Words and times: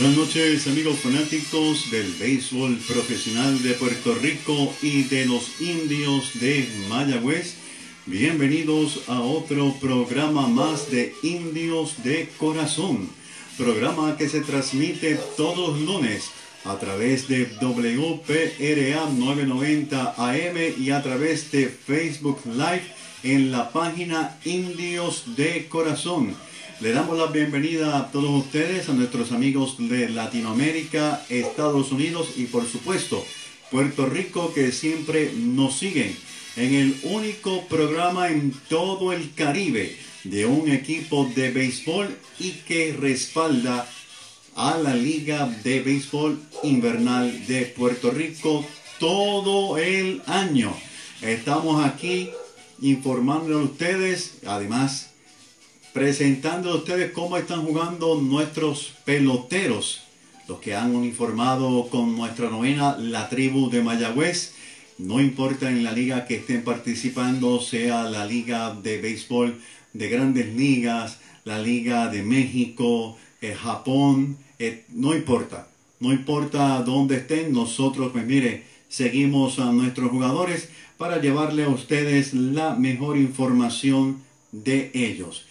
Buenas 0.00 0.16
noches 0.16 0.66
amigos 0.66 1.00
fanáticos 1.00 1.90
del 1.90 2.10
béisbol 2.14 2.78
profesional 2.88 3.62
de 3.62 3.74
Puerto 3.74 4.14
Rico 4.14 4.72
y 4.80 5.02
de 5.02 5.26
los 5.26 5.60
indios 5.60 6.40
de 6.40 6.66
Mayagüez. 6.88 7.56
Bienvenidos 8.06 9.02
a 9.08 9.20
otro 9.20 9.74
programa 9.78 10.48
más 10.48 10.90
de 10.90 11.12
Indios 11.22 12.02
de 12.02 12.30
Corazón. 12.38 13.10
Programa 13.58 14.16
que 14.16 14.30
se 14.30 14.40
transmite 14.40 15.20
todos 15.36 15.78
lunes 15.78 16.30
a 16.64 16.78
través 16.78 17.28
de 17.28 17.44
WPRA 17.60 19.04
990 19.04 20.14
AM 20.16 20.56
y 20.78 20.92
a 20.92 21.02
través 21.02 21.52
de 21.52 21.68
Facebook 21.68 22.40
Live 22.46 22.84
en 23.22 23.52
la 23.52 23.70
página 23.70 24.38
Indios 24.46 25.36
de 25.36 25.66
Corazón. 25.68 26.34
Le 26.80 26.92
damos 26.92 27.18
la 27.18 27.26
bienvenida 27.26 27.98
a 27.98 28.10
todos 28.10 28.30
ustedes, 28.30 28.88
a 28.88 28.94
nuestros 28.94 29.32
amigos 29.32 29.76
de 29.78 30.08
Latinoamérica, 30.08 31.26
Estados 31.28 31.92
Unidos 31.92 32.30
y 32.36 32.44
por 32.44 32.66
supuesto 32.66 33.22
Puerto 33.70 34.06
Rico 34.06 34.54
que 34.54 34.72
siempre 34.72 35.30
nos 35.36 35.78
siguen 35.78 36.16
en 36.56 36.74
el 36.74 36.96
único 37.02 37.66
programa 37.66 38.28
en 38.28 38.54
todo 38.70 39.12
el 39.12 39.34
Caribe 39.34 39.94
de 40.24 40.46
un 40.46 40.70
equipo 40.70 41.30
de 41.34 41.50
béisbol 41.50 42.16
y 42.38 42.52
que 42.52 42.96
respalda 42.98 43.86
a 44.56 44.78
la 44.78 44.94
Liga 44.94 45.54
de 45.62 45.82
Béisbol 45.82 46.40
Invernal 46.62 47.46
de 47.46 47.66
Puerto 47.66 48.10
Rico 48.10 48.64
todo 48.98 49.76
el 49.76 50.22
año. 50.26 50.74
Estamos 51.20 51.84
aquí 51.84 52.30
informando 52.80 53.58
a 53.58 53.64
ustedes, 53.64 54.38
además 54.46 55.09
presentando 55.92 56.70
a 56.70 56.76
ustedes 56.76 57.12
cómo 57.12 57.36
están 57.36 57.62
jugando 57.62 58.20
nuestros 58.20 58.94
peloteros, 59.04 60.02
los 60.48 60.60
que 60.60 60.74
han 60.74 60.94
uniformado 60.94 61.88
con 61.88 62.16
nuestra 62.16 62.48
novena 62.48 62.96
la 62.96 63.28
tribu 63.28 63.70
de 63.70 63.82
Mayagüez. 63.82 64.52
No 64.98 65.20
importa 65.20 65.70
en 65.70 65.82
la 65.82 65.92
liga 65.92 66.26
que 66.26 66.36
estén 66.36 66.62
participando, 66.62 67.60
sea 67.60 68.04
la 68.04 68.26
liga 68.26 68.74
de 68.74 69.00
béisbol 69.00 69.58
de 69.92 70.08
grandes 70.08 70.54
ligas, 70.54 71.18
la 71.44 71.58
liga 71.58 72.08
de 72.08 72.22
México, 72.22 73.16
eh, 73.40 73.54
Japón, 73.54 74.36
eh, 74.58 74.84
no 74.90 75.14
importa. 75.14 75.68
No 75.98 76.12
importa 76.12 76.82
dónde 76.82 77.16
estén, 77.16 77.52
nosotros, 77.52 78.12
pues 78.12 78.24
mire, 78.26 78.64
seguimos 78.88 79.58
a 79.58 79.72
nuestros 79.72 80.10
jugadores 80.10 80.68
para 80.98 81.20
llevarle 81.20 81.64
a 81.64 81.68
ustedes 81.68 82.34
la 82.34 82.74
mejor 82.74 83.16
información 83.16 84.22
de 84.52 84.90
ellos. 84.94 85.46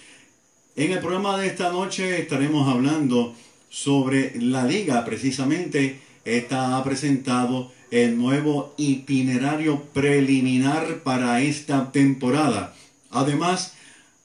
En 0.80 0.94
el 0.94 1.00
programa 1.00 1.38
de 1.38 1.48
esta 1.48 1.74
noche 1.74 2.22
estaremos 2.22 2.66
hablando 2.70 3.36
sobre 3.70 4.40
la 4.40 4.64
liga, 4.64 5.04
precisamente. 5.04 6.00
Esta 6.24 6.78
ha 6.78 6.84
presentado 6.86 7.70
el 7.92 8.18
nuevo 8.18 8.76
itinerario 8.78 9.84
preliminar 9.94 11.00
para 11.04 11.42
esta 11.42 11.92
temporada. 11.92 12.74
Además, 13.12 13.74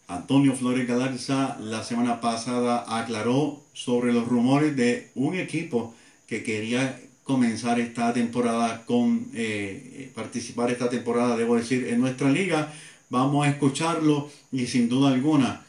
Antonio 0.07 0.55
Flores 0.55 0.87
Galarza 0.87 1.59
la 1.59 1.83
semana 1.83 2.21
pasada 2.21 2.85
aclaró 3.01 3.61
sobre 3.73 4.13
los 4.13 4.29
rumores 4.29 4.77
de 4.77 5.11
un 5.17 5.35
equipo 5.35 5.93
que 6.29 6.45
quería 6.45 7.01
comenzar 7.25 7.81
esta 7.81 8.13
temporada 8.13 8.85
con 8.87 9.27
eh, 9.35 10.09
participar 10.15 10.71
esta 10.71 10.89
temporada, 10.89 11.37
debo 11.37 11.57
decir, 11.57 11.89
en 11.89 12.01
nuestra 12.01 12.31
liga. 12.31 12.73
Vamos 13.11 13.45
a 13.45 13.51
escucharlo 13.51 14.31
y 14.53 14.69
sin 14.69 14.89
duda 14.89 15.09
alguna 15.09 15.65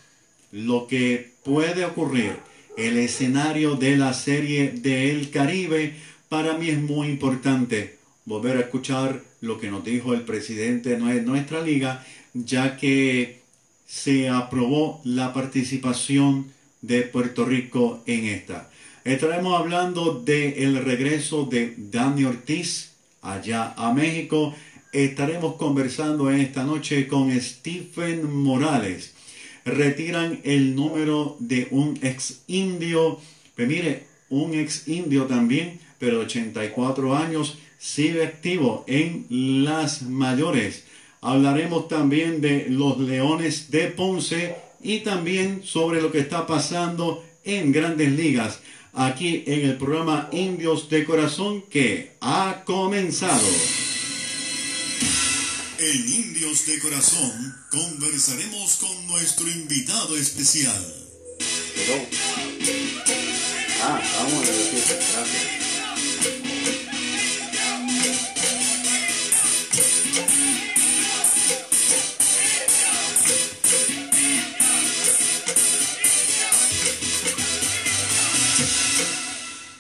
lo 0.55 0.87
que 0.87 1.33
puede 1.43 1.83
ocurrir, 1.83 2.37
el 2.77 2.97
escenario 2.97 3.75
de 3.75 3.97
la 3.97 4.13
serie 4.13 4.71
del 4.71 5.29
Caribe, 5.29 5.95
para 6.29 6.57
mí 6.57 6.69
es 6.69 6.79
muy 6.79 7.09
importante 7.09 7.97
volver 8.23 8.55
a 8.55 8.61
escuchar 8.61 9.21
lo 9.41 9.59
que 9.59 9.69
nos 9.69 9.83
dijo 9.83 10.13
el 10.13 10.21
presidente 10.21 10.97
de 10.97 11.21
nuestra 11.21 11.61
liga, 11.61 12.05
ya 12.33 12.77
que 12.77 13.41
se 13.85 14.29
aprobó 14.29 15.01
la 15.03 15.33
participación 15.33 16.53
de 16.81 17.01
Puerto 17.01 17.43
Rico 17.43 18.01
en 18.05 18.23
esta. 18.25 18.69
Estaremos 19.03 19.59
hablando 19.59 20.21
del 20.21 20.83
regreso 20.85 21.45
de 21.45 21.73
Dani 21.77 22.23
Ortiz 22.23 22.91
allá 23.21 23.73
a 23.75 23.93
México. 23.93 24.55
Estaremos 24.93 25.55
conversando 25.55 26.31
esta 26.31 26.63
noche 26.63 27.07
con 27.07 27.29
Stephen 27.41 28.33
Morales. 28.33 29.14
Retiran 29.65 30.39
el 30.43 30.75
número 30.75 31.35
de 31.39 31.67
un 31.71 31.99
ex 32.01 32.41
indio. 32.47 33.19
Pues 33.55 33.67
mire, 33.67 34.03
un 34.29 34.53
ex 34.53 34.87
indio 34.87 35.25
también, 35.25 35.79
pero 35.99 36.19
84 36.19 37.15
años, 37.15 37.57
sigue 37.77 38.23
activo 38.23 38.83
en 38.87 39.25
las 39.65 40.03
mayores. 40.03 40.85
Hablaremos 41.21 41.87
también 41.87 42.41
de 42.41 42.67
los 42.69 42.99
Leones 42.99 43.71
de 43.71 43.87
Ponce 43.87 44.55
y 44.81 44.99
también 44.99 45.61
sobre 45.63 46.01
lo 46.01 46.11
que 46.11 46.19
está 46.19 46.45
pasando 46.45 47.25
en 47.43 47.71
grandes 47.71 48.11
ligas 48.11 48.59
aquí 48.95 49.43
en 49.45 49.69
el 49.69 49.77
programa 49.77 50.29
Indios 50.31 50.89
de 50.89 51.03
Corazón 51.05 51.63
que 51.69 52.13
ha 52.21 52.63
comenzado. 52.65 53.47
En 55.77 56.09
Indios 56.09 56.65
de 56.67 56.79
Corazón 56.79 57.55
conversaremos 57.69 58.77
con 58.77 59.07
nuestro 59.07 59.45
invitado 59.49 60.15
especial. 60.15 60.81
Pero... 61.75 62.07
Ah, 63.83 64.01
vamos 64.19 64.49
a. 64.49 65.64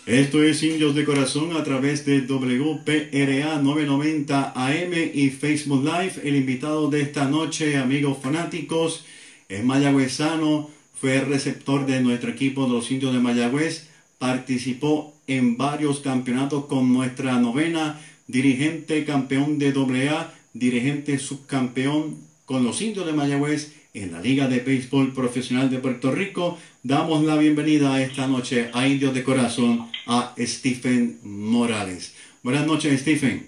Esto 0.05 0.43
es 0.43 0.61
Indios 0.61 0.93
de 0.93 1.03
Corazón 1.03 1.57
a 1.57 1.63
través 1.63 2.05
de 2.05 2.21
WPRA 2.21 3.59
990 3.59 4.53
AM 4.55 4.93
y 5.11 5.31
Facebook 5.31 5.83
Live. 5.83 6.21
El 6.23 6.35
invitado 6.35 6.91
de 6.91 7.01
esta 7.01 7.27
noche, 7.27 7.77
amigos 7.77 8.19
fanáticos, 8.21 9.03
es 9.49 9.63
mayagüezano, 9.63 10.69
fue 10.93 11.21
receptor 11.21 11.87
de 11.87 12.01
nuestro 12.01 12.29
equipo 12.29 12.67
de 12.67 12.73
los 12.73 12.91
Indios 12.91 13.13
de 13.13 13.19
Mayagüez, 13.19 13.87
participó 14.19 15.15
en 15.25 15.57
varios 15.57 16.01
campeonatos 16.01 16.65
con 16.65 16.93
nuestra 16.93 17.39
novena, 17.39 17.99
dirigente 18.27 19.05
campeón 19.05 19.57
de 19.57 19.69
AA, 19.69 20.35
dirigente 20.53 21.17
subcampeón 21.17 22.19
con 22.45 22.63
los 22.63 22.79
Indios 22.83 23.07
de 23.07 23.13
Mayagüez 23.13 23.73
en 23.95 24.11
la 24.11 24.21
Liga 24.21 24.47
de 24.47 24.59
Béisbol 24.59 25.13
Profesional 25.13 25.69
de 25.69 25.79
Puerto 25.79 26.11
Rico. 26.11 26.57
Damos 26.83 27.23
la 27.23 27.37
bienvenida 27.37 28.01
esta 28.01 28.27
noche 28.27 28.69
a 28.73 28.87
Indios 28.87 29.13
de 29.13 29.23
Corazón 29.23 29.87
a 30.05 30.35
Stephen 30.37 31.19
Morales. 31.23 32.13
Buenas 32.43 32.67
noches, 32.67 32.99
Stephen. 32.99 33.47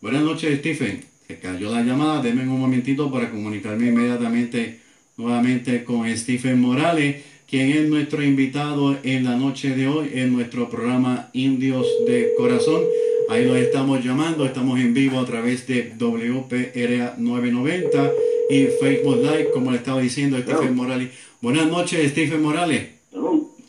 Buenas 0.00 0.22
noches, 0.22 0.58
Stephen. 0.58 1.04
Se 1.26 1.38
cayó 1.38 1.70
la 1.72 1.82
llamada. 1.82 2.22
Denme 2.22 2.42
un 2.42 2.60
momentito 2.60 3.10
para 3.10 3.30
comunicarme 3.30 3.86
inmediatamente 3.86 4.80
nuevamente 5.16 5.84
con 5.84 6.08
Stephen 6.16 6.60
Morales, 6.60 7.22
quien 7.48 7.70
es 7.70 7.88
nuestro 7.88 8.22
invitado 8.22 8.98
en 9.02 9.24
la 9.24 9.36
noche 9.36 9.70
de 9.74 9.88
hoy 9.88 10.10
en 10.14 10.32
nuestro 10.32 10.68
programa 10.68 11.30
Indios 11.32 11.86
de 12.06 12.32
Corazón. 12.36 12.82
Ahí 13.28 13.46
nos 13.46 13.56
estamos 13.56 14.04
llamando, 14.04 14.44
estamos 14.44 14.78
en 14.78 14.92
vivo 14.94 15.18
a 15.18 15.24
través 15.24 15.66
de 15.66 15.94
WPRA 15.98 17.14
990 17.18 18.12
y 18.50 18.66
Facebook 18.80 19.16
Live, 19.16 19.50
como 19.52 19.70
le 19.70 19.78
estaba 19.78 20.00
diciendo 20.00 20.38
Stephen 20.38 20.74
Morales. 20.74 21.10
Buenas 21.40 21.66
noches, 21.66 22.10
Stephen 22.10 22.42
Morales. 22.42 22.90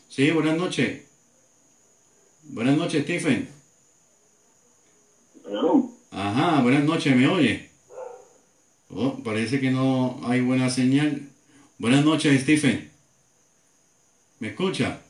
Sí, 0.10 0.32
buenas 0.32 0.58
noches. 0.58 1.02
Buenas 2.44 2.78
noches, 2.78 3.04
Stephen. 3.04 3.50
Ajá, 6.12 6.62
buenas 6.62 6.84
noches, 6.84 7.16
¿me 7.16 7.28
oye? 7.28 7.70
Oh, 8.90 9.18
parece 9.24 9.60
que 9.60 9.72
no 9.72 10.20
hay 10.24 10.42
buena 10.42 10.70
señal. 10.70 11.30
Buenas 11.80 12.06
noches, 12.06 12.42
Stephen. 12.42 12.92
¿Me 14.40 14.50
escucha? 14.50 15.03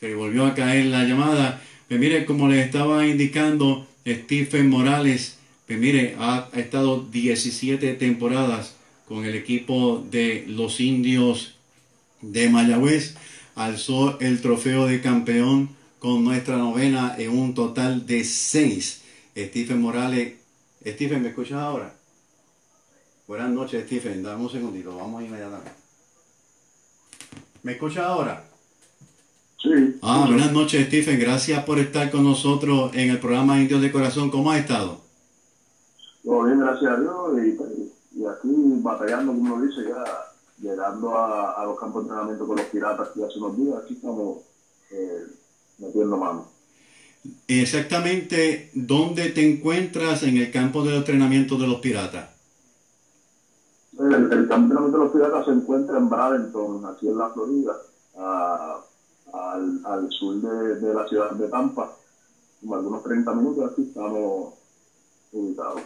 Se 0.00 0.14
volvió 0.14 0.46
a 0.46 0.54
caer 0.54 0.86
la 0.86 1.04
llamada. 1.04 1.62
Pues 1.86 2.00
mire, 2.00 2.24
como 2.24 2.48
les 2.48 2.64
estaba 2.64 3.06
indicando, 3.06 3.86
Stephen 4.06 4.70
Morales, 4.70 5.36
pues 5.66 5.78
mire, 5.78 6.16
ha, 6.18 6.48
estado 6.54 7.02
17 7.02 7.94
temporadas 7.94 8.74
con 9.06 9.26
el 9.26 9.34
equipo 9.34 10.02
de 10.10 10.44
los 10.48 10.80
indios 10.80 11.54
de 12.22 12.48
Mayagüez. 12.48 13.14
Alzó 13.54 14.18
el 14.20 14.40
trofeo 14.40 14.86
de 14.86 15.02
campeón 15.02 15.68
con 15.98 16.24
nuestra 16.24 16.56
novena 16.56 17.14
en 17.18 17.30
un 17.30 17.54
total 17.54 18.06
de 18.06 18.24
6. 18.24 19.02
Stephen 19.36 19.82
Morales. 19.82 20.34
Stephen, 20.84 21.22
¿me 21.22 21.28
escuchas 21.28 21.58
ahora? 21.58 21.94
Buenas 23.28 23.50
noches, 23.50 23.84
Stephen. 23.84 24.22
Dame 24.22 24.44
un 24.44 24.50
segundito, 24.50 24.96
vamos 24.96 25.22
inmediatamente. 25.22 25.72
¿Me 27.62 27.72
escuchas 27.72 28.04
ahora? 28.04 28.49
Sí. 29.62 29.98
Ah, 30.02 30.24
buenas 30.26 30.52
noches, 30.52 30.86
Stephen. 30.86 31.20
Gracias 31.20 31.62
por 31.64 31.78
estar 31.78 32.10
con 32.10 32.24
nosotros 32.24 32.92
en 32.94 33.10
el 33.10 33.20
programa 33.20 33.60
Indios 33.60 33.82
de 33.82 33.92
Corazón. 33.92 34.30
¿Cómo 34.30 34.50
has 34.50 34.60
estado? 34.60 35.00
Todo 36.24 36.44
bien, 36.44 36.60
gracias 36.60 36.90
a 36.92 36.96
Dios. 37.00 37.38
Y, 37.44 38.20
y 38.20 38.24
aquí 38.26 38.48
batallando, 38.82 39.32
como 39.32 39.54
uno 39.54 39.66
dice, 39.66 39.82
ya 39.88 40.04
llegando 40.62 41.14
a, 41.16 41.52
a 41.60 41.64
los 41.66 41.78
campos 41.78 42.02
de 42.02 42.08
entrenamiento 42.08 42.46
con 42.46 42.56
los 42.56 42.66
piratas 42.66 43.08
que 43.14 43.22
hace 43.24 43.38
unos 43.38 43.56
días. 43.58 43.76
Aquí 43.84 43.94
estamos 43.94 44.38
eh, 44.92 45.26
metiendo 45.78 46.16
mano. 46.16 46.48
Exactamente, 47.46 48.70
¿dónde 48.72 49.28
te 49.28 49.46
encuentras 49.46 50.22
en 50.22 50.38
el 50.38 50.50
campo 50.50 50.82
de 50.82 50.96
entrenamiento 50.96 51.58
de 51.58 51.66
los 51.66 51.80
piratas? 51.80 52.30
El, 53.98 54.14
el 54.14 54.48
campo 54.48 54.54
de 54.54 54.54
entrenamiento 54.56 54.98
de 54.98 55.04
los 55.04 55.12
piratas 55.12 55.44
se 55.44 55.50
encuentra 55.52 55.98
en 55.98 56.08
Bradenton, 56.08 56.86
aquí 56.86 57.08
en 57.08 57.18
la 57.18 57.28
Florida, 57.28 57.72
a- 58.16 58.80
al, 59.32 59.80
al 59.84 60.10
sur 60.10 60.36
de, 60.36 60.80
de 60.80 60.94
la 60.94 61.06
ciudad 61.08 61.32
de 61.32 61.48
Tampa. 61.48 61.96
Como 62.60 62.74
algunos 62.74 63.02
30 63.02 63.34
minutos 63.34 63.70
aquí 63.72 63.82
estamos 63.82 64.54
ubicados. 65.32 65.82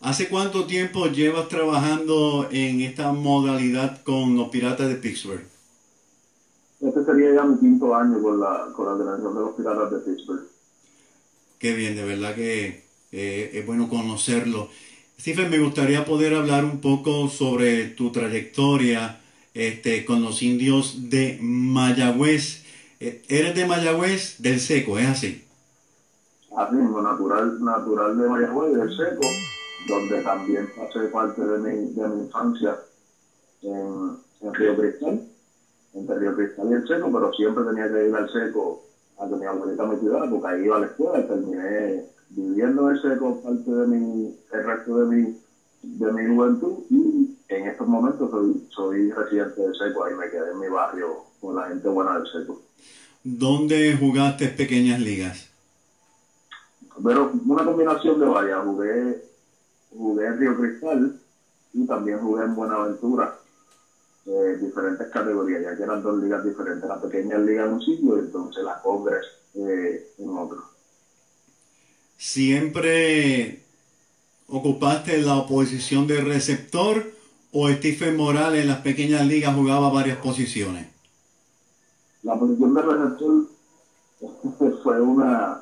¿Hace 0.00 0.28
cuánto 0.28 0.64
tiempo 0.64 1.06
llevas 1.06 1.48
trabajando 1.48 2.48
en 2.52 2.80
esta 2.80 3.12
modalidad 3.12 4.02
con 4.02 4.36
los 4.36 4.48
piratas 4.48 4.88
de 4.88 4.94
Pittsburgh? 4.94 5.44
Este 6.80 7.04
sería 7.04 7.34
ya 7.34 7.42
mi 7.42 7.58
quinto 7.58 7.94
año 7.94 8.22
con 8.22 8.38
la, 8.38 8.68
con 8.74 8.86
la 8.86 8.92
organización 8.92 9.34
de 9.34 9.40
los 9.40 9.54
piratas 9.54 9.90
de 9.90 9.98
Pittsburgh. 9.98 10.46
Qué 11.58 11.74
bien, 11.74 11.96
de 11.96 12.04
verdad 12.04 12.36
que 12.36 12.84
eh, 13.10 13.50
es 13.54 13.66
bueno 13.66 13.88
conocerlo. 13.88 14.68
Stephen, 15.18 15.50
me 15.50 15.58
gustaría 15.58 16.04
poder 16.04 16.34
hablar 16.34 16.64
un 16.64 16.80
poco 16.80 17.28
sobre 17.28 17.86
tu 17.86 18.12
trayectoria 18.12 19.20
este, 19.54 20.04
con 20.04 20.22
los 20.22 20.42
indios 20.42 21.10
de 21.10 21.38
Mayagüez. 21.42 22.62
Eh, 23.00 23.22
eres 23.28 23.54
de 23.54 23.64
Mayagüez 23.64 24.34
del 24.38 24.58
Seco, 24.58 24.98
¿es 24.98 25.06
así? 25.06 25.44
Así 26.56 26.74
mismo, 26.74 27.00
natural, 27.00 27.62
natural 27.62 28.16
de 28.16 28.28
Mayagüez, 28.28 28.72
del 28.72 28.90
Seco, 28.90 29.26
donde 29.88 30.20
también 30.22 30.68
pasé 30.76 31.06
parte 31.08 31.40
de 31.44 31.58
mi, 31.58 31.92
de 31.92 32.08
mi 32.08 32.22
infancia 32.22 32.76
en, 33.62 34.16
en 34.40 34.54
Río 34.54 34.74
Cristal, 34.76 35.20
entre 35.94 36.18
Río 36.18 36.34
Cristal 36.34 36.68
y 36.70 36.72
el 36.74 36.86
Seco, 36.86 37.10
pero 37.12 37.30
siempre 37.32 37.64
tenía 37.64 37.88
que 37.88 38.08
ir 38.08 38.14
al 38.14 38.28
Seco 38.28 38.80
a 39.20 39.28
que 39.28 39.36
mi 39.36 39.46
abuelita 39.46 39.84
me 39.84 39.96
cuidara, 39.96 40.26
porque 40.28 40.48
ahí 40.48 40.64
iba 40.64 40.76
a 40.76 40.80
la 40.80 40.86
escuela 40.86 41.20
y 41.20 41.24
terminé 41.24 42.04
viviendo 42.30 42.82
en 42.82 42.96
el 42.96 43.00
Seco 43.00 43.36
parte 43.36 43.70
de 43.70 43.86
mi, 43.86 44.34
el 44.52 44.64
resto 44.64 44.98
de 44.98 45.06
mi, 45.06 45.32
de 45.82 46.12
mi 46.12 46.26
juventud 46.26 46.82
y 46.90 47.30
en 47.48 47.66
estos 47.66 47.86
momentos 47.86 48.28
soy, 48.28 48.60
soy 48.70 49.10
residente 49.12 49.60
del 49.60 49.74
Seco, 49.74 50.04
ahí 50.04 50.14
me 50.14 50.28
quedé 50.28 50.50
en 50.50 50.58
mi 50.58 50.68
barrio 50.68 51.27
con 51.40 51.56
la 51.56 51.68
gente 51.68 51.88
buena 51.88 52.18
del 52.18 52.26
Seco. 52.30 52.62
¿Dónde 53.22 53.96
jugaste 53.98 54.48
pequeñas 54.48 55.00
ligas? 55.00 55.48
Pero 57.02 57.32
una 57.46 57.64
combinación 57.64 58.18
de 58.20 58.26
varias. 58.26 58.64
Jugué, 58.64 59.24
jugué 59.90 60.26
en 60.26 60.38
Río 60.38 60.56
Cristal 60.56 61.20
y 61.74 61.86
también 61.86 62.18
jugué 62.18 62.44
en 62.44 62.54
Buenaventura. 62.54 63.38
Eh, 64.26 64.58
diferentes 64.60 65.06
categorías, 65.08 65.62
ya 65.62 65.76
que 65.76 65.82
eran 65.82 66.02
dos 66.02 66.22
ligas 66.22 66.44
diferentes. 66.44 66.88
La 66.88 67.00
pequeña 67.00 67.38
liga 67.38 67.64
en 67.64 67.74
un 67.74 67.80
sitio 67.80 68.16
y 68.16 68.20
entonces 68.20 68.62
la 68.62 68.80
Congress 68.82 69.26
eh, 69.54 70.12
en 70.18 70.28
otro. 70.30 70.64
¿Siempre 72.16 73.62
ocupaste 74.48 75.18
la 75.22 75.46
posición 75.46 76.06
de 76.06 76.20
receptor 76.20 77.12
o 77.52 77.68
Stephen 77.70 78.16
Morales 78.16 78.62
en 78.62 78.68
las 78.68 78.80
pequeñas 78.80 79.26
ligas 79.26 79.54
jugaba 79.54 79.88
varias 79.88 80.18
posiciones? 80.18 80.97
La 82.22 82.38
posición 82.38 82.74
de 82.74 82.82
receptor 82.82 83.44
fue 84.82 85.00
una 85.00 85.60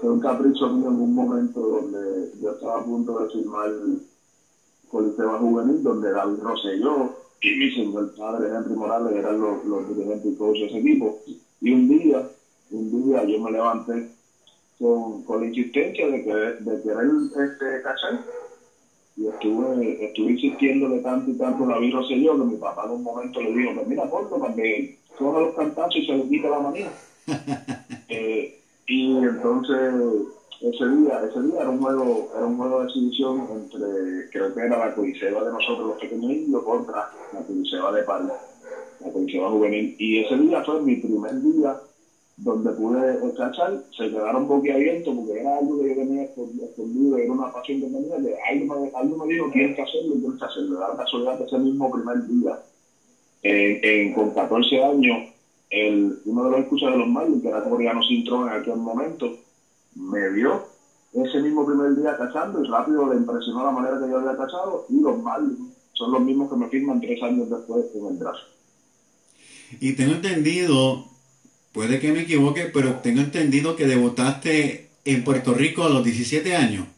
fue 0.00 0.10
un 0.10 0.20
capricho 0.20 0.68
mío 0.68 0.88
en 0.88 1.00
un 1.00 1.14
momento 1.14 1.60
donde 1.60 2.32
yo 2.40 2.50
estaba 2.50 2.80
a 2.80 2.84
punto 2.84 3.20
de 3.20 3.30
firmar 3.30 3.70
Coliseo 4.90 5.38
Juvenil, 5.38 5.82
donde 5.82 6.10
David 6.10 6.40
Rosselló 6.42 7.14
y 7.40 7.54
mi 7.54 7.70
señor 7.70 8.10
padre 8.16 8.48
Henry 8.48 8.74
Morales 8.74 9.14
eran 9.14 9.40
los, 9.40 9.64
los 9.64 9.88
dirigentes 9.88 10.32
y 10.32 10.36
coaches 10.36 10.60
de 10.60 10.66
ese 10.66 10.78
equipo. 10.78 11.18
Y 11.60 11.72
un 11.72 11.88
día, 11.88 12.28
un 12.72 13.06
día 13.06 13.22
yo 13.24 13.38
me 13.38 13.52
levanté 13.52 14.08
con, 14.78 15.22
con 15.22 15.40
la 15.40 15.46
insistencia 15.46 16.08
de, 16.08 16.22
que, 16.22 16.34
de 16.34 16.82
querer 16.82 17.06
este, 17.44 17.80
cachar 17.82 18.20
y 19.16 19.26
estuve, 19.28 20.04
estuve 20.04 20.32
insistiéndole 20.32 20.98
tanto 21.00 21.30
y 21.30 21.34
tanto 21.34 21.64
David 21.64 21.92
Rosselló 21.92 22.36
que 22.38 22.44
mi 22.44 22.56
papá 22.56 22.84
en 22.86 22.90
un 22.90 23.02
momento 23.02 23.40
le 23.40 23.52
dijo, 23.52 23.74
pues 23.74 23.86
mira, 23.86 24.08
ponlo 24.08 24.38
para 24.38 24.54
que 24.54 24.90
coja 25.18 25.40
los 25.40 25.54
cantazos 25.54 25.96
y 25.96 26.06
se 26.06 26.16
le 26.16 26.28
quita 26.28 26.48
la 26.48 26.60
manía. 26.60 26.90
Eh, 28.14 28.60
y 28.86 29.16
entonces 29.16 29.94
ese 30.60 30.86
día, 30.86 31.20
ese 31.28 31.40
día 31.42 31.60
era 31.60 31.70
un 31.70 31.80
juego, 31.80 32.30
era 32.36 32.46
un 32.46 32.56
juego 32.56 32.80
de 32.80 32.86
exhibición 32.86 33.48
entre, 33.50 34.30
creo 34.30 34.54
que 34.54 34.60
era 34.60 34.86
la 34.86 34.94
coliseba 34.94 35.42
de 35.44 35.52
nosotros 35.52 35.88
los 35.88 35.98
pequeños 35.98 36.30
indios 36.30 36.62
contra 36.62 37.10
la 37.32 37.40
coliseba 37.40 37.90
de 37.92 38.02
Palma, 38.02 38.34
la 39.00 39.10
coliseba 39.10 39.50
juvenil. 39.50 39.96
Y 39.98 40.20
ese 40.20 40.36
día 40.36 40.62
fue 40.62 40.82
mi 40.82 40.96
primer 40.96 41.40
día 41.40 41.80
donde 42.36 42.70
pude 42.72 43.34
cachar, 43.36 43.82
se 43.96 44.10
quedaron 44.10 44.46
boquiabiertos 44.46 45.14
porque 45.14 45.40
era 45.40 45.58
algo 45.58 45.80
que 45.80 45.88
yo 45.88 45.94
tenía 45.96 46.22
escondido, 46.22 47.16
era 47.16 47.32
una 47.32 47.52
pasión 47.52 47.80
que 47.80 47.86
tenía, 47.86 48.16
que 48.16 48.36
algo 48.50 48.80
me, 48.80 48.90
algo 48.94 49.16
me 49.24 49.32
dijo, 49.32 49.50
tienes 49.52 49.76
que 49.76 49.82
hacerlo, 49.82 50.14
tienes 50.14 50.38
que 50.38 50.44
hacerlo. 50.44 50.78
Da 50.78 50.88
la 50.88 50.96
casualidad 50.96 51.38
que 51.38 51.44
ese 51.44 51.58
mismo 51.58 51.90
primer 51.90 52.26
día, 52.26 52.58
en, 53.42 53.78
en- 53.82 54.10
con 54.12 54.30
14 54.30 54.82
años, 54.82 55.22
el, 55.70 56.16
uno 56.24 56.44
de 56.44 56.50
los 56.50 56.60
escuchas 56.60 56.90
de 56.90 56.96
los 56.98 57.08
Marlins, 57.08 57.42
que 57.42 57.48
era 57.48 57.62
Coreano 57.62 58.00
Cintrón 58.02 58.48
en 58.48 58.54
aquel 58.54 58.76
momento, 58.76 59.32
me 59.94 60.30
vio 60.30 60.64
ese 61.12 61.40
mismo 61.40 61.64
primer 61.64 61.94
día 61.94 62.14
cachando 62.16 62.60
y 62.60 62.64
rápido 62.64 63.08
le 63.08 63.16
impresionó 63.16 63.62
la 63.64 63.70
manera 63.72 63.98
que 63.98 64.08
yo 64.08 64.16
había 64.18 64.34
cachado 64.36 64.84
y 64.88 65.00
los 65.00 65.16
Marlins 65.16 65.72
son 65.92 66.12
los 66.12 66.20
mismos 66.22 66.48
que 66.48 66.56
me 66.56 66.68
firman 66.68 67.00
tres 67.00 67.20
años 67.22 67.48
después 67.48 67.86
en 67.94 68.06
el 68.06 68.18
draft. 68.18 68.38
Y 69.80 69.92
tengo 69.92 70.12
entendido, 70.12 71.06
puede 71.72 71.98
que 71.98 72.12
me 72.12 72.20
equivoque, 72.20 72.66
pero 72.68 72.96
tengo 72.96 73.20
entendido 73.20 73.76
que 73.76 73.86
debutaste 73.86 74.88
en 75.04 75.24
Puerto 75.24 75.54
Rico 75.54 75.84
a 75.84 75.88
los 75.90 76.02
17 76.04 76.54
años, 76.56 76.88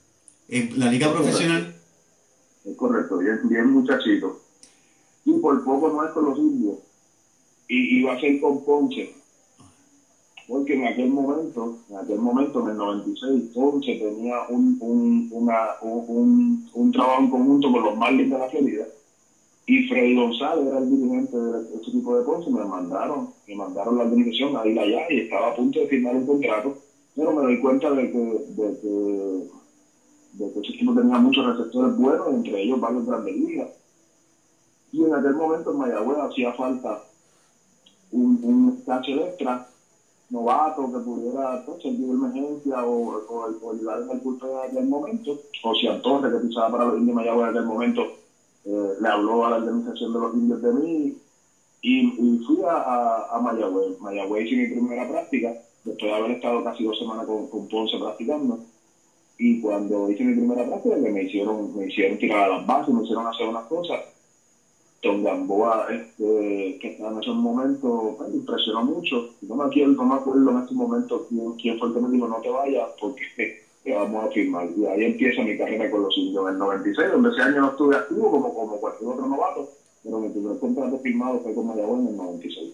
en 0.49 0.71
la 0.79 0.89
liga 0.89 1.11
profesional. 1.11 1.75
Es 2.65 2.77
correcto, 2.77 3.17
bien, 3.17 3.39
bien 3.45 3.67
muchachito. 3.69 4.37
Y 5.25 5.33
por 5.35 5.65
poco 5.65 5.89
no 5.89 6.05
es 6.05 6.13
con 6.13 6.25
los 6.27 6.39
indios. 6.39 6.77
Y 7.69 7.99
iba 7.99 8.13
a 8.13 8.21
ser 8.21 8.41
con 8.41 8.63
Ponce. 8.65 9.11
Porque 10.47 10.75
en 10.75 10.85
aquel 10.85 11.09
momento, 11.09 11.79
en 11.89 11.97
aquel 11.97 12.19
momento, 12.19 12.61
en 12.61 12.69
el 12.69 12.77
96, 12.77 13.45
Ponce 13.55 13.95
tenía 13.95 14.35
un, 14.49 14.77
un, 14.81 15.29
una, 15.31 15.71
un, 15.81 16.69
un, 16.75 16.93
trabajo 16.93 17.23
en 17.23 17.31
conjunto 17.31 17.73
con 17.73 17.83
los 17.83 17.97
Marlins 17.97 18.31
de 18.31 18.39
la 18.39 18.49
Florida. 18.49 18.85
Y 19.67 19.85
Freddy 19.85 20.15
González 20.15 20.67
era 20.67 20.79
el 20.79 20.91
dirigente 20.91 21.37
de 21.39 21.61
ese 21.61 21.89
equipo 21.89 22.17
de 22.17 22.23
Ponce. 22.23 22.51
Me 22.51 22.65
mandaron, 22.65 23.31
me 23.49 23.55
mandaron 23.55 23.97
la 23.97 24.03
organización 24.03 24.55
a 24.57 24.67
ir 24.67 24.79
allá 24.79 25.01
y 25.09 25.21
estaba 25.21 25.49
a 25.49 25.55
punto 25.55 25.81
de 25.81 25.87
firmar 25.87 26.15
un 26.15 26.27
contrato. 26.27 26.77
Pero 27.17 27.33
me 27.33 27.43
doy 27.43 27.59
cuenta 27.61 27.91
de 27.93 28.11
que, 28.11 28.19
de 28.19 28.79
que 28.81 29.65
de 30.35 30.53
que 30.53 30.61
ese 30.61 30.73
equipo 30.73 30.95
tenía 30.95 31.19
muchos 31.19 31.47
receptores 31.47 31.97
buenos, 31.97 32.29
entre 32.29 32.63
ellos 32.63 32.81
varios 32.81 33.07
grandes 33.07 33.37
ligas. 33.37 33.69
En 35.15 35.21
aquel 35.21 35.35
momento 35.35 35.71
en 35.71 35.77
Mayagüez 35.77 36.19
hacía 36.19 36.53
falta 36.55 36.99
un, 38.11 38.41
un 38.43 38.83
extra, 39.21 39.65
novato, 40.31 40.91
que 40.91 40.99
pudiera 40.99 41.63
pues, 41.65 41.81
servir 41.81 42.07
de 42.07 42.13
emergencia 42.15 42.83
o, 42.83 43.23
o, 43.29 43.49
o 43.61 43.71
ayudar 43.71 44.01
en 44.01 44.11
el 44.11 44.21
culto 44.21 44.51
en 44.51 44.69
aquel 44.69 44.87
momento. 44.87 45.37
José 45.63 45.87
Torres, 46.03 46.33
que 46.33 46.39
pisaba 46.41 46.69
para 46.69 46.87
los 46.87 46.99
indios 46.99 47.15
de 47.15 47.23
Mayagüez 47.23 47.45
en 47.45 47.51
aquel 47.51 47.65
momento, 47.65 48.03
eh, 48.65 48.93
le 48.99 49.09
habló 49.09 49.45
a 49.45 49.51
la 49.51 49.57
organización 49.57 50.13
de 50.13 50.19
los 50.19 50.35
indios 50.35 50.61
de 50.61 50.73
mí 50.73 51.15
y, 51.83 52.01
y 52.01 52.39
fui 52.39 52.61
a, 52.65 52.77
a, 52.77 53.37
a 53.37 53.39
Mayagüez. 53.39 54.01
Mayagüez 54.01 54.47
hice 54.47 54.57
mi 54.57 54.67
primera 54.67 55.07
práctica, 55.07 55.55
después 55.85 56.11
de 56.11 56.17
haber 56.17 56.33
estado 56.33 56.61
casi 56.61 56.83
dos 56.83 56.99
semanas 56.99 57.25
con, 57.25 57.47
con 57.47 57.67
Ponce 57.67 57.97
practicando. 57.99 58.59
Y 59.39 59.59
cuando 59.59 60.11
hice 60.11 60.25
mi 60.25 60.35
primera 60.35 60.65
práctica, 60.65 60.97
me 60.97 61.23
hicieron, 61.23 61.73
me 61.77 61.87
hicieron 61.87 62.19
tirar 62.19 62.45
a 62.47 62.49
las 62.57 62.67
bases, 62.67 62.93
me 62.93 63.03
hicieron 63.03 63.27
hacer 63.27 63.47
unas 63.47 63.65
cosas, 63.65 64.01
Don 65.09 65.23
Gamboa, 65.23 65.87
este, 65.91 66.79
que 66.81 66.97
en 66.99 67.19
esos 67.19 67.37
momentos, 67.37 68.15
pues, 68.17 68.31
me 68.31 68.37
impresionó 68.37 68.85
mucho. 68.85 69.31
No 69.43 69.57
me 69.57 69.65
acuerdo, 69.65 69.93
no 69.93 70.05
me 70.05 70.15
acuerdo 70.15 70.51
en 70.51 70.59
este 70.59 70.75
momento 70.75 71.27
quién, 71.29 71.53
quién 71.53 71.79
fue 71.79 71.89
el 71.89 71.95
que 71.95 72.01
me 72.01 72.11
dijo 72.11 72.29
no 72.29 72.41
te 72.41 72.51
vayas 72.51 72.89
porque 73.01 73.65
te 73.85 73.95
vamos 73.95 74.25
a 74.25 74.33
firmar. 74.33 74.67
Y 74.77 74.87
ahí 74.87 75.05
empieza 75.05 75.43
mi 75.43 75.57
carrera 75.57 75.91
con 75.91 76.03
los 76.03 76.17
indios 76.17 76.47
en 76.49 76.55
el 76.55 76.59
96, 76.59 77.13
donde 77.13 77.31
ese 77.31 77.43
año 77.43 77.61
no 77.61 77.71
estuve 77.71 77.97
activo 77.97 78.31
como, 78.31 78.55
como 78.55 78.81
cualquier 78.81 79.11
otro 79.11 79.27
novato, 79.27 79.71
pero 80.03 80.21
mi 80.21 80.31
primer 80.31 80.59
contrato 80.59 80.99
firmado 80.99 81.41
fue 81.41 81.55
con 81.55 81.67
Mayagüez 81.67 82.01
en 82.01 82.09
el 82.09 82.17
96. 82.17 82.73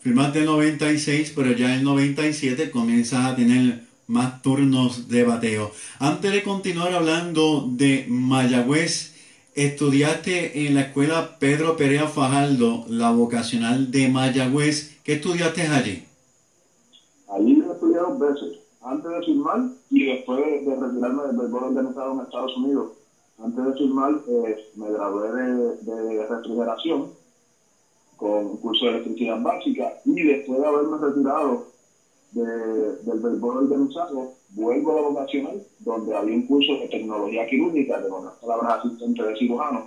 Firmaste 0.00 0.40
el 0.40 0.46
96, 0.46 1.32
pero 1.34 1.52
ya 1.52 1.72
en 1.72 1.78
el 1.78 1.84
97 1.84 2.70
comienzas 2.70 3.26
a 3.26 3.36
tener 3.36 3.84
más 4.06 4.42
turnos 4.42 5.08
de 5.08 5.24
bateo. 5.24 5.72
Antes 5.98 6.32
de 6.32 6.42
continuar 6.42 6.92
hablando 6.92 7.66
de 7.70 8.06
Mayagüez, 8.08 9.13
estudiaste 9.54 10.66
en 10.66 10.74
la 10.74 10.82
escuela 10.82 11.36
Pedro 11.38 11.76
Perea 11.76 12.08
Fajardo, 12.08 12.84
la 12.88 13.12
vocacional 13.12 13.90
de 13.90 14.08
Mayagüez. 14.08 14.98
¿Qué 15.04 15.14
estudiaste 15.14 15.62
allí? 15.62 16.04
Allí 17.28 17.56
lo 17.56 17.72
estudié 17.72 17.98
dos 17.98 18.18
veces, 18.18 18.58
antes 18.82 19.10
de 19.10 19.22
firmar 19.24 19.60
y 19.90 20.06
después 20.06 20.38
de, 20.40 20.60
de 20.60 20.76
retirarme 20.76 21.22
del 21.24 21.36
béisbol 21.36 21.64
organizado 21.64 22.12
en 22.14 22.20
Estados 22.20 22.56
Unidos. 22.56 22.92
Antes 23.38 23.64
de 23.64 23.72
firmar, 23.74 24.20
eh, 24.28 24.56
me 24.76 24.90
gradué 24.90 25.32
de, 25.32 25.76
de 25.78 26.26
refrigeración 26.26 27.10
con 28.16 28.46
un 28.46 28.56
curso 28.58 28.84
de 28.84 28.92
electricidad 28.92 29.40
básica 29.40 29.92
y 30.04 30.22
después 30.22 30.60
de 30.60 30.66
haberme 30.66 30.98
retirado 30.98 31.73
de- 32.34 32.94
del 33.00 33.18
béisbol 33.18 33.56
organizado, 33.56 34.28
vuelvo 34.50 34.90
a 34.90 34.94
la 34.94 35.00
vocacional, 35.02 35.60
donde 35.78 36.14
había 36.14 36.34
un 36.34 36.42
curso 36.42 36.76
de 36.76 36.86
tecnología 36.88 37.44
quirúrgica, 37.46 37.98
de 37.98 38.08
buenas 38.08 38.32
palabras 38.40 38.74
asistente 38.78 39.22
de 39.22 39.34
cirujano, 39.36 39.84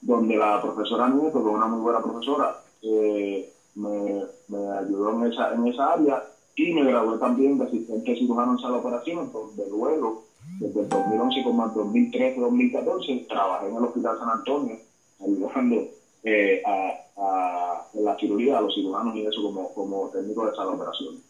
donde 0.00 0.36
la 0.36 0.60
profesora 0.60 1.08
Nieto, 1.08 1.42
que 1.42 1.48
es 1.48 1.54
una 1.54 1.66
muy 1.66 1.78
buena 1.80 2.00
profesora, 2.00 2.54
eh, 2.82 3.44
me, 3.74 4.24
me 4.48 4.70
ayudó 4.78 5.10
en 5.10 5.24
esa, 5.26 5.50
en 5.52 5.66
esa 5.66 5.92
área 5.92 6.22
y 6.54 6.72
me 6.72 6.84
gradué 6.84 7.18
también 7.18 7.56
de 7.58 7.64
asistente 7.64 8.14
cirujano 8.14 8.52
en 8.52 8.58
sala 8.58 8.74
de 8.74 8.80
operaciones, 8.80 9.30
donde 9.30 9.66
luego, 9.68 10.14
desde 10.58 10.80
el 10.80 10.88
2011 10.88 11.42
como 11.42 11.62
al 11.62 11.72
2013, 11.72 12.40
2014, 12.40 13.24
trabajé 13.28 13.66
en 13.66 13.76
el 13.76 13.84
Hospital 13.84 14.16
San 14.16 14.28
Antonio, 14.30 14.78
ayudando 15.20 15.84
eh, 16.22 16.58
a, 16.64 16.92
a 17.16 17.82
la 17.92 18.14
cirugía, 18.16 18.56
a 18.56 18.60
los 18.60 18.72
cirujanos 18.72 19.14
y 19.14 19.24
eso 19.26 19.42
como, 19.42 19.68
como 19.70 20.08
técnico 20.08 20.44
de 20.46 20.52
sala 20.52 20.68
de 20.70 20.74
operaciones. 20.76 21.20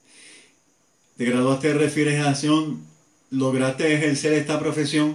Te 1.16 1.24
graduaste 1.24 1.68
de 1.68 1.78
refrigeración, 1.78 2.82
lograste 3.30 3.94
ejercer 3.94 4.34
esta 4.34 4.60
profesión. 4.60 5.14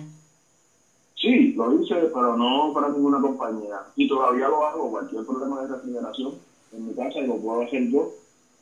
Sí, 1.15 1.53
lo 1.53 1.79
hice, 1.79 1.93
pero 2.11 2.35
no 2.35 2.71
para 2.73 2.89
ninguna 2.89 3.21
compañía. 3.21 3.77
Y 3.95 4.07
todavía 4.07 4.47
lo 4.47 4.65
hago, 4.65 4.89
cualquier 4.89 5.23
problema 5.23 5.61
de 5.61 5.67
refrigeración 5.67 6.33
en 6.73 6.87
mi 6.87 6.95
casa, 6.95 7.19
y 7.19 7.27
lo 7.27 7.37
puedo 7.37 7.61
hacer 7.61 7.87
yo, 7.89 8.09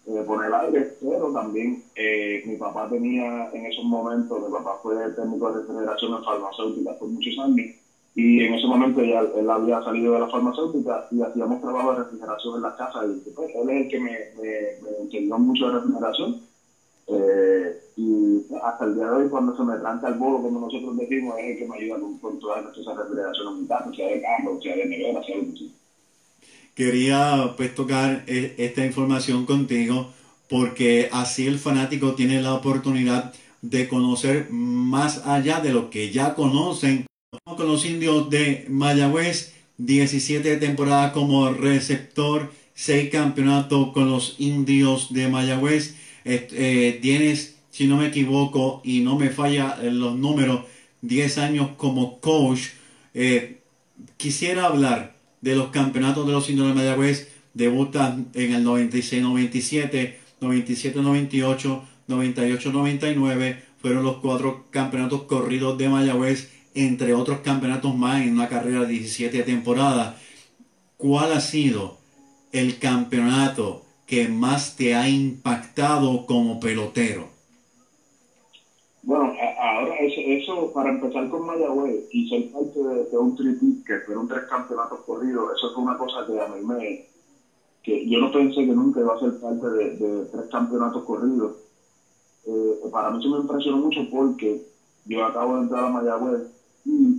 eh, 0.07 0.21
poner 0.27 0.53
aire, 0.53 0.97
pero 0.99 1.31
también 1.31 1.81
eh, 1.95 2.43
mi 2.45 2.57
papá 2.57 2.89
tenía 2.89 3.49
en 3.53 3.67
esos 3.67 3.85
momentos, 3.85 4.45
mi 4.45 4.51
papá 4.51 4.77
fue 4.83 4.95
técnico 5.11 5.49
de 5.49 5.61
refrigeración 5.61 6.15
en 6.15 6.23
farmacéutica 6.25 6.91
por 6.99 7.07
muchos 7.07 7.39
años, 7.39 7.67
y 8.15 8.41
en 8.43 8.53
ese 8.53 8.67
momento 8.67 9.01
ya 9.01 9.21
él 9.21 9.49
había 9.49 9.81
salido 9.81 10.11
de 10.11 10.19
la 10.19 10.27
farmacéutica 10.27 11.07
y 11.11 11.21
hacíamos 11.21 11.61
trabajo 11.61 11.91
de 11.91 11.99
refrigeración 11.99 12.55
en 12.57 12.61
la 12.63 12.75
casa, 12.75 12.99
y 13.05 13.29
pues, 13.29 13.49
él 13.55 13.69
es 13.69 13.81
el 13.83 13.87
que 13.87 13.99
me, 14.01 14.11
me, 14.35 14.51
me 14.83 14.97
enseñó 15.03 15.37
mucho 15.37 15.67
de 15.67 15.79
refrigeración. 15.79 16.48
Eh, 17.11 17.79
y 17.97 18.45
hasta 18.63 18.85
el 18.85 18.95
día 18.95 19.05
de 19.05 19.11
hoy, 19.11 19.29
cuando 19.29 19.55
se 19.57 19.63
me 19.63 19.77
tranca 19.77 20.07
el 20.07 20.15
bolo, 20.15 20.41
como 20.41 20.59
nosotros 20.59 20.97
decimos, 20.97 21.35
es 21.39 21.45
el 21.45 21.57
que 21.57 21.67
me 21.67 21.77
ayuda 21.77 21.99
con, 21.99 22.17
con 22.19 22.39
toda 22.39 22.59
esa 22.59 22.93
refrigeración 22.93 23.47
en 23.47 23.61
mi 23.61 23.67
casa, 23.67 23.91
sea 23.95 24.07
de 24.07 24.21
carro, 24.21 24.61
sea 24.61 24.75
de 24.75 24.85
nevera, 24.85 25.23
sea 25.23 25.37
de 25.37 25.57
sea. 25.57 25.67
Quería 26.75 27.53
pues 27.57 27.75
tocar 27.75 28.23
eh, 28.27 28.55
esta 28.57 28.85
información 28.85 29.45
contigo 29.45 30.11
porque 30.49 31.09
así 31.11 31.45
el 31.45 31.59
fanático 31.59 32.15
tiene 32.15 32.41
la 32.41 32.53
oportunidad 32.53 33.33
de 33.61 33.87
conocer 33.87 34.47
más 34.49 35.25
allá 35.27 35.59
de 35.59 35.71
lo 35.71 35.89
que 35.89 36.11
ya 36.11 36.35
conocen. 36.35 37.05
Con 37.43 37.67
los 37.67 37.85
indios 37.85 38.29
de 38.29 38.65
Mayagüez, 38.69 39.53
17 39.77 40.57
temporadas 40.57 41.11
como 41.11 41.51
receptor, 41.51 42.51
6 42.73 43.09
campeonatos 43.11 43.91
con 43.91 44.09
los 44.09 44.35
indios 44.39 45.13
de 45.13 45.27
Mayagüez. 45.27 45.95
Eh, 46.25 46.99
tienes, 47.01 47.57
si 47.71 47.87
no 47.87 47.97
me 47.97 48.07
equivoco 48.07 48.81
y 48.83 49.01
no 49.01 49.17
me 49.17 49.29
falla 49.29 49.77
eh, 49.81 49.91
los 49.91 50.15
números, 50.15 50.65
10 51.01 51.37
años 51.37 51.69
como 51.77 52.19
coach. 52.19 52.69
Eh, 53.13 53.59
quisiera 54.17 54.65
hablar 54.65 55.15
de 55.41 55.55
los 55.55 55.69
campeonatos 55.69 56.25
de 56.27 56.33
los 56.33 56.49
indios 56.49 56.67
de 56.67 56.73
Mayagüez. 56.73 57.29
Debutan 57.53 58.29
en 58.33 58.53
el 58.53 58.65
96-97, 58.65 60.15
97-98, 60.41 61.81
98-99. 62.07 63.59
Fueron 63.81 64.03
los 64.03 64.17
cuatro 64.17 64.67
campeonatos 64.71 65.23
corridos 65.23 65.77
de 65.77 65.89
Mayagüez, 65.89 66.51
entre 66.75 67.13
otros 67.13 67.39
campeonatos 67.39 67.95
más 67.95 68.21
en 68.21 68.33
una 68.33 68.49
carrera 68.49 68.81
de 68.81 68.93
17 68.93 69.43
temporadas. 69.43 70.15
¿Cuál 70.97 71.31
ha 71.31 71.39
sido 71.39 71.97
el 72.51 72.77
campeonato 72.77 73.85
que 74.09 74.27
más 74.27 74.75
te 74.75 74.95
ha 74.95 75.07
impactado 75.07 76.25
como 76.25 76.59
pelotero? 76.59 77.23
Bueno, 79.01 79.31
ahora 79.57 79.95
eso, 79.99 80.19
eso, 80.25 80.71
para 80.73 80.89
empezar 80.89 81.27
con 81.29 81.45
Mayagüez 81.45 82.03
y 82.11 82.27
ser 82.27 82.45
parte 82.49 82.79
de, 82.79 83.05
de 83.05 83.17
un 83.17 83.33
tripit 83.35 83.83
que 83.85 83.99
fueron 83.99 84.27
tres 84.27 84.43
campeonatos 84.43 84.99
corridos, 85.05 85.53
eso 85.55 85.71
fue 85.71 85.83
una 85.83 85.95
cosa 85.97 86.25
que 86.25 86.39
a 86.39 86.47
mí 86.47 86.61
me... 86.61 87.01
que 87.83 88.07
yo 88.07 88.19
no 88.19 88.31
pensé 88.31 88.65
que 88.65 88.73
nunca 88.73 89.01
iba 89.01 89.13
a 89.13 89.17
ser 89.19 89.33
parte 89.37 89.67
de, 89.69 89.91
de 89.93 90.25
tres 90.27 90.47
campeonatos 90.49 91.03
corridos. 91.03 91.53
Eh, 92.45 92.89
para 92.91 93.11
mí 93.11 93.21
se 93.21 93.29
me 93.29 93.37
impresionó 93.39 93.77
mucho 93.79 94.07
porque 94.09 94.61
yo 95.05 95.25
acabo 95.25 95.55
de 95.55 95.61
entrar 95.63 95.85
a 95.85 95.89
Mayagüez 95.89 96.43
y 96.85 97.17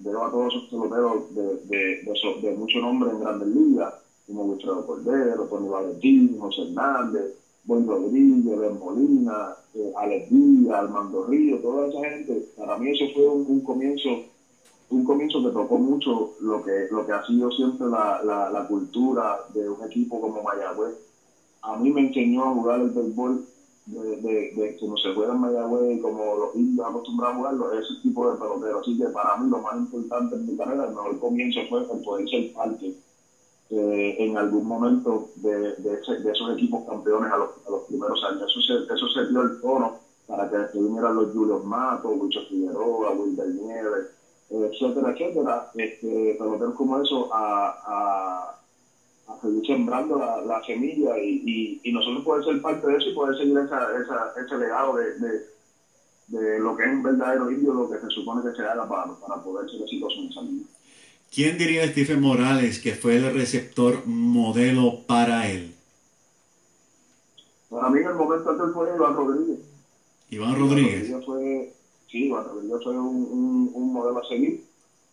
veo 0.00 0.24
a 0.24 0.30
todos 0.30 0.54
esos 0.54 0.64
peloteros 0.68 1.24
de, 1.30 1.58
de, 1.64 1.98
de, 2.02 2.14
de 2.36 2.54
mucho 2.54 2.80
nombre 2.80 3.10
en 3.10 3.20
grandes 3.20 3.48
ligas, 3.48 3.94
como 4.28 4.44
Wilfredo 4.44 4.84
Cordero, 4.84 5.46
Tony 5.46 5.68
Valentín, 5.68 6.38
José 6.38 6.62
Hernández, 6.62 7.32
Boy 7.64 7.82
Rodríguez, 7.84 8.58
Ben 8.58 8.78
Molina, 8.78 9.54
eh, 9.74 9.90
Alex 9.96 10.28
Díaz, 10.30 10.78
Armando 10.78 11.22
Río, 11.22 11.58
toda 11.60 11.86
esa 11.86 12.00
gente. 12.02 12.44
Para 12.56 12.76
mí 12.76 12.90
eso 12.90 13.06
fue 13.12 13.26
un, 13.26 13.44
un 13.48 13.60
comienzo 13.62 14.20
un 14.90 15.04
comienzo 15.04 15.42
que 15.42 15.50
tocó 15.50 15.78
mucho 15.78 16.30
lo 16.38 16.60
que 16.62 16.86
lo 16.90 17.04
que 17.04 17.12
ha 17.12 17.22
sido 17.22 17.50
siempre 17.50 17.88
la, 17.88 18.18
la, 18.22 18.50
la 18.50 18.62
cultura 18.64 19.36
de 19.48 19.68
un 19.68 19.82
equipo 19.84 20.20
como 20.20 20.42
Mayagüez. 20.42 20.94
A 21.62 21.76
mí 21.76 21.90
me 21.90 22.02
enseñó 22.02 22.44
a 22.44 22.50
jugar 22.52 22.80
el 22.80 22.90
béisbol 22.90 23.40
de, 23.86 24.16
de, 24.18 24.48
de 24.52 24.74
como 24.78 24.96
se 24.98 25.12
juega 25.12 25.32
en 25.32 25.40
Mayagüez 25.40 25.96
y 25.96 25.98
como 25.98 26.36
los 26.36 26.54
indios 26.54 26.86
acostumbrados 26.86 27.34
a 27.34 27.36
jugarlo, 27.38 27.72
ese 27.72 27.94
tipo 28.02 28.28
de 28.28 28.36
pelotero. 28.36 28.78
Así 28.78 28.96
que 28.96 29.10
para 29.10 29.36
mí 29.36 29.48
lo 29.48 29.60
más 29.60 29.76
importante 29.76 30.36
en 30.36 30.46
mi 30.46 30.56
carrera, 30.56 30.84
el 30.84 30.90
mejor 30.92 31.18
comienzo 31.18 31.60
fue 31.68 31.82
el 31.90 32.00
poder 32.00 32.28
ser 32.28 32.46
parte 32.52 32.94
eh, 33.70 34.14
en 34.18 34.36
algún 34.36 34.64
momento 34.66 35.26
de, 35.34 35.74
de, 35.76 35.98
esos 36.30 36.50
equipos 36.52 36.82
campeones 36.84 37.30
a 37.30 37.36
los, 37.36 37.50
a 37.66 37.70
los 37.70 37.82
primeros 37.82 38.22
años. 38.24 38.50
Eso 38.50 38.60
se, 38.60 38.92
eso 38.92 39.06
se 39.08 39.26
dio 39.26 39.42
el 39.42 39.52
tono 39.60 39.92
para 40.26 40.48
que 40.48 40.56
después 40.56 40.84
vinieran 40.84 41.14
los 41.14 41.30
Julios 41.30 41.62
Matos, 41.62 42.16
Lucho 42.16 42.42
Figueroa, 42.42 43.10
Wilder 43.12 43.48
Nieves, 43.48 44.06
etcétera, 44.50 45.10
etcétera. 45.10 45.66
Este, 45.74 46.34
peloteros 46.38 46.74
como 46.74 46.98
eso 46.98 47.26
a, 47.30 47.74
a, 47.84 48.54
a 49.26 49.40
seguir 49.40 49.64
sembrando 49.66 50.16
la, 50.16 50.40
la 50.40 50.62
semilla 50.62 51.16
y, 51.18 51.78
y, 51.82 51.92
nosotros 51.92 52.22
poder 52.22 52.44
ser 52.44 52.60
parte 52.60 52.86
de 52.86 52.96
eso 52.96 53.08
y 53.08 53.14
poder 53.14 53.36
seguir 53.36 53.56
esa, 53.58 53.78
esa, 53.98 54.32
ese 54.36 54.56
legado 54.56 54.94
de, 54.94 55.12
de, 56.26 56.58
lo 56.58 56.74
que 56.74 56.84
es 56.84 56.90
un 56.90 57.02
verdadero 57.02 57.50
indio, 57.50 57.72
lo 57.72 57.88
que 57.88 57.98
se 57.98 58.08
supone 58.10 58.42
que 58.42 58.54
se 58.54 58.62
haga 58.62 58.86
para, 58.86 59.06
para 59.14 59.42
poder 59.42 59.68
ser 59.68 59.80
exitoso 59.82 60.20
en 60.20 60.28
esa 60.28 60.40
vida. 60.42 60.67
¿Quién 61.34 61.58
diría 61.58 61.86
Stephen 61.86 62.20
Morales 62.20 62.80
que 62.80 62.94
fue 62.94 63.16
el 63.16 63.32
receptor 63.32 64.06
modelo 64.06 65.00
para 65.06 65.50
él? 65.50 65.74
Para 67.68 67.90
mí 67.90 68.00
en 68.00 68.06
el 68.08 68.14
momento 68.14 68.50
aquel 68.50 68.72
fue 68.72 68.88
Iván 68.94 69.14
Rodríguez. 69.14 69.58
Iván 70.30 70.58
Rodríguez. 70.58 71.08
Iván 71.08 71.22
fue, 71.24 71.74
sí, 72.10 72.26
Iván 72.26 72.44
Rodríguez 72.44 72.82
fue 72.82 72.98
un, 72.98 73.28
un, 73.30 73.70
un 73.74 73.92
modelo 73.92 74.18
a 74.18 74.28
seguir. 74.28 74.64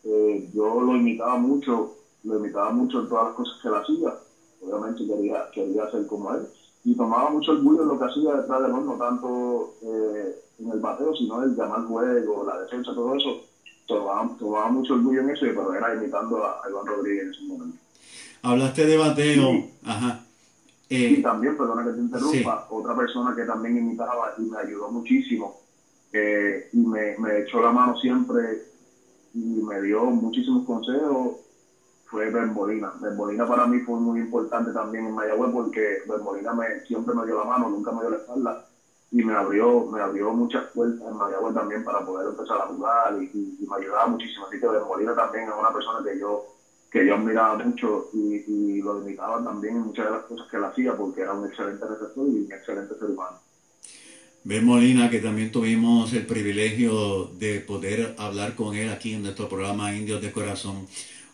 Eh, 0.05 0.49
yo 0.53 0.81
lo 0.81 0.95
imitaba 0.95 1.37
mucho, 1.37 1.97
lo 2.23 2.37
imitaba 2.37 2.71
mucho 2.71 3.01
en 3.01 3.09
todas 3.09 3.25
las 3.25 3.35
cosas 3.35 3.59
que 3.61 3.67
él 3.67 3.75
hacía. 3.75 4.13
Obviamente 4.61 5.05
quería, 5.05 5.49
quería 5.53 5.91
ser 5.91 6.07
como 6.07 6.33
él. 6.33 6.47
Y 6.85 6.95
tomaba 6.95 7.29
mucho 7.29 7.51
orgullo 7.51 7.81
en 7.81 7.87
lo 7.89 7.99
que 7.99 8.05
hacía 8.05 8.35
detrás 8.35 8.61
del 8.61 8.71
horno, 8.71 8.95
no 8.95 8.97
tanto 8.97 9.73
eh, 9.81 10.35
en 10.59 10.71
el 10.71 10.79
bateo, 10.79 11.15
sino 11.15 11.43
el 11.43 11.55
llamar 11.55 11.85
juego, 11.85 12.45
la 12.45 12.61
defensa, 12.61 12.93
todo 12.93 13.15
eso. 13.15 13.41
Tomaba, 13.85 14.35
tomaba 14.39 14.69
mucho 14.69 14.95
orgullo 14.95 15.21
en 15.21 15.29
eso, 15.29 15.45
pero 15.45 15.73
era 15.73 15.93
imitando 15.93 16.43
a, 16.43 16.61
a 16.63 16.69
Iván 16.69 16.85
Rodríguez 16.85 17.23
en 17.25 17.31
ese 17.31 17.43
momento. 17.43 17.77
Hablaste 18.41 18.85
de 18.85 18.97
bateo. 18.97 19.51
Sí. 19.51 19.73
Ajá. 19.85 20.21
Y 20.89 21.15
Eh, 21.15 21.21
también, 21.21 21.57
perdona 21.57 21.83
que 21.83 21.91
te 21.91 21.99
interrumpa, 21.99 22.67
otra 22.69 22.95
persona 22.95 23.35
que 23.35 23.43
también 23.43 23.77
imitaba 23.77 24.33
y 24.37 24.43
me 24.43 24.57
ayudó 24.59 24.89
muchísimo 24.91 25.59
eh, 26.13 26.69
y 26.73 26.77
me, 26.77 27.17
me 27.17 27.39
echó 27.39 27.59
la 27.61 27.71
mano 27.71 27.97
siempre 27.97 28.41
y 29.33 29.39
me 29.39 29.81
dio 29.81 30.05
muchísimos 30.05 30.65
consejos 30.65 31.37
fue 32.05 32.29
Ben 32.29 32.53
Molina. 32.53 32.93
Ben 33.01 33.15
Molina 33.15 33.47
para 33.47 33.65
mí 33.65 33.79
fue 33.79 33.99
muy 33.99 34.19
importante 34.19 34.71
también 34.71 35.07
en 35.07 35.15
Mayagüez 35.15 35.51
porque 35.51 35.97
Ben 36.07 36.23
Molina 36.23 36.53
me, 36.53 36.81
siempre 36.87 37.15
me 37.15 37.25
dio 37.25 37.39
la 37.39 37.45
mano, 37.45 37.69
nunca 37.69 37.91
me 37.91 38.01
dio 38.01 38.11
la 38.11 38.17
espalda 38.17 38.65
y 39.15 39.23
me 39.23 39.33
abrió, 39.33 39.85
me 39.85 40.01
abrió 40.01 40.33
muchas 40.33 40.65
puertas 40.73 41.07
en 41.07 41.15
Mayagüez 41.17 41.53
también 41.55 41.83
para 41.83 42.05
poder 42.05 42.27
empezar 42.27 42.57
a 42.61 42.67
jugar 42.67 43.15
y, 43.21 43.25
y- 43.33 43.57
y 43.63 43.67
me 43.67 43.77
ayudaba 43.77 44.07
muchísimo. 44.07 44.45
Así 44.47 44.59
que 44.59 44.67
Ben 44.67 44.83
Molina 44.87 45.15
también 45.15 45.45
es 45.49 45.55
una 45.57 45.73
persona 45.73 46.03
que 46.03 46.19
yo 46.19 46.45
que 46.91 47.05
yo 47.05 47.15
admiraba 47.15 47.55
mucho 47.57 48.09
y, 48.13 48.43
y 48.47 48.81
lo 48.81 48.97
imitaba 48.99 49.43
también 49.43 49.75
en 49.77 49.83
muchas 49.83 50.05
de 50.05 50.11
las 50.11 50.23
cosas 50.25 50.47
que 50.49 50.57
él 50.57 50.63
hacía 50.65 50.93
porque 50.95 51.21
era 51.21 51.33
un 51.33 51.45
excelente 51.45 51.85
receptor 51.85 52.27
y 52.27 52.39
un 52.45 52.51
excelente 52.53 52.95
ser 52.97 53.09
humano. 53.09 53.41
Ben 54.43 54.63
Molina, 54.63 55.09
que 55.09 55.19
también 55.19 55.51
tuvimos 55.51 56.13
el 56.13 56.25
privilegio 56.25 57.25
de 57.39 57.59
poder 57.61 58.13
hablar 58.17 58.53
con 58.55 58.75
él 58.75 58.89
aquí 58.89 59.13
en 59.13 59.23
nuestro 59.23 59.49
programa 59.49 59.93
Indios 59.95 60.21
de 60.21 60.31
Corazón. 60.31 60.87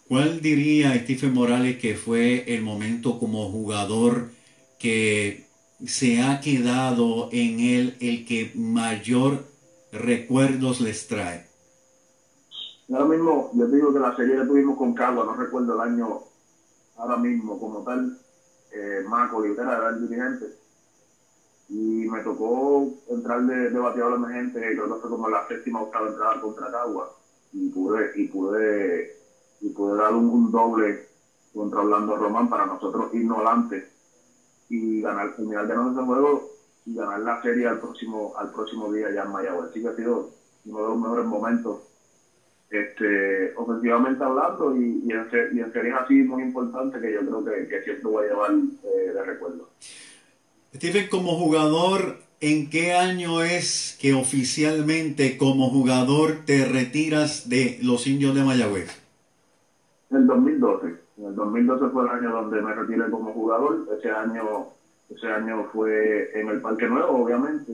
¿Cuál 0.08 0.42
diría 0.42 0.96
Stephen 0.98 1.34
Morales 1.34 1.78
que 1.78 1.96
fue 1.96 2.46
el 2.48 2.62
momento 2.62 3.20
como 3.20 3.50
jugador 3.52 4.32
que 4.80 5.51
se 5.86 6.22
ha 6.22 6.40
quedado 6.40 7.30
en 7.32 7.60
él 7.60 7.98
el 8.00 8.26
que 8.26 8.52
mayor 8.56 9.46
recuerdos 9.92 10.82
les 10.82 11.08
trae? 11.08 11.46
Ahora 12.92 13.06
mismo, 13.06 13.52
yo 13.54 13.68
digo 13.68 13.94
que 13.94 14.00
la 14.00 14.16
serie 14.16 14.36
que 14.38 14.46
tuvimos 14.46 14.78
con 14.78 14.94
Cagua, 14.94 15.26
no 15.26 15.34
recuerdo 15.34 15.76
el 15.76 15.92
año 15.92 16.20
ahora 16.98 17.18
mismo 17.18 17.58
como 17.60 17.84
tal, 17.84 18.18
eh, 18.72 19.04
Marco 19.08 19.38
Olivera 19.38 19.78
era 19.78 19.90
el 19.90 20.08
dirigente. 20.08 20.46
Y 21.70 22.10
me 22.10 22.20
tocó 22.20 22.90
entrar 23.10 23.46
de, 23.46 23.70
de 23.70 23.80
bateador 23.80 24.16
emergente, 24.16 24.60
creo 24.60 24.94
que 24.94 25.02
fue 25.02 25.10
como 25.10 25.30
la 25.30 25.48
séptima 25.48 25.82
octava 25.82 26.10
entrada 26.10 26.42
contra 26.42 26.72
Cagua. 26.72 27.16
Y 27.54 27.70
pude, 27.70 28.12
y 28.16 28.28
pude, 28.28 29.16
y 29.62 29.70
pude 29.70 29.98
dar 29.98 30.14
un, 30.14 30.52
doble 30.52 31.08
contra 31.54 31.82
Orlando 31.82 32.18
Román 32.18 32.50
para 32.50 32.66
nosotros 32.66 33.14
irnos 33.14 33.40
y 34.72 35.02
ganar, 35.02 35.36
terminar 35.36 35.68
ganando 35.68 35.92
ese 35.92 36.06
juego 36.06 36.50
y 36.86 36.96
ganar 36.96 37.20
la 37.20 37.42
serie 37.42 37.68
al 37.68 37.80
próximo, 37.80 38.34
al 38.38 38.52
próximo 38.52 38.92
día 38.92 39.12
ya 39.14 39.24
en 39.24 39.32
Mayagüez. 39.32 39.70
Así 39.70 39.82
que 39.82 39.90
ha 39.90 39.96
sido 39.96 40.30
uno 40.66 40.82
de 40.82 40.88
los 40.88 40.98
mejores 40.98 41.26
momentos 41.26 41.80
este, 42.70 43.54
ofensivamente 43.58 44.24
hablando 44.24 44.74
y, 44.78 45.02
y, 45.04 45.12
en, 45.12 45.28
y 45.52 45.60
en 45.60 45.74
series 45.74 45.94
así 45.94 46.14
muy 46.24 46.44
importante 46.44 47.02
que 47.02 47.12
yo 47.12 47.20
creo 47.20 47.44
que, 47.44 47.68
que 47.68 47.84
siempre 47.84 48.10
voy 48.10 48.26
a 48.26 48.30
llevar 48.30 48.52
eh, 48.52 49.12
de 49.14 49.24
recuerdo. 49.24 49.70
Stephen, 50.74 51.10
como 51.10 51.36
jugador, 51.36 52.20
¿en 52.40 52.70
qué 52.70 52.94
año 52.94 53.44
es 53.44 53.98
que 54.00 54.14
oficialmente 54.14 55.38
como 55.38 55.70
jugador 55.70 56.46
te 56.46 56.64
retiras 56.64 57.50
de 57.50 57.78
los 57.82 58.08
indios 58.08 58.34
de 58.36 58.44
Mayagüez? 58.46 58.90
En 60.12 60.18
el 60.18 60.28
2012, 60.28 61.01
en 61.22 61.28
el 61.28 61.36
2012 61.36 61.88
fue 61.90 62.04
el 62.04 62.10
año 62.10 62.32
donde 62.32 62.60
me 62.62 62.74
retiré 62.74 63.08
como 63.10 63.32
jugador, 63.32 63.78
ese 63.94 64.10
año, 64.10 64.66
ese 65.10 65.30
año 65.30 65.64
fue 65.66 66.28
en 66.34 66.50
el 66.50 66.60
Parque 66.60 66.88
Nuevo, 66.88 67.22
obviamente, 67.22 67.72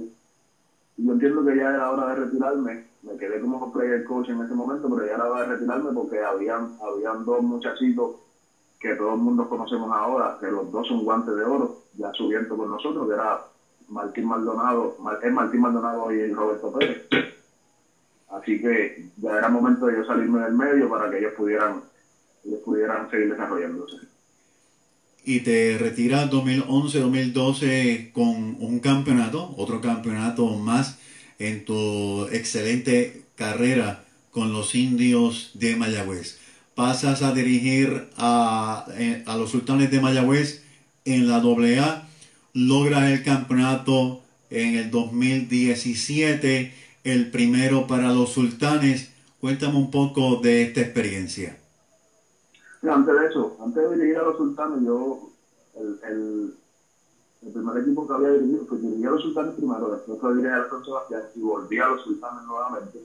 y 0.98 1.06
yo 1.06 1.12
entiendo 1.14 1.44
que 1.44 1.56
ya 1.56 1.70
era 1.70 1.90
hora 1.90 2.08
de 2.08 2.16
retirarme, 2.16 2.82
me 3.04 3.16
quedé 3.16 3.40
como 3.40 3.70
player 3.72 4.04
coach 4.04 4.28
en 4.30 4.42
ese 4.42 4.54
momento, 4.54 4.90
pero 4.90 5.06
ya 5.06 5.14
era 5.14 5.28
hora 5.28 5.40
de 5.40 5.46
retirarme 5.46 5.92
porque 5.92 6.22
habían, 6.22 6.70
habían 6.82 7.24
dos 7.24 7.42
muchachitos 7.42 8.12
que 8.80 8.96
todo 8.96 9.14
el 9.14 9.20
mundo 9.20 9.46
conocemos 9.46 9.90
ahora, 9.92 10.36
que 10.38 10.50
los 10.50 10.70
dos 10.70 10.86
son 10.86 11.04
guantes 11.04 11.34
de 11.34 11.44
oro, 11.44 11.72
ya 11.94 12.12
subiendo 12.12 12.56
con 12.58 12.70
nosotros, 12.70 13.08
que 13.08 13.14
era 13.14 13.38
Martín 13.88 14.26
Maldonado, 14.26 14.92
Mar- 14.98 15.18
es 15.22 15.32
Martín 15.32 15.62
Maldonado 15.62 16.12
y 16.12 16.32
Roberto 16.34 16.70
Pérez. 16.70 17.00
Así 18.30 18.60
que 18.60 18.92
ya 19.16 19.38
era 19.38 19.48
momento 19.48 19.86
de 19.86 19.96
yo 19.96 20.04
salirme 20.04 20.42
del 20.42 20.52
medio 20.54 20.90
para 20.90 21.08
que 21.08 21.18
ellos 21.18 21.32
pudieran, 21.32 21.80
pudieran 22.56 23.10
seguir 23.10 23.32
desarrollándose. 23.32 23.98
Y 25.24 25.42
te 25.42 25.78
retiras 25.78 26.32
2011-2012 26.32 28.12
con 28.14 28.56
un 28.60 28.80
campeonato, 28.80 29.54
otro 29.58 29.82
campeonato 29.82 30.48
más 30.56 31.00
en 31.40 31.66
tu 31.66 32.28
excelente 32.32 33.24
carrera 33.36 34.06
con 34.32 34.54
los 34.54 34.74
indios 34.76 35.52
de 35.56 35.76
Mayagüez. 35.76 36.40
Pasas 36.76 37.24
a 37.24 37.34
dirigir 37.34 38.08
a, 38.18 38.86
eh, 38.98 39.24
a 39.26 39.36
los 39.36 39.52
sultanes 39.52 39.92
de 39.92 40.00
Mayagüez 40.00 40.64
en 41.06 41.28
la 41.28 41.38
AA, 41.38 42.08
logras 42.54 43.12
el 43.12 43.24
campeonato 43.24 44.22
en 44.50 44.76
el 44.76 44.92
2017, 44.92 46.74
el 47.04 47.32
primero 47.32 47.88
para 47.88 48.12
los 48.14 48.32
sultanes. 48.34 49.12
Cuéntame 49.40 49.78
un 49.78 49.92
poco 49.92 50.38
de 50.38 50.64
esta 50.64 50.82
experiencia. 50.82 51.58
Antes 52.84 53.16
de 53.16 53.26
eso, 53.26 53.54
antes 53.60 53.84
de 53.84 53.96
dirigir 53.96 54.18
a 54.18 54.24
los 54.24 54.36
sultanes, 54.36 54.82
yo, 54.84 55.18
el, 55.76 55.98
el, 56.04 57.52
primer 57.52 57.78
equipo 57.78 58.06
que 58.06 58.14
había 58.14 58.30
dirigido, 58.30 58.66
pues 58.66 58.82
dirigí 58.82 59.06
a 59.06 59.10
los 59.10 59.22
sultanes 59.22 59.56
primero, 59.56 59.90
después 59.90 60.20
fue 60.20 60.34
dirigir 60.36 60.52
a 60.52 60.68
San 60.68 60.84
Sebastián 60.84 61.24
y 61.34 61.40
volví 61.42 61.80
a 61.80 61.88
los 61.88 62.02
sultanes 62.02 62.44
nuevamente. 62.44 63.00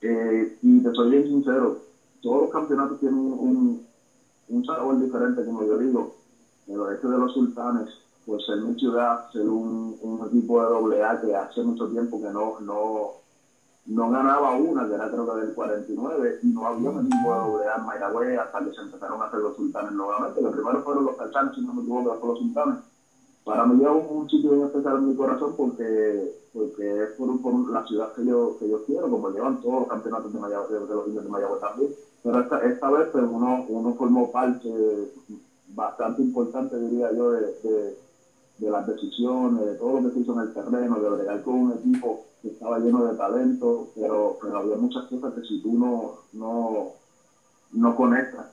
Eh, 0.00 0.48
y 0.62 0.80
te 0.80 0.90
soy 0.92 1.10
bien 1.10 1.26
sincero, 1.26 1.76
todos 2.22 2.42
los 2.42 2.50
campeonatos 2.50 2.98
tienen 2.98 3.18
un, 3.18 3.80
un, 4.48 4.64
sabor 4.64 4.96
diferente, 4.96 5.42
como 5.44 5.64
yo 5.64 5.76
digo, 5.76 6.08
pero 6.66 6.90
este 6.90 7.08
de 7.08 7.18
los 7.18 7.32
sultanes, 7.32 7.88
pues 8.24 8.44
ser 8.44 8.58
mi 8.58 8.74
ciudad, 8.74 9.18
ser 9.32 9.48
un, 9.48 9.96
un 10.00 10.26
equipo 10.26 10.62
de 10.62 10.68
doble 10.68 11.02
A 11.02 11.16
que 11.16 11.34
hace 11.34 11.62
mucho 11.62 11.86
tiempo 11.88 12.20
que 12.20 12.30
no, 12.30 12.54
no, 12.60 13.10
no 13.88 14.10
ganaba 14.10 14.52
una, 14.52 14.86
que 14.86 14.94
era 14.94 15.10
creo 15.10 15.26
que 15.26 15.40
del 15.40 15.54
49, 15.54 16.40
y 16.42 16.46
no 16.48 16.66
había 16.66 16.90
un 16.90 17.06
equipo 17.06 17.58
de 17.58 17.98
doble 17.98 18.36
hasta 18.36 18.58
que 18.60 18.74
se 18.74 18.82
empezaron 18.82 19.20
a 19.22 19.24
hacer 19.24 19.40
los 19.40 19.56
sultanes 19.56 19.92
nuevamente. 19.92 20.42
Los 20.42 20.52
primeros 20.52 20.84
fueron 20.84 21.06
los 21.06 21.16
calchanos, 21.16 21.54
si 21.54 21.62
no 21.62 21.72
me 21.72 21.80
equivoco, 21.80 22.10
después 22.10 22.28
los 22.28 22.38
sultanes. 22.38 22.78
Para 23.44 23.64
mí 23.64 23.78
lleva 23.78 23.94
un, 23.94 24.28
sitio 24.28 24.50
bien 24.50 24.66
especial 24.66 24.96
en 24.96 25.08
mi 25.08 25.16
corazón 25.16 25.54
porque, 25.56 26.34
porque 26.52 27.02
es 27.02 27.10
por, 27.16 27.70
la 27.70 27.86
ciudad 27.86 28.12
que 28.12 28.26
yo, 28.26 28.58
que 28.58 28.68
yo 28.68 28.84
quiero, 28.84 29.08
como 29.08 29.30
llevan 29.30 29.62
todos 29.62 29.80
los 29.80 29.88
campeonatos 29.88 30.34
de, 30.34 30.38
Mayagüez, 30.38 30.88
de 30.88 30.94
los 30.94 31.06
indios 31.06 31.24
de 31.24 31.30
Mayagüez 31.30 31.60
también. 31.60 31.90
Pero 32.22 32.40
esta, 32.40 32.58
esta 32.58 32.90
vez 32.90 33.08
pues, 33.10 33.24
uno, 33.24 33.64
uno 33.68 33.94
formó 33.94 34.30
parte 34.30 34.68
bastante 35.68 36.20
importante, 36.20 36.78
diría 36.78 37.10
yo, 37.12 37.30
de, 37.30 37.40
de, 37.62 37.96
de 38.58 38.70
las 38.70 38.86
decisiones, 38.86 39.64
de 39.64 39.74
todo 39.76 39.98
lo 39.98 40.08
que 40.08 40.14
se 40.14 40.20
hizo 40.20 40.34
en 40.34 40.40
el 40.40 40.52
terreno, 40.52 41.00
de 41.00 41.08
bregar 41.08 41.42
con 41.42 41.54
un 41.54 41.72
equipo 41.72 42.27
estaba 42.42 42.78
lleno 42.78 43.02
de 43.04 43.14
talento, 43.14 43.86
pero, 43.94 44.34
pero 44.40 44.58
había 44.58 44.76
muchas 44.76 45.04
cosas 45.04 45.32
que 45.34 45.42
si 45.42 45.58
tú 45.58 45.76
no, 45.76 46.14
no, 46.32 46.90
no 47.72 47.94
conectas 47.94 48.46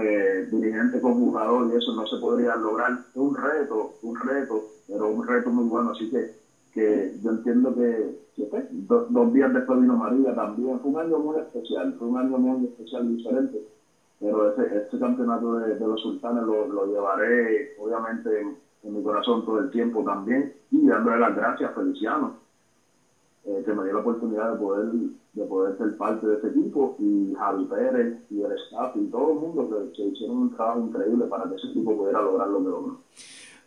eh, 0.00 0.42
dirigente 0.46 1.00
con 1.00 1.14
jugador 1.14 1.66
y 1.66 1.74
eso 1.74 1.92
no 1.92 2.06
se 2.06 2.16
podría 2.16 2.54
lograr. 2.56 2.92
Es 2.92 3.16
un 3.16 3.34
reto, 3.34 3.90
un 4.02 4.14
reto, 4.14 4.64
pero 4.86 5.08
un 5.08 5.22
reto 5.22 5.50
muy 5.50 5.64
bueno. 5.66 5.90
Así 5.90 6.08
que, 6.08 6.28
que 6.72 7.10
yo 7.22 7.30
entiendo 7.30 7.72
que, 7.74 8.12
pues, 8.48 8.64
do- 8.70 9.04
dos 9.08 9.32
días 9.32 9.50
después 9.52 9.78
vino 9.78 9.96
María 9.96 10.32
también. 10.32 10.78
Fue 10.80 10.90
un 10.90 10.98
año 10.98 11.18
muy 11.18 11.36
especial, 11.38 11.94
fue 11.98 12.06
un 12.08 12.18
año 12.18 12.38
muy 12.38 12.64
especial 12.64 13.06
diferente. 13.08 13.62
Pero 14.18 14.46
ese, 14.48 14.76
este 14.78 14.98
campeonato 14.98 15.56
de, 15.56 15.74
de 15.76 15.86
los 15.86 16.00
sultanes 16.00 16.42
lo, 16.42 16.66
lo 16.66 16.84
llevaré, 16.86 17.68
obviamente, 17.76 18.40
en, 18.40 18.56
en 18.82 18.94
mi 18.94 19.02
corazón 19.02 19.42
todo 19.42 19.58
el 19.58 19.68
tiempo 19.68 20.02
también. 20.02 20.48
Y 20.70 20.86
dándole 20.86 21.18
las 21.18 21.34
gracias 21.34 21.70
a 21.70 21.72
Feliciano, 21.74 22.32
eh, 23.46 23.62
que 23.64 23.72
me 23.72 23.84
dio 23.84 23.94
la 23.94 24.00
oportunidad 24.00 24.52
de 24.52 24.58
poder, 24.58 24.86
de 25.32 25.44
poder 25.44 25.78
ser 25.78 25.96
parte 25.96 26.26
de 26.26 26.34
este 26.34 26.48
equipo, 26.48 26.96
y 26.98 27.34
Javi 27.34 27.64
Pérez 27.66 28.18
y 28.30 28.40
el 28.40 28.52
staff 28.66 28.96
y 28.96 29.06
todo 29.10 29.32
el 29.32 29.38
mundo 29.38 29.68
que, 29.68 29.96
que 29.96 30.08
hicieron 30.08 30.38
un 30.38 30.54
trabajo 30.54 30.88
increíble 30.88 31.26
para 31.26 31.48
que 31.48 31.56
ese 31.56 31.68
equipo 31.68 31.96
pudiera 31.96 32.22
lograr 32.22 32.48
lo 32.48 32.58
que 32.58 32.64
logró. 32.64 32.98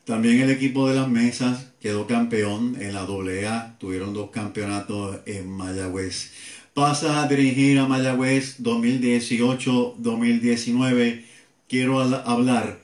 También 0.07 0.39
el 0.39 0.49
equipo 0.49 0.87
de 0.87 0.95
las 0.95 1.09
mesas 1.09 1.73
quedó 1.81 2.07
campeón 2.07 2.77
en 2.79 2.93
la 2.93 3.01
AA, 3.01 3.77
tuvieron 3.77 4.13
dos 4.13 4.29
campeonatos 4.29 5.17
en 5.25 5.49
Mayagüez. 5.49 6.31
Pasas 6.73 7.17
a 7.17 7.27
dirigir 7.27 7.77
a 7.79 7.87
Mayagüez 7.87 8.63
2018-2019. 8.63 11.25
Quiero 11.67 11.99
hablar 11.99 12.79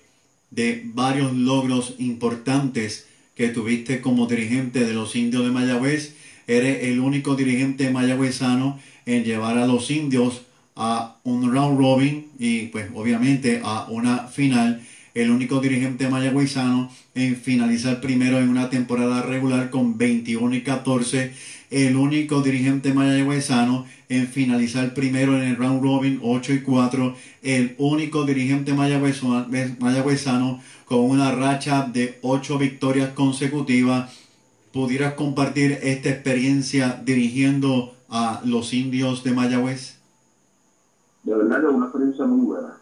de 0.51 0.81
varios 0.93 1.33
logros 1.33 1.95
importantes 1.97 3.07
que 3.35 3.47
tuviste 3.47 4.01
como 4.01 4.27
dirigente 4.27 4.83
de 4.83 4.93
los 4.93 5.15
indios 5.15 5.45
de 5.45 5.51
Mayagüez. 5.51 6.17
Eres 6.47 6.83
el 6.83 6.99
único 6.99 7.35
dirigente 7.35 7.89
mayagüezano 7.89 8.79
en 9.05 9.23
llevar 9.23 9.57
a 9.57 9.67
los 9.67 9.89
indios 9.91 10.43
a 10.75 11.17
un 11.23 11.51
round 11.53 11.79
robin 11.79 12.27
y 12.39 12.67
pues 12.67 12.87
obviamente 12.93 13.61
a 13.63 13.85
una 13.89 14.27
final. 14.27 14.81
El 15.13 15.29
único 15.29 15.59
dirigente 15.59 16.09
mayagüezano 16.09 16.89
en 17.13 17.35
finalizar 17.35 18.01
primero 18.01 18.39
en 18.39 18.49
una 18.49 18.71
temporada 18.71 19.21
regular 19.21 19.69
con 19.69 19.97
21 19.97 20.55
y 20.55 20.61
14. 20.61 21.31
El 21.69 21.95
único 21.95 22.41
dirigente 22.41 22.93
mayagüezano 22.93 23.85
en 24.09 24.27
finalizar 24.27 24.93
primero 24.93 25.35
en 25.35 25.43
el 25.49 25.55
round 25.55 25.83
robin 25.83 26.19
8 26.23 26.53
y 26.53 26.61
4. 26.61 27.15
El 27.43 27.75
único 27.77 28.25
dirigente 28.25 28.73
mayagüezano, 28.73 30.61
con 30.85 30.99
una 30.99 31.31
racha 31.31 31.87
de 31.91 32.17
8 32.21 32.57
victorias 32.57 33.09
consecutivas. 33.09 34.22
¿Pudieras 34.73 35.13
compartir 35.13 35.77
esta 35.81 36.09
experiencia 36.09 36.97
dirigiendo 37.01 37.87
a 38.09 38.41
los 38.43 38.73
indios 38.73 39.23
de 39.23 39.31
Mayagüez? 39.31 39.95
De 41.23 41.35
verdad 41.35 41.59
que 41.59 41.65
es 41.67 41.71
una 41.71 41.85
experiencia 41.85 42.25
muy 42.25 42.45
buena. 42.45 42.77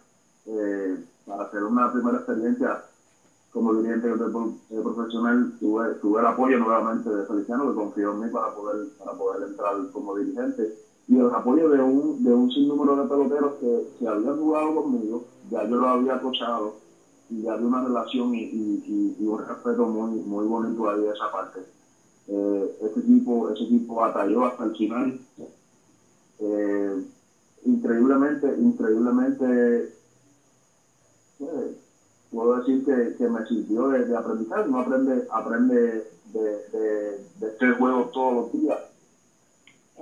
eh, 0.46 0.98
para 1.26 1.44
hacer 1.44 1.64
una 1.64 1.90
primera 1.92 2.18
experiencia 2.18 2.80
como 3.52 3.74
dirigente 3.74 4.08
profesional, 4.84 5.50
tuve, 5.60 5.96
tuve 5.96 6.20
el 6.22 6.26
apoyo 6.28 6.58
nuevamente 6.58 7.10
de 7.12 7.24
Feliciano, 7.26 7.68
que 7.68 7.74
confió 7.76 8.12
en 8.12 8.20
mí 8.20 8.30
para 8.30 8.50
poder, 8.50 8.86
para 8.98 9.14
poder 9.14 9.44
entrar 9.44 9.76
como 9.92 10.16
dirigente, 10.16 10.70
y 11.08 11.18
el 11.18 11.28
apoyo 11.34 11.70
de 11.70 11.82
un, 11.82 12.24
de 12.24 12.34
un 12.34 12.50
sinnúmero 12.52 12.96
de 12.98 13.06
peloteros 13.06 13.54
que, 13.60 13.86
que 14.00 14.08
habían 14.08 14.36
jugado 14.38 14.74
conmigo, 14.74 15.24
ya 15.50 15.64
yo 15.66 15.78
lo 15.78 15.90
había 15.90 16.18
coachado, 16.18 16.74
y 17.30 17.42
ya 17.44 17.54
había 17.54 17.68
una 17.68 17.82
relación 17.82 18.34
y- 18.36 18.48
y 19.20 19.26
un 19.26 19.38
respeto 19.40 19.88
muy, 19.88 20.12
muy 20.22 20.46
bonito 20.46 20.90
ahí 20.90 21.00
de 21.02 21.12
esa 21.12 21.30
parte. 21.30 21.66
Eh, 22.28 22.72
ese 22.80 23.00
equipo, 23.00 23.50
ese 23.50 23.64
equipo 23.64 23.96
batalló 23.96 24.46
hasta 24.46 24.64
el 24.64 24.72
final. 24.72 25.16
Eh, 26.40 26.96
increíblemente, 27.66 28.54
increíblemente, 28.58 29.88
eh, 31.40 31.72
puedo 32.32 32.56
decir 32.56 32.84
que, 32.84 33.14
que 33.18 33.28
me 33.28 33.44
sirvió 33.44 33.88
de, 33.88 34.06
de 34.06 34.16
aprendizaje. 34.16 34.68
Uno 34.68 34.80
aprende, 34.80 35.24
aprende 35.30 36.04
de, 36.34 36.62
de, 36.72 37.18
de 37.40 37.48
este 37.48 37.72
juego 37.72 38.06
todos 38.12 38.34
los 38.36 38.52
días. 38.52 38.80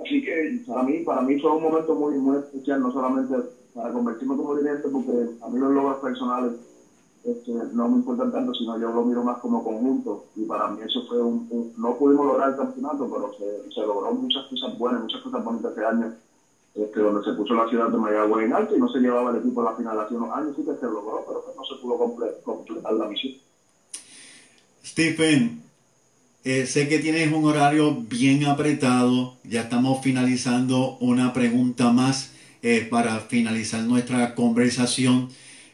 Así 0.00 0.20
que 0.20 0.58
para 0.66 0.82
mí, 0.82 1.00
para 1.00 1.20
mí 1.20 1.36
fue 1.36 1.50
un 1.50 1.62
momento 1.62 1.94
muy, 1.94 2.14
muy 2.14 2.36
especial, 2.38 2.80
no 2.80 2.90
solamente 2.90 3.34
para 3.74 3.90
convertirme 3.90 4.36
como 4.36 4.54
dirigente, 4.54 4.88
porque 4.88 5.28
a 5.40 5.48
mí 5.48 5.58
los 5.58 5.70
logros 5.70 5.98
personales 5.98 6.52
este, 7.24 7.52
no 7.72 7.88
me 7.88 7.96
importan 7.96 8.30
tanto, 8.30 8.52
sino 8.54 8.78
yo 8.78 8.90
lo 8.90 9.02
miro 9.04 9.22
más 9.22 9.38
como 9.38 9.62
conjunto. 9.62 10.24
Y 10.36 10.44
para 10.44 10.68
mí 10.68 10.78
eso 10.82 11.02
fue 11.06 11.20
un, 11.20 11.46
un- 11.50 11.72
no 11.76 11.94
pudimos 11.96 12.26
lograr 12.26 12.50
el 12.50 12.56
campeonato, 12.56 13.08
pero 13.10 13.30
se, 13.36 13.72
se 13.74 13.80
logró 13.80 14.12
muchas 14.12 14.44
cosas 14.46 14.76
buenas, 14.78 15.02
muchas 15.02 15.20
cosas 15.20 15.42
bonitas 15.44 15.72
ese 15.72 15.84
año, 15.84 16.12
este, 16.74 17.00
donde 17.00 17.24
se 17.24 17.32
puso 17.32 17.54
la 17.54 17.66
ciudad 17.68 17.88
de 17.88 17.98
Mayagüez 17.98 18.46
en 18.46 18.52
alto 18.54 18.76
y 18.76 18.78
no 18.78 18.88
se 18.88 19.00
llevaba 19.00 19.30
el 19.30 19.36
equipo 19.36 19.60
a 19.60 19.70
la 19.70 19.76
final 19.76 19.98
hace 19.98 20.14
unos 20.14 20.30
años, 20.30 20.54
sí 20.56 20.62
que 20.62 20.74
se 20.74 20.86
logró, 20.86 21.24
pero 21.26 21.44
que 21.44 21.56
no 21.56 21.64
se 21.64 21.74
pudo 21.80 21.98
comple- 21.98 22.34
completar 22.42 22.92
la 22.94 23.06
misión. 23.06 23.34
Stephen, 24.84 25.60
eh, 26.44 26.64
sé 26.66 26.88
que 26.88 26.98
tienes 26.98 27.30
un 27.30 27.44
horario 27.44 27.94
bien 27.94 28.44
apretado. 28.44 29.34
Ya 29.44 29.62
estamos 29.62 30.00
finalizando 30.00 30.96
una 31.00 31.32
pregunta 31.32 31.90
más 31.90 32.30
eh, 32.62 32.86
para 32.90 33.20
finalizar 33.20 33.82
nuestra 33.82 34.34
conversación. 34.34 35.28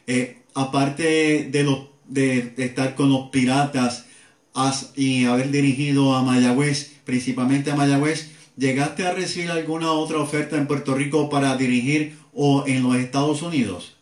Eh, 0.07 0.35
aparte 0.57 1.49
de, 1.51 1.63
los, 1.63 1.79
de, 2.07 2.41
de 2.57 2.65
estar 2.65 2.95
con 2.95 3.09
los 3.09 3.29
piratas 3.29 4.07
has- 4.53 4.91
y 4.97 5.25
haber 5.25 5.51
dirigido 5.51 6.13
a 6.15 6.23
Mayagüez, 6.23 6.99
principalmente 7.05 7.71
a 7.71 7.75
Mayagüez, 7.75 8.33
¿llegaste 8.57 9.05
a 9.05 9.13
recibir 9.13 9.51
alguna 9.51 9.91
otra 9.91 10.19
oferta 10.19 10.57
en 10.57 10.65
Puerto 10.67 10.95
Rico 10.95 11.29
para 11.29 11.55
dirigir 11.57 12.17
o 12.33 12.63
en 12.65 12.81
los 12.83 12.95
Estados 12.95 13.41
Unidos? 13.43 13.95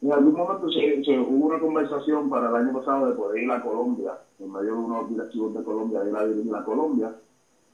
En 0.00 0.12
algún 0.12 0.32
momento 0.34 0.70
se, 0.70 1.02
se- 1.04 1.18
hubo 1.18 1.46
una 1.46 1.58
conversación 1.60 2.30
para 2.30 2.48
el 2.50 2.54
año 2.56 2.72
pasado 2.78 3.08
de 3.08 3.14
poder 3.14 3.42
ir 3.42 3.50
a 3.50 3.62
Colombia, 3.62 4.12
en 4.38 4.50
medio 4.52 4.72
de 4.74 4.78
unos 4.78 5.08
directivos 5.10 5.54
de 5.54 5.62
Colombia, 5.64 6.00
ir 6.08 6.16
a 6.16 6.26
dirigir 6.26 6.54
a 6.54 6.64
Colombia, 6.64 7.12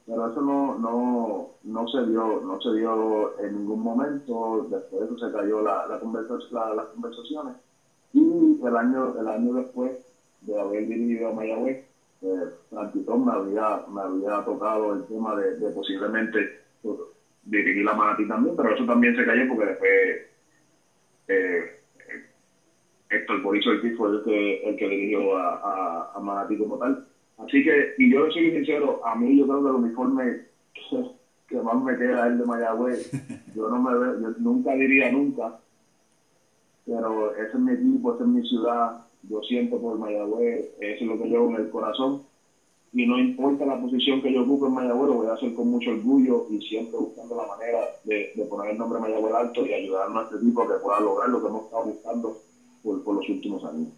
pero 0.09 0.27
eso 0.29 0.43
no, 0.43 0.75
no, 0.75 1.49
no 1.65 1.89
se 1.89 2.05
dio, 2.05 2.41
no 2.41 2.59
se 2.61 2.73
dio 2.73 3.31
en 3.39 3.55
ningún 3.55 3.83
momento, 3.83 4.65
después 4.69 5.01
de 5.01 5.07
eso 5.07 5.19
se 5.27 5.33
cayó 5.33 5.63
la, 5.63 5.87
la 5.87 5.99
conversa- 5.99 6.39
la- 6.51 6.75
las 6.75 6.87
conversaciones, 6.89 7.57
y 8.13 8.57
el 8.65 8.77
año, 8.77 9.13
el 9.19 9.29
año 9.29 9.53
después 9.55 9.97
de 10.43 10.59
haber 10.61 10.87
dirigido 10.87 11.29
a 11.29 11.33
Mayagüez, 11.33 11.79
eh, 12.23 12.47
Francitón 12.71 13.25
me 13.25 13.33
había, 13.33 13.81
me 13.89 14.03
había 14.03 14.43
tocado 14.43 14.93
el 14.93 15.05
tema 15.05 15.35
de, 15.37 15.55
posiblemente 15.73 16.49
pues, 16.83 16.99
dirigir 17.45 17.85
la 17.85 17.95
Manatí 17.95 18.27
también, 18.27 18.57
pero 18.57 18.73
eso 18.73 18.85
también 18.87 19.15
se 19.15 19.25
cayó 19.25 19.47
porque 19.47 19.67
después 19.67 20.21
eh, 21.29 21.65
Héctor 23.11 23.41
Borizo 23.41 23.71
Ortiz 23.71 23.95
fue 23.97 24.09
el 24.09 24.23
que, 24.23 24.53
el 24.63 24.77
que 24.77 24.87
dirigió 24.89 25.37
a, 25.37 25.59
a, 25.61 26.07
a 26.15 26.21
Manatí 26.21 26.57
como 26.57 26.77
tal. 26.79 26.97
Así 27.39 27.63
que, 27.63 27.95
y 27.99 28.11
yo 28.11 28.29
soy 28.31 28.51
sincero, 28.51 29.01
a 29.05 29.15
mí 29.15 29.37
yo 29.39 29.47
creo 29.47 29.63
que 29.63 29.69
el 29.69 29.75
uniforme 29.77 30.41
que, 30.75 31.05
que 31.49 31.63
más 31.63 31.83
me 31.83 31.97
queda 31.97 32.27
es 32.27 32.33
el 32.33 32.39
de 32.39 32.45
Mayagüez. 32.45 33.11
Yo 33.55 33.69
no 33.69 33.81
me 33.81 33.99
veo, 33.99 34.21
yo 34.21 34.29
nunca 34.39 34.73
diría 34.75 35.11
nunca, 35.11 35.59
pero 36.87 37.35
ese 37.35 37.51
es 37.51 37.59
mi 37.59 37.73
equipo, 37.73 38.15
esa 38.15 38.23
es 38.23 38.29
mi 38.29 38.47
ciudad, 38.47 38.93
yo 39.23 39.41
siento 39.43 39.81
por 39.81 39.99
Mayagüez, 39.99 40.69
eso 40.79 41.05
es 41.05 41.09
lo 41.09 41.19
que 41.19 41.29
llevo 41.29 41.49
en 41.49 41.57
el 41.57 41.69
corazón. 41.69 42.23
Y 42.93 43.05
no 43.05 43.19
importa 43.19 43.67
la 43.67 43.81
posición 43.81 44.23
que 44.23 44.33
yo 44.33 44.43
ocupe 44.43 44.67
en 44.67 44.75
Mayagüez, 44.75 45.09
lo 45.09 45.15
voy 45.15 45.27
a 45.27 45.33
hacer 45.33 45.53
con 45.55 45.69
mucho 45.69 45.91
orgullo 45.91 46.47
y 46.51 46.61
siempre 46.61 46.99
buscando 46.99 47.35
la 47.37 47.47
manera 47.47 47.81
de, 48.05 48.31
de 48.35 48.45
poner 48.45 48.71
el 48.73 48.79
nombre 48.79 49.01
Mayagüez 49.01 49.35
alto 49.35 49.67
y 49.67 49.73
ayudar 49.73 50.09
a 50.09 50.13
nuestro 50.13 50.39
equipo 50.39 50.63
a 50.63 50.69
que 50.69 50.75
pueda 50.75 51.01
lograr 51.01 51.29
lo 51.31 51.41
que 51.41 51.49
hemos 51.49 51.65
estado 51.65 51.85
buscando 51.85 52.37
por, 52.83 53.03
por 53.03 53.15
los 53.17 53.29
últimos 53.29 53.65
años. 53.65 53.89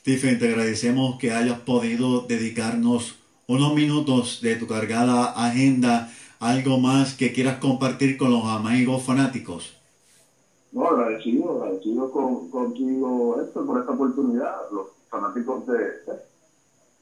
Stephen, 0.00 0.38
te 0.38 0.48
agradecemos 0.48 1.18
que 1.18 1.30
hayas 1.30 1.60
podido 1.60 2.22
dedicarnos 2.22 3.18
unos 3.46 3.74
minutos 3.74 4.40
de 4.40 4.56
tu 4.56 4.66
cargada 4.66 5.32
agenda, 5.32 6.10
algo 6.38 6.78
más 6.78 7.14
que 7.14 7.34
quieras 7.34 7.58
compartir 7.58 8.16
con 8.16 8.30
los 8.30 8.46
amigos 8.46 9.02
fanáticos. 9.02 9.76
No, 10.72 10.86
agradecido, 10.86 11.62
agradecido 11.62 12.10
con, 12.10 12.50
contigo, 12.50 13.42
Héctor, 13.42 13.66
por 13.66 13.80
esta 13.80 13.92
oportunidad. 13.92 14.54
Los 14.72 14.86
fanáticos 15.10 15.66
de, 15.66 15.76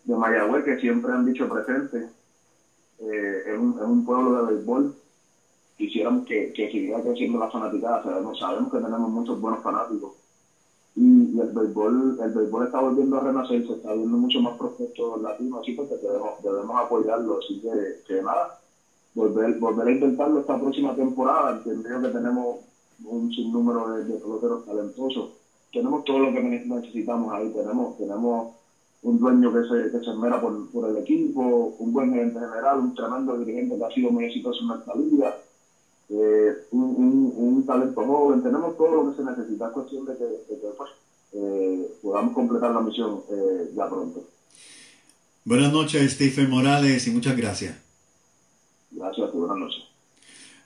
de 0.02 0.16
Mayagüez 0.16 0.64
que 0.64 0.80
siempre 0.80 1.12
han 1.12 1.24
dicho 1.24 1.48
presente, 1.48 2.08
eh, 2.98 3.42
es, 3.46 3.56
un, 3.56 3.78
un 3.78 4.04
pueblo 4.04 4.44
de 4.44 4.54
béisbol. 4.54 4.96
Quisiéramos 5.76 6.26
que, 6.26 6.52
que 6.52 6.68
siguiera 6.72 7.00
creciendo 7.00 7.38
la 7.38 7.48
fanaticada. 7.48 8.02
Sabemos, 8.02 8.40
sabemos 8.40 8.72
que 8.72 8.78
tenemos 8.80 9.08
muchos 9.08 9.40
buenos 9.40 9.62
fanáticos. 9.62 10.14
Y, 11.00 11.38
el 11.40 11.50
béisbol 11.50 12.16
el 12.18 12.30
béisbol 12.30 12.64
está 12.64 12.80
volviendo 12.80 13.16
a 13.16 13.20
renacer, 13.20 13.64
se 13.64 13.72
está 13.74 13.92
viendo 13.92 14.16
mucho 14.16 14.40
más 14.40 14.54
prospectos 14.56 15.20
latinos, 15.20 15.60
así 15.60 15.72
porque 15.72 15.94
debemos, 15.96 16.32
debemos 16.38 16.76
apoyarlo. 16.80 17.38
Así 17.38 17.56
que, 18.06 18.20
nada, 18.20 18.48
volver, 19.14 19.54
volver 19.54 19.88
a 19.88 19.92
intentarlo 19.92 20.38
esta 20.38 20.56
próxima 20.56 20.94
temporada. 20.94 21.50
Entiendo 21.50 22.00
que 22.00 22.10
tenemos 22.10 22.58
un 23.04 23.30
sinnúmero 23.30 23.88
de, 23.88 24.04
de 24.04 24.18
peloteros 24.18 24.62
talentosos. 24.64 25.28
Tenemos 25.72 26.02
todo 26.04 26.18
lo 26.20 26.32
que 26.32 26.40
ne- 26.40 26.62
necesitamos 26.64 27.32
ahí. 27.32 27.50
Tenemos, 27.50 27.94
tenemos 27.96 28.46
un 29.02 29.18
dueño 29.18 29.52
que 29.52 29.62
se, 29.64 29.90
que 29.90 30.00
se 30.00 30.10
esmera 30.10 30.38
por, 30.40 30.68
por 30.68 30.88
el 30.90 30.96
equipo, 30.96 31.72
un 31.78 31.92
buen 31.92 32.10
gerente 32.10 32.40
general, 32.40 32.78
un 32.80 32.92
tremendo 32.92 33.36
dirigente 33.36 33.76
que 33.76 33.84
ha 33.84 33.88
sido 33.90 34.10
muy 34.10 34.24
exitoso 34.24 34.62
en 34.62 34.68
nuestra 34.68 34.94
liga, 34.94 35.34
eh, 36.10 36.52
un, 36.70 36.82
un, 36.82 37.32
un 37.36 37.66
talento 37.66 38.04
joven. 38.04 38.42
Tenemos 38.42 38.76
todo 38.76 39.02
lo 39.02 39.10
que 39.10 39.16
se 39.16 39.24
necesita. 39.28 39.66
Es 39.66 39.72
cuestión 39.72 40.06
de 40.06 40.16
que, 40.16 40.24
de 40.24 40.60
que, 40.60 40.66
pues, 40.76 40.90
eh, 41.32 41.88
podamos 42.02 42.34
completar 42.34 42.70
la 42.70 42.80
misión 42.80 43.20
eh, 43.30 43.70
ya 43.76 43.88
pronto. 43.88 44.24
Buenas 45.44 45.72
noches, 45.72 46.12
Stephen 46.12 46.50
Morales, 46.50 47.06
y 47.06 47.10
muchas 47.10 47.36
gracias. 47.36 47.76
Gracias 48.90 49.32
buenas 49.32 49.56
noches. 49.56 49.84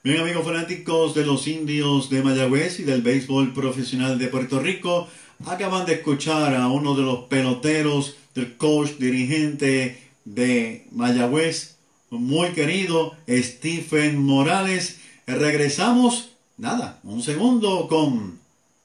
Bien, 0.05 0.21
amigos 0.21 0.45
fanáticos 0.45 1.15
de 1.15 1.25
los 1.25 1.47
indios 1.47 2.11
de 2.11 2.23
Mayagüez 2.23 2.81
y 2.81 2.85
del 2.85 3.03
béisbol 3.03 3.53
profesional 3.53 4.19
de 4.19 4.27
Puerto 4.27 4.59
Rico, 4.59 5.07
acaban 5.47 5.87
de 5.87 5.95
escuchar 5.95 6.57
a 6.57 6.69
uno 6.69 6.97
de 6.97 7.03
los 7.03 7.25
peloteros 7.25 8.17
del 8.35 8.57
coach 8.57 8.93
dirigente 8.99 9.99
de 10.25 10.89
Mayagüez, 10.91 11.77
muy 12.11 12.49
querido 12.51 13.15
Stephen 13.29 14.21
Morales. 14.21 14.99
Regresamos, 15.39 16.31
nada, 16.59 17.01
un 17.05 17.23
segundo 17.23 17.89
con 17.89 18.39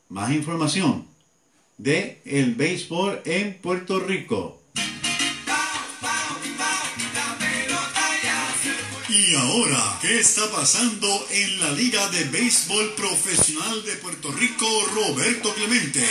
más 0.10 0.32
información 0.32 1.06
de 1.78 2.22
el 2.26 2.56
béisbol 2.56 3.22
en 3.26 3.58
Puerto 3.62 4.00
Rico. 4.00 4.62
Y 9.10 9.36
ahora, 9.36 10.00
¿qué 10.02 10.20
está 10.20 10.50
pasando 10.50 11.08
en 11.32 11.60
la 11.60 11.72
Liga 11.72 12.08
de 12.10 12.24
Béisbol 12.26 12.94
Profesional 12.96 13.84
de 13.84 13.96
Puerto 13.98 14.32
Rico, 14.32 14.66
Roberto 14.96 15.54
Clemente? 15.54 16.06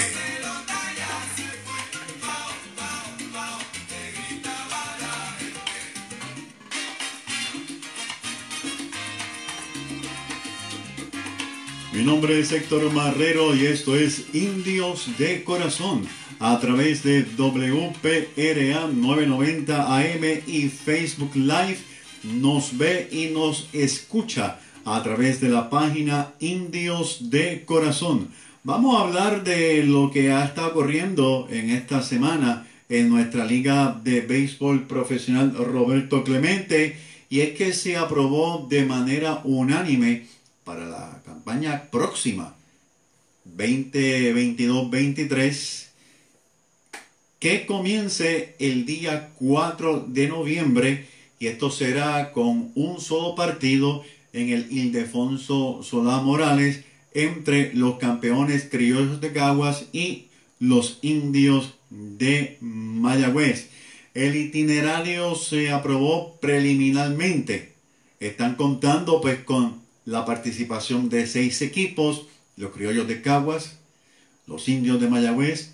Nombre 12.06 12.38
es 12.38 12.52
Héctor 12.52 12.92
Marrero 12.92 13.52
y 13.56 13.66
esto 13.66 13.96
es 13.96 14.32
Indios 14.32 15.08
de 15.18 15.42
Corazón 15.42 16.06
a 16.38 16.60
través 16.60 17.02
de 17.02 17.22
WPRA 17.36 18.86
990 18.86 19.98
AM 19.98 20.24
y 20.46 20.68
Facebook 20.68 21.34
Live. 21.34 21.78
Nos 22.22 22.78
ve 22.78 23.08
y 23.10 23.34
nos 23.34 23.68
escucha 23.72 24.60
a 24.84 25.02
través 25.02 25.40
de 25.40 25.48
la 25.48 25.68
página 25.68 26.32
Indios 26.38 27.28
de 27.28 27.64
Corazón. 27.64 28.28
Vamos 28.62 28.96
a 28.96 29.02
hablar 29.02 29.42
de 29.42 29.82
lo 29.82 30.12
que 30.12 30.30
ha 30.30 30.44
estado 30.44 30.68
ocurriendo 30.68 31.48
en 31.50 31.70
esta 31.70 32.02
semana 32.02 32.68
en 32.88 33.08
nuestra 33.08 33.44
liga 33.44 34.00
de 34.04 34.20
béisbol 34.20 34.86
profesional 34.86 35.56
Roberto 35.56 36.22
Clemente 36.22 36.96
y 37.28 37.40
es 37.40 37.56
que 37.58 37.72
se 37.72 37.96
aprobó 37.96 38.64
de 38.70 38.84
manera 38.84 39.40
unánime 39.42 40.26
para 40.62 40.86
la 40.86 41.20
campaña 41.46 41.88
próxima 41.92 42.56
2022-23 43.56 45.86
que 47.38 47.66
comience 47.66 48.56
el 48.58 48.84
día 48.84 49.30
4 49.38 50.06
de 50.08 50.26
noviembre 50.26 51.06
y 51.38 51.46
esto 51.46 51.70
será 51.70 52.32
con 52.32 52.72
un 52.74 53.00
solo 53.00 53.36
partido 53.36 54.02
en 54.32 54.48
el 54.48 54.72
Ildefonso 54.72 55.84
Solá 55.84 56.20
Morales 56.20 56.82
entre 57.14 57.72
los 57.74 57.98
campeones 57.98 58.66
criollos 58.68 59.20
de 59.20 59.32
Caguas 59.32 59.84
y 59.92 60.26
los 60.58 60.98
indios 61.02 61.74
de 61.90 62.58
Mayagüez. 62.60 63.68
El 64.14 64.34
itinerario 64.34 65.36
se 65.36 65.70
aprobó 65.70 66.38
preliminarmente. 66.40 67.74
Están 68.18 68.56
contando 68.56 69.20
pues 69.20 69.44
con 69.44 69.85
la 70.06 70.24
participación 70.24 71.10
de 71.10 71.26
seis 71.26 71.60
equipos, 71.60 72.26
los 72.56 72.72
criollos 72.72 73.06
de 73.06 73.20
Caguas, 73.20 73.76
los 74.46 74.68
indios 74.68 75.00
de 75.00 75.08
Mayagüez, 75.08 75.72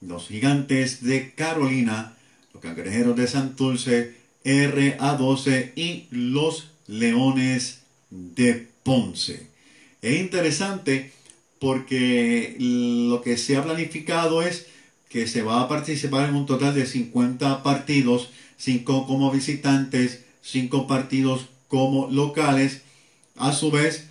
los 0.00 0.28
gigantes 0.28 1.02
de 1.02 1.32
Carolina, 1.34 2.16
los 2.54 2.62
cangrejeros 2.62 3.16
de 3.16 3.26
Santurce, 3.26 4.14
RA12 4.44 5.72
y 5.76 6.06
los 6.10 6.70
leones 6.86 7.80
de 8.10 8.68
Ponce. 8.82 9.48
Es 10.02 10.20
interesante 10.20 11.12
porque 11.58 12.56
lo 12.58 13.22
que 13.22 13.36
se 13.36 13.56
ha 13.56 13.64
planificado 13.64 14.42
es 14.42 14.66
que 15.08 15.26
se 15.26 15.42
va 15.42 15.62
a 15.62 15.68
participar 15.68 16.28
en 16.28 16.34
un 16.34 16.46
total 16.46 16.74
de 16.74 16.86
50 16.86 17.62
partidos, 17.62 18.30
5 18.58 19.06
como 19.06 19.30
visitantes, 19.30 20.24
5 20.42 20.86
partidos 20.86 21.46
como 21.68 22.10
locales. 22.10 22.82
A 23.36 23.52
su 23.52 23.70
vez, 23.70 24.08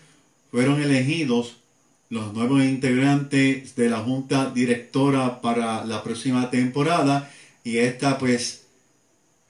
fueron 0.51 0.81
elegidos 0.81 1.57
los 2.09 2.33
nuevos 2.33 2.63
integrantes 2.63 3.75
de 3.75 3.89
la 3.89 3.99
junta 3.99 4.51
directora 4.51 5.41
para 5.41 5.83
la 5.85 6.03
próxima 6.03 6.51
temporada 6.51 7.31
y 7.63 7.77
esta 7.77 8.17
pues 8.19 8.65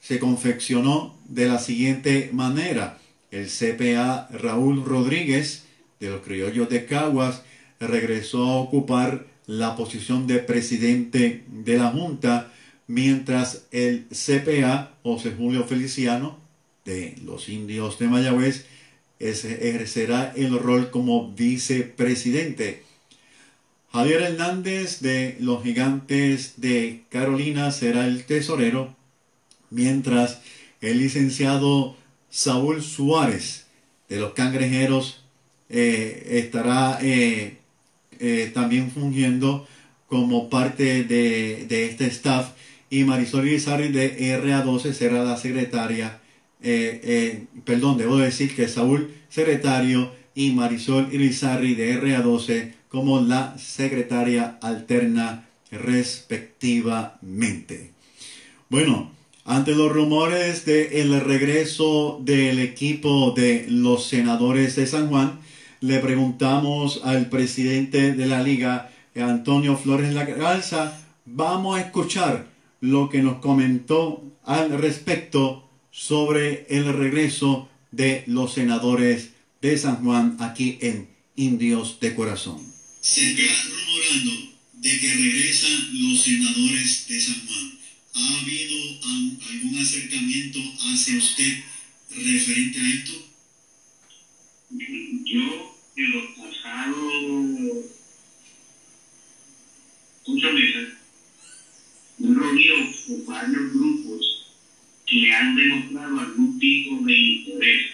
se 0.00 0.18
confeccionó 0.18 1.16
de 1.28 1.46
la 1.46 1.58
siguiente 1.58 2.30
manera. 2.32 2.98
El 3.30 3.48
CPA 3.48 4.28
Raúl 4.30 4.84
Rodríguez 4.84 5.64
de 6.00 6.10
los 6.10 6.22
criollos 6.22 6.68
de 6.68 6.86
Caguas 6.86 7.42
regresó 7.80 8.44
a 8.44 8.56
ocupar 8.56 9.26
la 9.46 9.76
posición 9.76 10.26
de 10.26 10.38
presidente 10.38 11.44
de 11.48 11.76
la 11.76 11.90
Junta, 11.90 12.52
mientras 12.86 13.66
el 13.72 14.06
CPA 14.08 14.92
José 15.02 15.34
Julio 15.36 15.64
Feliciano 15.64 16.38
de 16.84 17.16
los 17.24 17.48
indios 17.48 17.98
de 17.98 18.08
Mayagüez 18.08 18.66
ejercerá 19.30 20.32
el 20.36 20.58
rol 20.58 20.90
como 20.90 21.32
vicepresidente. 21.32 22.82
Javier 23.92 24.22
Hernández 24.22 25.00
de 25.00 25.36
los 25.40 25.62
Gigantes 25.62 26.54
de 26.56 27.04
Carolina 27.10 27.70
será 27.70 28.06
el 28.06 28.24
tesorero, 28.24 28.96
mientras 29.70 30.40
el 30.80 30.98
licenciado 30.98 31.96
Saúl 32.28 32.82
Suárez 32.82 33.66
de 34.08 34.18
los 34.18 34.32
Cangrejeros 34.34 35.24
eh, 35.70 36.26
estará 36.30 36.98
eh, 37.02 37.58
eh, 38.18 38.50
también 38.52 38.90
fungiendo 38.90 39.66
como 40.08 40.50
parte 40.50 41.04
de, 41.04 41.64
de, 41.68 41.86
este 41.86 42.06
staff 42.06 42.50
y 42.90 43.04
Marisol 43.04 43.46
Irizarry 43.46 43.88
de 43.88 44.40
RA12 44.42 44.92
será 44.92 45.24
la 45.24 45.36
secretaria, 45.36 46.20
perdón, 47.64 47.98
debo 47.98 48.16
decir 48.16 48.56
que 48.56 48.68
Saúl 48.68 49.10
secretario 49.28 50.10
y 50.34 50.52
Marisol 50.52 51.12
Irizarry 51.12 51.74
de 51.74 52.00
RA12 52.00 52.72
como 52.88 53.20
la 53.20 53.58
secretaria 53.58 54.56
alterna 54.62 55.46
respectivamente. 55.70 57.92
Bueno, 58.68 59.10
ante 59.44 59.74
los 59.74 59.92
rumores 59.92 60.64
de 60.64 61.02
el 61.02 61.20
regreso 61.20 62.20
del 62.22 62.60
equipo 62.60 63.32
de 63.32 63.66
los 63.68 64.06
senadores 64.06 64.76
de 64.76 64.86
San 64.86 65.08
Juan, 65.08 65.40
le 65.80 65.98
preguntamos 65.98 67.02
al 67.04 67.28
presidente 67.28 68.12
de 68.12 68.26
la 68.26 68.42
liga, 68.42 68.90
Antonio 69.14 69.76
Flores 69.76 70.14
Lagalza, 70.14 70.98
vamos 71.26 71.76
a 71.76 71.82
escuchar 71.82 72.46
lo 72.80 73.10
que 73.10 73.22
nos 73.22 73.36
comentó 73.36 74.24
al 74.44 74.80
respecto 74.80 75.63
sobre 75.94 76.66
el 76.68 76.92
regreso 76.92 77.68
de 77.92 78.24
los 78.26 78.54
senadores 78.54 79.30
de 79.62 79.78
San 79.78 80.02
Juan 80.02 80.36
aquí 80.40 80.76
en 80.80 81.08
Indios 81.36 82.00
de 82.00 82.16
Corazón. 82.16 82.60
Se 83.00 83.30
está 83.30 83.42
rumorando 83.62 84.54
de 84.72 84.90
que 84.90 85.14
regresan 85.14 86.02
los 86.02 86.20
senadores 86.20 87.06
de 87.08 87.20
San 87.20 87.46
Juan. 87.46 87.78
¿Ha 88.12 88.40
habido 88.40 88.76
algún 89.06 89.78
acercamiento 89.80 90.58
hacia 90.80 91.16
usted 91.16 91.62
referente 92.10 92.80
a 92.80 92.90
esto? 92.90 93.12
Yo, 94.70 95.76
en 95.96 96.12
los 96.12 96.24
pasados 96.36 97.84
ocho 100.24 100.52
meses, 100.52 100.88
me 102.18 102.30
he 102.30 102.34
reunido 102.34 102.76
con 103.06 103.26
varios 103.26 103.72
grupos 103.72 104.33
que 105.06 105.32
han 105.32 105.54
demostrado 105.56 106.20
algún 106.20 106.58
tipo 106.58 107.04
de 107.04 107.12
interés 107.12 107.90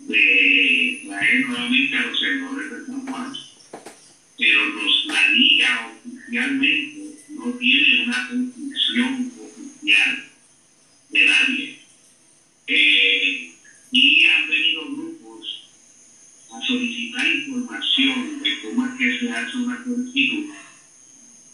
de 0.00 1.02
traer 1.06 1.46
nuevamente 1.46 1.96
a 1.96 2.06
los 2.06 2.18
senadores 2.18 2.70
de 2.70 2.86
San 2.86 3.06
Juan. 3.06 3.32
Pero 4.38 4.64
los, 4.66 5.06
la 5.06 5.28
liga 5.30 5.92
oficialmente 6.04 7.02
no 7.30 7.52
tiene 7.52 8.04
una 8.04 8.28
conclusión 8.28 9.32
oficial 9.38 10.24
de 11.10 11.24
nadie. 11.24 11.78
Eh, 12.66 13.52
y 13.92 14.24
han 14.24 14.48
venido 14.48 14.86
grupos 14.86 15.68
a 16.50 16.60
solicitar 16.66 17.26
información 17.26 18.42
de 18.42 18.60
cómo 18.62 18.86
es 18.86 18.92
que 18.98 19.18
se 19.20 19.30
hace 19.30 19.56
una 19.58 19.84
solicitud, 19.84 20.46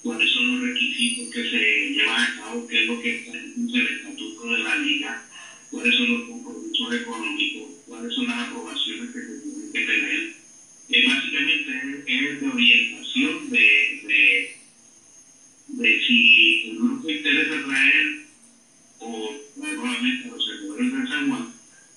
cuáles 0.08 0.32
son 0.32 0.58
los 0.58 0.70
requisitos 0.70 1.34
que 1.34 1.50
se 1.50 1.90
llevan 1.92 2.22
a 2.22 2.40
cabo, 2.40 2.66
qué 2.66 2.80
es 2.80 2.86
lo 2.88 2.98
que 2.98 3.16
está 3.18 3.32
en 3.36 3.68
el 3.68 3.86
estatuto 3.88 4.52
de 4.54 4.58
la 4.60 4.76
liga, 4.76 5.28
cuáles 5.70 5.94
son 5.96 6.12
los 6.14 6.28
compromisos 6.30 6.94
económicos, 6.94 7.68
cuáles 7.86 8.14
son 8.14 8.26
las 8.26 8.48
aprobaciones 8.48 9.10
que 9.12 9.20
se 9.20 9.40
tienen 9.42 9.70
que 9.70 9.80
tener. 9.84 10.34
Básicamente 11.08 12.04
es 12.06 12.40
de 12.40 12.48
orientación 12.48 13.50
de, 13.50 14.00
de 14.08 14.56
de 15.68 16.00
si 16.06 16.70
el 16.70 16.76
grupo 16.78 17.10
interesa 17.10 17.66
traer 17.66 18.26
o 19.00 19.36
nuevamente 19.56 20.28
a 20.28 20.30
los 20.30 20.46
servidores 20.46 20.90
de 20.90 21.06
San 21.06 21.28
Juan, 21.28 21.52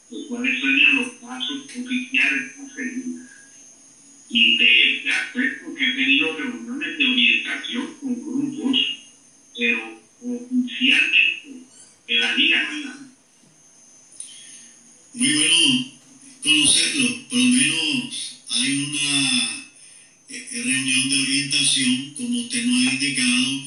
pues 0.10 0.26
cuáles 0.28 0.60
serían 0.60 0.96
los 0.98 1.10
pasos 1.12 1.64
oficiales 1.64 2.60
a 2.60 2.76
seguir. 2.76 3.06
Y 4.28 4.58
de, 4.58 5.02
de 5.06 5.12
aspecto 5.12 5.61
he 5.86 5.94
tenido 5.94 6.38
reuniones 6.38 6.98
de 6.98 7.06
orientación 7.06 7.94
con 8.00 8.16
grupos, 8.16 8.78
pero 9.58 10.02
oficialmente 10.22 11.66
en 12.08 12.20
la 12.20 12.36
liga 12.36 12.64
no 12.64 12.70
hay 12.72 12.84
nada. 12.84 13.12
Muy 15.14 15.34
bueno 15.34 15.92
conocerlo, 16.44 17.30
por 17.30 17.40
lo 17.40 17.46
menos 17.46 18.42
hay 18.50 18.74
una 18.74 19.62
reunión 20.30 21.10
de 21.10 21.22
orientación, 21.22 22.14
como 22.16 22.40
usted 22.42 22.64
nos 22.66 22.88
ha 22.88 22.94
indicado. 22.94 23.64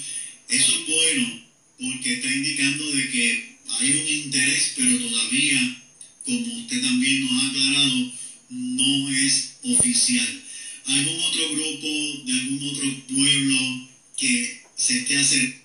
Eso 0.48 0.72
es 0.72 0.86
bueno 0.86 1.40
porque 1.78 2.14
está 2.14 2.28
indicando 2.28 2.90
de 2.90 3.10
que 3.10 3.56
hay 3.80 3.90
un 3.90 4.08
interés, 4.08 4.74
pero 4.76 4.98
todavía, 4.98 5.82
como 6.24 6.58
usted 6.60 6.80
también 6.80 7.22
nos 7.22 7.32
ha 7.32 7.50
aclarado, 7.50 8.12
no 8.50 9.08
es 9.10 9.58
oficial. 9.62 10.43
¿Algún 10.86 11.18
otro 11.18 11.48
grupo 11.48 11.88
de 12.26 12.32
algún 12.32 12.60
otro 12.68 12.88
pueblo 13.08 13.88
que 14.18 14.60
se 14.76 14.98
esté 14.98 15.16
acercando 15.16 15.64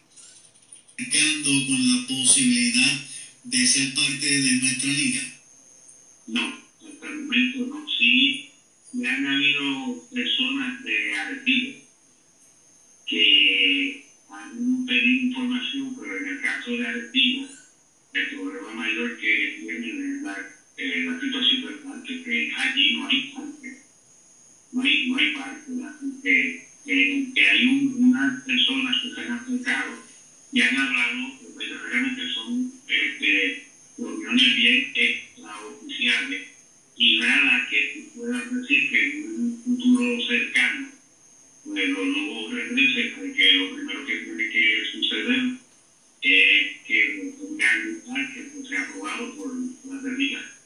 con 1.67 1.79
la 1.91 2.07
posibilidad 2.07 3.01
de 3.43 3.67
ser 3.67 3.93
parte 3.93 4.25
de 4.25 4.51
nuestra 4.61 4.93
liga? 4.93 5.21
No, 6.27 6.41
hasta 6.47 7.07
el 7.07 7.23
momento 7.23 7.65
no. 7.65 7.85
Sí, 7.97 8.51
han 8.93 9.25
habido 9.27 10.07
personas 10.09 10.83
de 10.85 11.13
Artilo 11.15 11.79
que 13.05 14.05
han 14.29 14.85
pedido 14.85 15.21
información, 15.27 15.97
pero 15.99 16.17
en 16.17 16.27
el 16.29 16.41
caso 16.41 16.71
de 16.71 16.87
Artilo, 16.87 17.49
el 18.13 18.29
problema 18.29 18.73
mayor 18.73 19.19
que 19.19 19.57
tienen 19.59 20.15
es 20.15 20.21
la, 20.23 20.37
eh, 20.77 21.03
la 21.05 21.19
situación 21.19 21.61
del 21.61 22.23
que 22.23 22.51
allí 22.55 22.93
no 22.93 23.07
hay 23.07 23.33
parque, 24.73 24.75
no 24.75 24.81
hay, 24.81 25.07
no 25.07 25.17
hay 25.17 25.33
parque, 25.33 25.71
que, 26.23 26.67
que, 26.85 27.31
que 27.33 27.49
hay 27.49 27.65
un, 27.65 28.03
unas 28.03 28.43
personas 28.43 28.95
que 29.01 29.13
se 29.13 29.21
han 29.21 29.31
acercado 29.33 30.09
y 30.51 30.61
han 30.61 30.77
hablado, 30.77 31.39
que 31.39 31.47
verdaderamente 31.57 32.33
son 32.33 32.71
este, 32.87 33.65
reuniones 33.97 34.55
bien 34.55 34.91
extraoficiales 34.95 36.47
y 36.97 37.19
nada 37.19 37.67
que 37.69 37.93
tú 37.93 38.19
puedas 38.19 38.53
decir 38.53 38.89
que 38.89 39.09
en 39.11 39.25
un 39.25 39.61
futuro 39.63 40.27
cercano 40.27 40.89
donde 41.65 41.87
los 41.87 42.07
lobos 42.07 42.53
regresen, 42.53 43.13
porque 43.15 43.51
lo 43.53 43.75
primero 43.75 44.05
que 44.05 44.17
tiene 44.17 44.49
que 44.49 44.83
suceder 44.91 45.39
es 46.21 46.77
que 46.85 47.33
tengan 47.39 48.33
que 48.33 48.67
sea 48.67 48.81
aprobado 48.81 49.35
por 49.35 49.53
la 50.03 50.11
liga. 50.17 50.58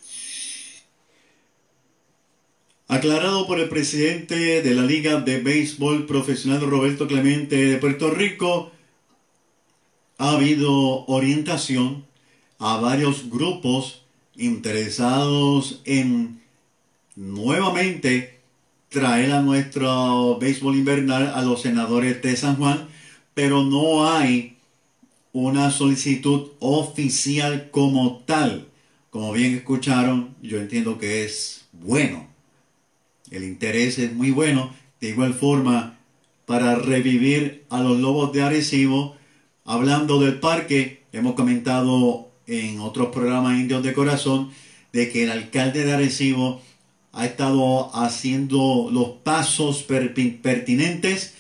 Aclarado 2.94 3.48
por 3.48 3.60
el 3.60 3.70
presidente 3.70 4.62
de 4.62 4.76
la 4.76 4.84
Liga 4.84 5.20
de 5.20 5.40
Béisbol 5.40 6.06
Profesional 6.06 6.62
Roberto 6.62 7.08
Clemente 7.08 7.56
de 7.56 7.78
Puerto 7.80 8.12
Rico, 8.12 8.72
ha 10.20 10.34
habido 10.34 11.04
orientación 11.08 12.06
a 12.60 12.78
varios 12.78 13.32
grupos 13.32 14.04
interesados 14.36 15.82
en 15.86 16.40
nuevamente 17.16 18.42
traer 18.90 19.32
a 19.32 19.42
nuestro 19.42 20.38
béisbol 20.38 20.76
invernal 20.76 21.34
a 21.34 21.42
los 21.42 21.64
senadores 21.64 22.22
de 22.22 22.36
San 22.36 22.58
Juan, 22.58 22.90
pero 23.34 23.64
no 23.64 24.08
hay 24.08 24.58
una 25.32 25.72
solicitud 25.72 26.52
oficial 26.60 27.72
como 27.72 28.20
tal. 28.28 28.68
Como 29.10 29.32
bien 29.34 29.56
escucharon, 29.56 30.36
yo 30.44 30.60
entiendo 30.60 31.00
que 31.00 31.24
es 31.24 31.66
bueno. 31.72 32.33
El 33.34 33.44
interés 33.44 33.98
es 33.98 34.14
muy 34.14 34.30
bueno. 34.30 34.74
De 35.02 35.10
igual 35.10 35.34
forma, 35.34 35.98
para 36.46 36.76
revivir 36.76 37.66
a 37.70 37.82
los 37.82 38.00
lobos 38.00 38.32
de 38.32 38.44
Arecibo, 38.44 39.18
hablando 39.66 40.20
del 40.20 40.40
parque, 40.40 41.04
hemos 41.12 41.34
comentado 41.34 42.30
en 42.46 42.80
otros 42.80 43.08
programas 43.08 43.60
indios 43.60 43.84
de 43.84 43.94
corazón 43.94 44.52
de 44.94 45.10
que 45.10 45.24
el 45.24 45.32
alcalde 45.32 45.84
de 45.84 45.94
Arecibo 45.94 46.62
ha 47.12 47.26
estado 47.26 47.96
haciendo 47.96 48.90
los 48.92 49.10
pasos 49.24 49.84
pertinentes 49.84 51.34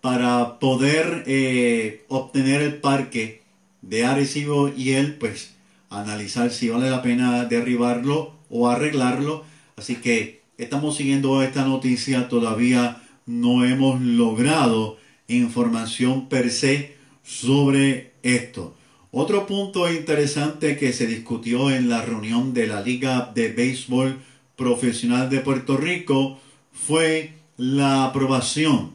para 0.00 0.58
poder 0.58 1.24
eh, 1.26 2.04
obtener 2.08 2.62
el 2.62 2.76
parque 2.76 3.42
de 3.82 4.06
Arecibo 4.06 4.70
y 4.74 4.92
él 4.92 5.16
pues 5.16 5.54
analizar 5.90 6.50
si 6.50 6.70
vale 6.70 6.88
la 6.88 7.02
pena 7.02 7.44
derribarlo 7.44 8.34
o 8.48 8.68
arreglarlo. 8.68 9.44
Así 9.76 9.96
que 9.96 10.43
estamos 10.58 10.96
siguiendo 10.96 11.42
esta 11.42 11.64
noticia, 11.64 12.28
todavía 12.28 13.02
no 13.26 13.64
hemos 13.64 14.00
logrado 14.00 14.98
información 15.28 16.28
per 16.28 16.50
se 16.50 16.96
sobre 17.22 18.12
esto. 18.22 18.74
Otro 19.10 19.46
punto 19.46 19.90
interesante 19.90 20.76
que 20.76 20.92
se 20.92 21.06
discutió 21.06 21.70
en 21.70 21.88
la 21.88 22.02
reunión 22.02 22.52
de 22.52 22.66
la 22.66 22.80
Liga 22.80 23.30
de 23.34 23.52
Béisbol 23.52 24.18
Profesional 24.56 25.30
de 25.30 25.40
Puerto 25.40 25.76
Rico 25.76 26.38
fue 26.72 27.34
la 27.56 28.04
aprobación 28.04 28.92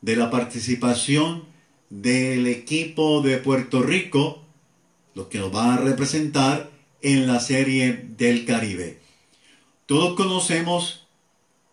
de 0.00 0.16
la 0.16 0.30
participación 0.30 1.44
del 1.88 2.46
equipo 2.46 3.20
de 3.22 3.38
Puerto 3.38 3.82
Rico, 3.82 4.44
los 5.14 5.26
que 5.26 5.38
nos 5.38 5.52
van 5.52 5.70
a 5.70 5.76
representar 5.76 6.70
en 7.02 7.26
la 7.26 7.40
serie 7.40 8.06
del 8.16 8.44
Caribe. 8.44 8.98
Todos 9.86 10.14
conocemos 10.14 10.99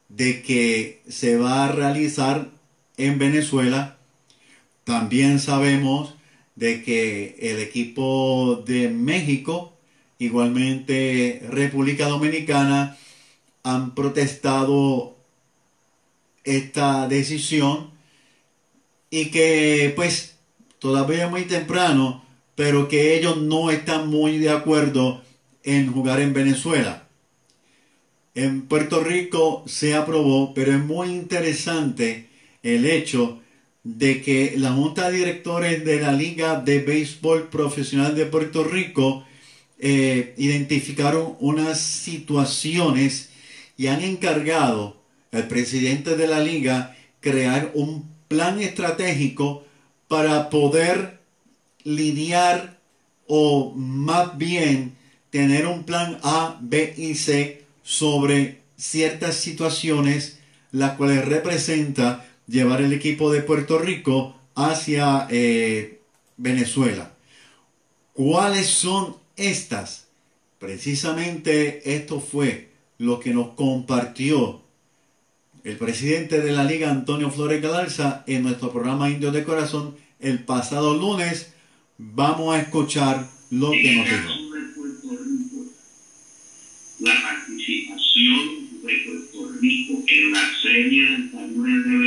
de 0.09 0.41
que 0.41 1.01
se 1.07 1.37
va 1.37 1.65
a 1.65 1.71
realizar 1.71 2.49
en 2.97 3.19
Venezuela. 3.19 3.97
También 4.83 5.39
sabemos 5.39 6.15
de 6.55 6.83
que 6.83 7.35
el 7.39 7.59
equipo 7.59 8.63
de 8.65 8.89
México, 8.89 9.73
igualmente 10.17 11.43
República 11.49 12.07
Dominicana, 12.07 12.97
han 13.63 13.93
protestado 13.93 15.15
esta 16.43 17.07
decisión 17.07 17.91
y 19.09 19.25
que 19.25 19.93
pues 19.95 20.37
todavía 20.79 21.25
es 21.25 21.29
muy 21.29 21.43
temprano, 21.43 22.23
pero 22.55 22.87
que 22.87 23.17
ellos 23.17 23.37
no 23.37 23.69
están 23.69 24.07
muy 24.09 24.37
de 24.37 24.49
acuerdo 24.49 25.21
en 25.63 25.91
jugar 25.91 26.21
en 26.21 26.33
Venezuela. 26.33 27.06
En 28.37 28.67
Puerto 28.67 29.03
Rico 29.03 29.63
se 29.65 29.95
aprobó, 29.95 30.53
pero 30.53 30.71
es 30.71 30.77
muy 30.77 31.07
interesante 31.07 32.27
el 32.61 32.85
hecho 32.85 33.41
de 33.83 34.21
que 34.21 34.53
la 34.57 34.73
Junta 34.73 35.09
de 35.09 35.17
Directores 35.17 35.83
de 35.83 35.99
la 35.99 36.11
Liga 36.11 36.61
de 36.61 36.77
Béisbol 36.77 37.49
Profesional 37.49 38.15
de 38.15 38.27
Puerto 38.27 38.63
Rico 38.63 39.25
eh, 39.79 40.35
identificaron 40.37 41.35
unas 41.39 41.81
situaciones 41.81 43.31
y 43.75 43.87
han 43.87 44.03
encargado 44.03 45.01
al 45.31 45.47
presidente 45.47 46.15
de 46.15 46.27
la 46.27 46.39
liga 46.39 46.95
crear 47.21 47.71
un 47.73 48.07
plan 48.27 48.59
estratégico 48.59 49.65
para 50.07 50.51
poder 50.51 51.21
lidiar 51.83 52.77
o 53.25 53.73
más 53.75 54.37
bien 54.37 54.95
tener 55.31 55.65
un 55.65 55.85
plan 55.85 56.19
A, 56.21 56.59
B 56.61 56.93
y 56.95 57.15
C 57.15 57.65
sobre 57.87 58.63
ciertas 58.75 59.35
situaciones 59.35 60.39
las 60.73 60.97
cuales 60.97 61.23
representa 61.23 62.27
llevar 62.45 62.81
el 62.81 62.91
equipo 62.91 63.31
de 63.31 63.41
Puerto 63.41 63.79
Rico 63.79 64.35
hacia 64.55 65.25
eh, 65.29 66.01
Venezuela. 66.35 67.13
¿Cuáles 68.11 68.67
son 68.67 69.15
estas? 69.37 70.07
Precisamente 70.59 71.95
esto 71.95 72.19
fue 72.19 72.71
lo 72.97 73.21
que 73.21 73.33
nos 73.33 73.53
compartió 73.53 74.61
el 75.63 75.77
presidente 75.77 76.41
de 76.41 76.51
la 76.51 76.65
Liga, 76.65 76.91
Antonio 76.91 77.31
Flores 77.31 77.61
Galarza, 77.61 78.25
en 78.27 78.43
nuestro 78.43 78.73
programa 78.73 79.09
Indios 79.09 79.33
de 79.33 79.45
Corazón 79.45 79.95
el 80.19 80.43
pasado 80.43 80.93
lunes. 80.97 81.53
Vamos 81.97 82.53
a 82.53 82.59
escuchar 82.59 83.29
lo 83.49 83.71
que 83.71 83.95
nos 83.95 84.05
dijo. 84.05 84.47
La 86.99 87.13
participación 87.21 88.81
de 88.81 88.93
Puerto 89.05 89.51
Rico 90.37 91.39
en 91.39 91.63
la 91.63 91.83
serie 91.83 92.06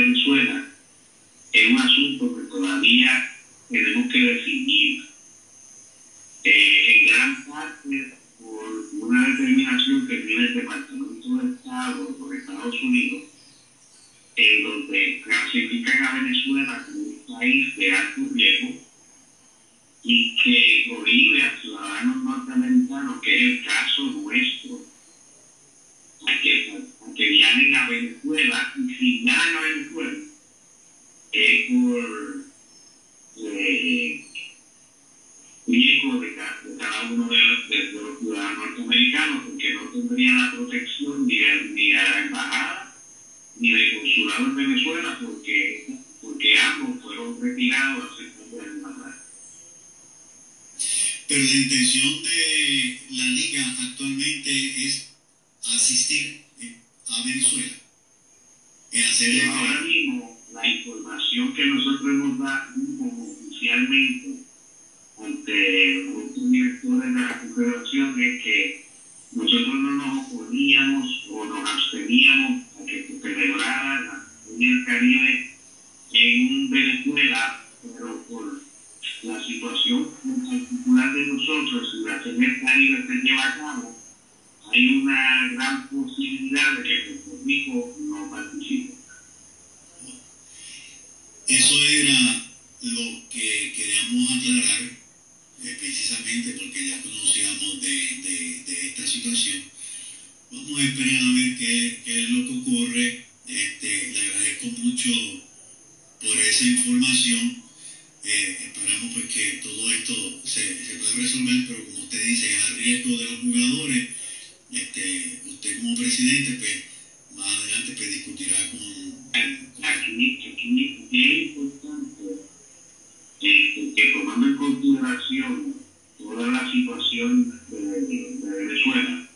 tomando 124.13 124.47
en 124.47 124.55
consideración 124.55 125.73
toda 126.17 126.47
la 126.47 126.71
situación 126.71 127.59
de, 127.69 128.37
Venezuela, 128.41 129.29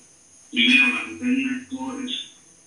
primero 0.52 0.88
la 0.88 1.06
junta 1.06 1.26
de 1.26 1.36
directores 1.36 2.12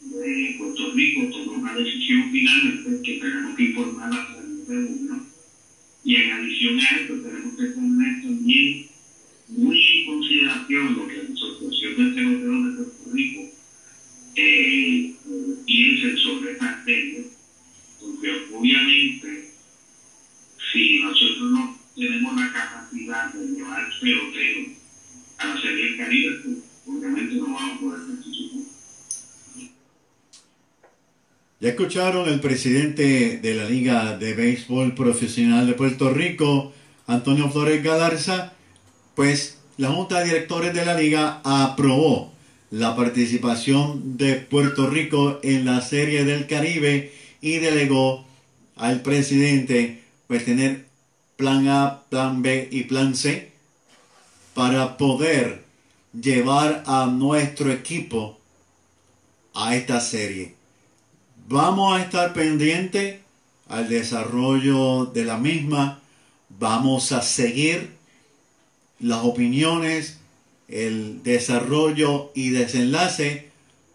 de 0.01 0.55
Puerto 0.59 0.93
Rico 0.93 1.31
tomó 1.31 1.53
una 1.53 1.75
decisión 1.75 2.31
finalmente 2.31 3.03
que 3.03 3.19
tenemos 3.19 3.57
que 3.57 3.63
informar 3.65 4.13
a 4.13 4.27
través 4.27 4.69
de 4.69 4.77
uno 4.77 5.27
y 6.05 6.17
en 6.17 6.33
adición 6.33 6.79
a 6.79 6.97
esto 6.97 7.15
tenemos 7.21 7.55
que 7.55 7.67
tener 7.67 8.23
también 8.23 8.87
muy 9.49 9.79
en 9.79 10.07
consideración 10.07 10.95
lo 10.95 11.09
que 11.09 11.17
la 11.17 11.35
Asociación 11.35 11.97
de 11.97 12.15
Peloteros 12.15 12.65
de 12.65 12.85
Puerto 12.85 13.11
Rico 13.13 13.43
eh, 14.37 15.15
sobre 16.23 16.53
estas 16.53 16.87
leyes 16.87 17.27
porque 18.01 18.31
obviamente 18.53 19.51
si 20.73 21.01
nosotros 21.01 21.51
no 21.51 21.78
tenemos 21.99 22.37
la 22.37 22.53
capacidad 22.53 23.33
de 23.33 23.47
llevar 23.49 23.83
pelotero 24.01 24.61
a 25.39 25.47
la 25.49 25.61
Serie 25.61 25.85
del 25.85 25.97
Caribe, 25.97 26.37
pues, 26.45 26.57
obviamente 26.87 27.35
no 27.35 27.45
vamos 27.45 27.63
a 27.63 27.81
poder 27.81 28.01
participar. 28.07 28.61
Ya 31.61 31.71
escucharon 31.71 32.29
el 32.29 32.41
presidente 32.41 33.39
de 33.39 33.55
la 33.55 33.69
Liga 33.69 34.17
de 34.17 34.33
Béisbol 34.35 34.95
Profesional 34.95 35.67
de 35.67 35.75
Puerto 35.75 36.11
Rico, 36.11 36.73
Antonio 37.09 37.51
Flores 37.51 37.83
Galarza, 37.83 38.53
pues 39.17 39.59
la 39.77 39.89
Junta 39.89 40.21
de 40.21 40.27
Directores 40.27 40.73
de 40.73 40.85
la 40.85 40.95
Liga 40.95 41.41
aprobó 41.43 42.33
la 42.71 42.95
participación 42.95 44.17
de 44.17 44.35
Puerto 44.35 44.89
Rico 44.89 45.41
en 45.43 45.65
la 45.65 45.81
Serie 45.81 46.25
del 46.25 46.47
Caribe 46.47 47.13
y 47.41 47.59
delegó 47.59 48.25
al 48.77 49.03
presidente 49.03 50.03
pues 50.29 50.45
tener 50.45 50.88
plan 51.39 51.69
A, 51.69 52.03
plan 52.11 52.43
B 52.43 52.69
y 52.71 52.83
plan 52.83 53.15
C 53.15 53.53
para 54.55 54.97
poder 54.97 55.65
llevar 56.13 56.83
a 56.85 57.07
nuestro 57.07 57.71
equipo 57.71 58.37
a 59.55 59.77
esta 59.77 60.01
serie. 60.01 60.57
Vamos 61.47 61.97
a 61.97 62.03
estar 62.03 62.35
pendientes 62.35 63.21
al 63.69 63.89
desarrollo 63.89 65.07
de 65.07 65.25
la 65.25 65.39
misma. 65.39 66.01
Vamos 66.59 67.13
a 67.13 67.23
seguir 67.23 67.93
las 68.99 69.25
opiniones, 69.25 70.19
el 70.67 71.23
desarrollo 71.23 72.33
y 72.35 72.51
desenlace. 72.51 73.49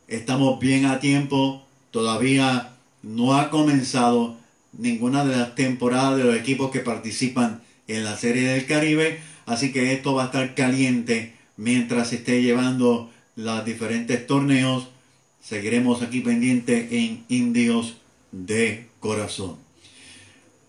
Estamos 0.08 0.62
bien 0.62 0.86
a 0.86 1.02
tiempo. 1.02 1.66
Todavía 1.91 2.72
no 3.02 3.36
ha 3.36 3.50
comenzado 3.50 4.38
ninguna 4.78 5.26
de 5.26 5.38
las 5.38 5.55
temporadas 5.55 6.17
de 6.17 6.24
los 6.24 6.36
equipos 6.36 6.71
que 6.71 6.80
participan 6.80 7.61
en 7.88 8.03
la 8.03 8.17
Serie 8.17 8.47
del 8.49 8.65
Caribe. 8.65 9.19
Así 9.45 9.71
que 9.71 9.93
esto 9.93 10.13
va 10.13 10.24
a 10.24 10.26
estar 10.28 10.55
caliente 10.55 11.34
mientras 11.57 12.09
se 12.09 12.15
esté 12.17 12.41
llevando 12.41 13.09
los 13.36 13.65
diferentes 13.65 14.26
torneos. 14.26 14.88
Seguiremos 15.41 16.01
aquí 16.01 16.21
pendiente 16.21 16.88
en 16.91 17.24
Indios 17.28 17.95
de 18.32 18.88
Corazón. 18.99 19.57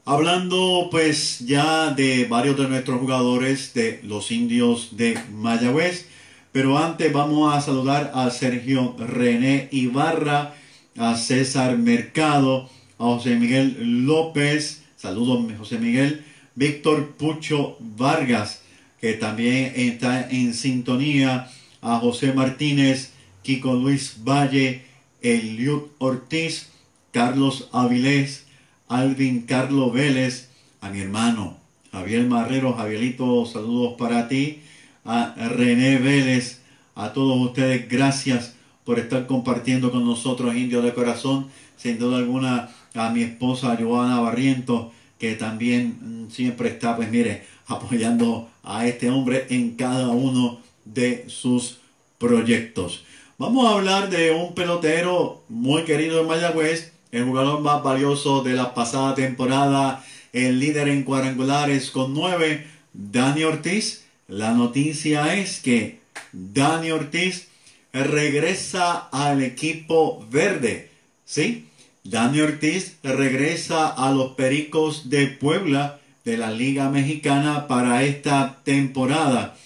Hablando 0.06 0.88
pues 0.90 1.38
ya 1.40 1.90
de 1.90 2.26
varios 2.26 2.58
de 2.58 2.68
nuestros 2.68 3.00
jugadores 3.00 3.72
de 3.72 4.00
los 4.02 4.30
Indios 4.30 4.96
de 4.96 5.18
Mayagüez. 5.32 6.06
Pero 6.52 6.78
antes 6.78 7.12
vamos 7.12 7.52
a 7.52 7.60
saludar 7.60 8.12
a 8.14 8.30
Sergio 8.30 8.94
René 8.96 9.68
Ibarra, 9.72 10.54
a 10.96 11.16
César 11.16 11.78
Mercado, 11.78 12.70
a 12.98 13.04
José 13.04 13.36
Miguel 13.36 14.06
López. 14.06 14.82
Saludos 14.96 15.44
José 15.58 15.78
Miguel. 15.78 16.24
Víctor 16.54 17.16
Pucho 17.16 17.76
Vargas, 17.80 18.62
que 19.00 19.14
también 19.14 19.72
está 19.76 20.28
en 20.30 20.54
sintonía. 20.54 21.50
A 21.82 21.98
José 21.98 22.32
Martínez, 22.32 23.12
Kiko 23.42 23.74
Luis 23.74 24.16
Valle, 24.24 24.82
Eliud 25.20 25.82
Ortiz, 25.98 26.70
Carlos 27.10 27.68
Avilés, 27.72 28.46
Alvin 28.88 29.42
Carlos 29.42 29.92
Vélez, 29.92 30.48
a 30.80 30.88
mi 30.88 31.00
hermano 31.00 31.58
Javier 31.94 32.26
Marrero, 32.26 32.74
Javierito, 32.74 33.46
saludos 33.46 33.94
para 33.96 34.26
ti, 34.26 34.62
a 35.04 35.32
René 35.36 35.98
Vélez, 35.98 36.60
a 36.96 37.12
todos 37.12 37.38
ustedes, 37.40 37.88
gracias 37.88 38.54
por 38.84 38.98
estar 38.98 39.28
compartiendo 39.28 39.92
con 39.92 40.04
nosotros, 40.04 40.56
Indios 40.56 40.82
de 40.82 40.92
Corazón, 40.92 41.46
sin 41.76 41.98
duda 41.98 42.18
alguna 42.18 42.68
a 42.94 43.10
mi 43.10 43.22
esposa 43.22 43.76
Joana 43.78 44.20
Barrientos, 44.20 44.92
que 45.18 45.34
también 45.34 45.98
mm, 46.00 46.30
siempre 46.30 46.68
está, 46.68 46.96
pues 46.96 47.10
mire, 47.10 47.44
apoyando 47.66 48.48
a 48.62 48.86
este 48.86 49.10
hombre 49.10 49.46
en 49.50 49.76
cada 49.76 50.08
uno 50.08 50.60
de 50.84 51.24
sus 51.28 51.78
proyectos. 52.18 53.04
Vamos 53.36 53.66
a 53.66 53.74
hablar 53.74 54.10
de 54.10 54.30
un 54.30 54.54
pelotero 54.54 55.42
muy 55.48 55.82
querido 55.84 56.20
en 56.20 56.28
Mayagüez, 56.28 56.92
el 57.10 57.24
jugador 57.24 57.60
más 57.60 57.82
valioso 57.82 58.42
de 58.42 58.54
la 58.54 58.74
pasada 58.74 59.14
temporada, 59.14 60.04
el 60.32 60.60
líder 60.60 60.88
en 60.88 61.02
cuadrangulares 61.02 61.90
con 61.90 62.14
nueve, 62.14 62.66
Dani 62.92 63.44
Ortiz. 63.44 64.04
La 64.28 64.52
noticia 64.52 65.34
es 65.34 65.60
que 65.60 66.00
Dani 66.32 66.90
Ortiz 66.90 67.48
regresa 67.92 69.08
al 69.12 69.42
equipo 69.42 70.26
verde. 70.30 70.90
¿Sí? 71.24 71.66
Dani 72.04 72.42
Ortiz 72.42 72.98
regresa 73.02 73.88
a 73.88 74.12
los 74.12 74.32
Pericos 74.32 75.08
de 75.08 75.26
Puebla 75.26 76.00
de 76.26 76.36
la 76.36 76.50
Liga 76.50 76.90
Mexicana 76.90 77.66
para 77.66 78.02
esta 78.02 78.60
temporada. 78.62 79.56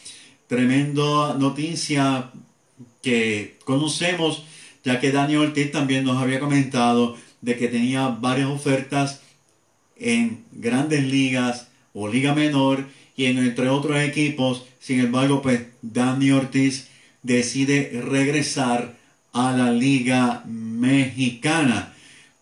Tremenda 0.47 1.35
noticia 1.35 2.31
que 3.03 3.59
conocemos, 3.65 4.45
ya 4.85 5.01
que 5.01 5.11
Dani 5.11 5.35
Ortiz 5.35 5.73
también 5.73 6.05
nos 6.05 6.23
había 6.23 6.39
comentado 6.39 7.17
de 7.41 7.57
que 7.57 7.67
tenía 7.67 8.07
varias 8.07 8.51
ofertas 8.51 9.21
en 9.97 10.45
grandes 10.53 11.03
ligas 11.03 11.67
o 11.93 12.07
liga 12.07 12.37
menor 12.37 12.87
y 13.17 13.25
en, 13.25 13.39
entre 13.39 13.69
otros 13.69 14.01
equipos. 14.01 14.65
Sin 14.79 15.01
embargo, 15.01 15.43
pues 15.43 15.63
Dani 15.83 16.31
Ortiz 16.31 16.87
decide 17.25 18.01
regresar 18.01 18.97
a 19.33 19.51
la 19.51 19.73
liga 19.73 20.45
mexicana. 20.47 21.97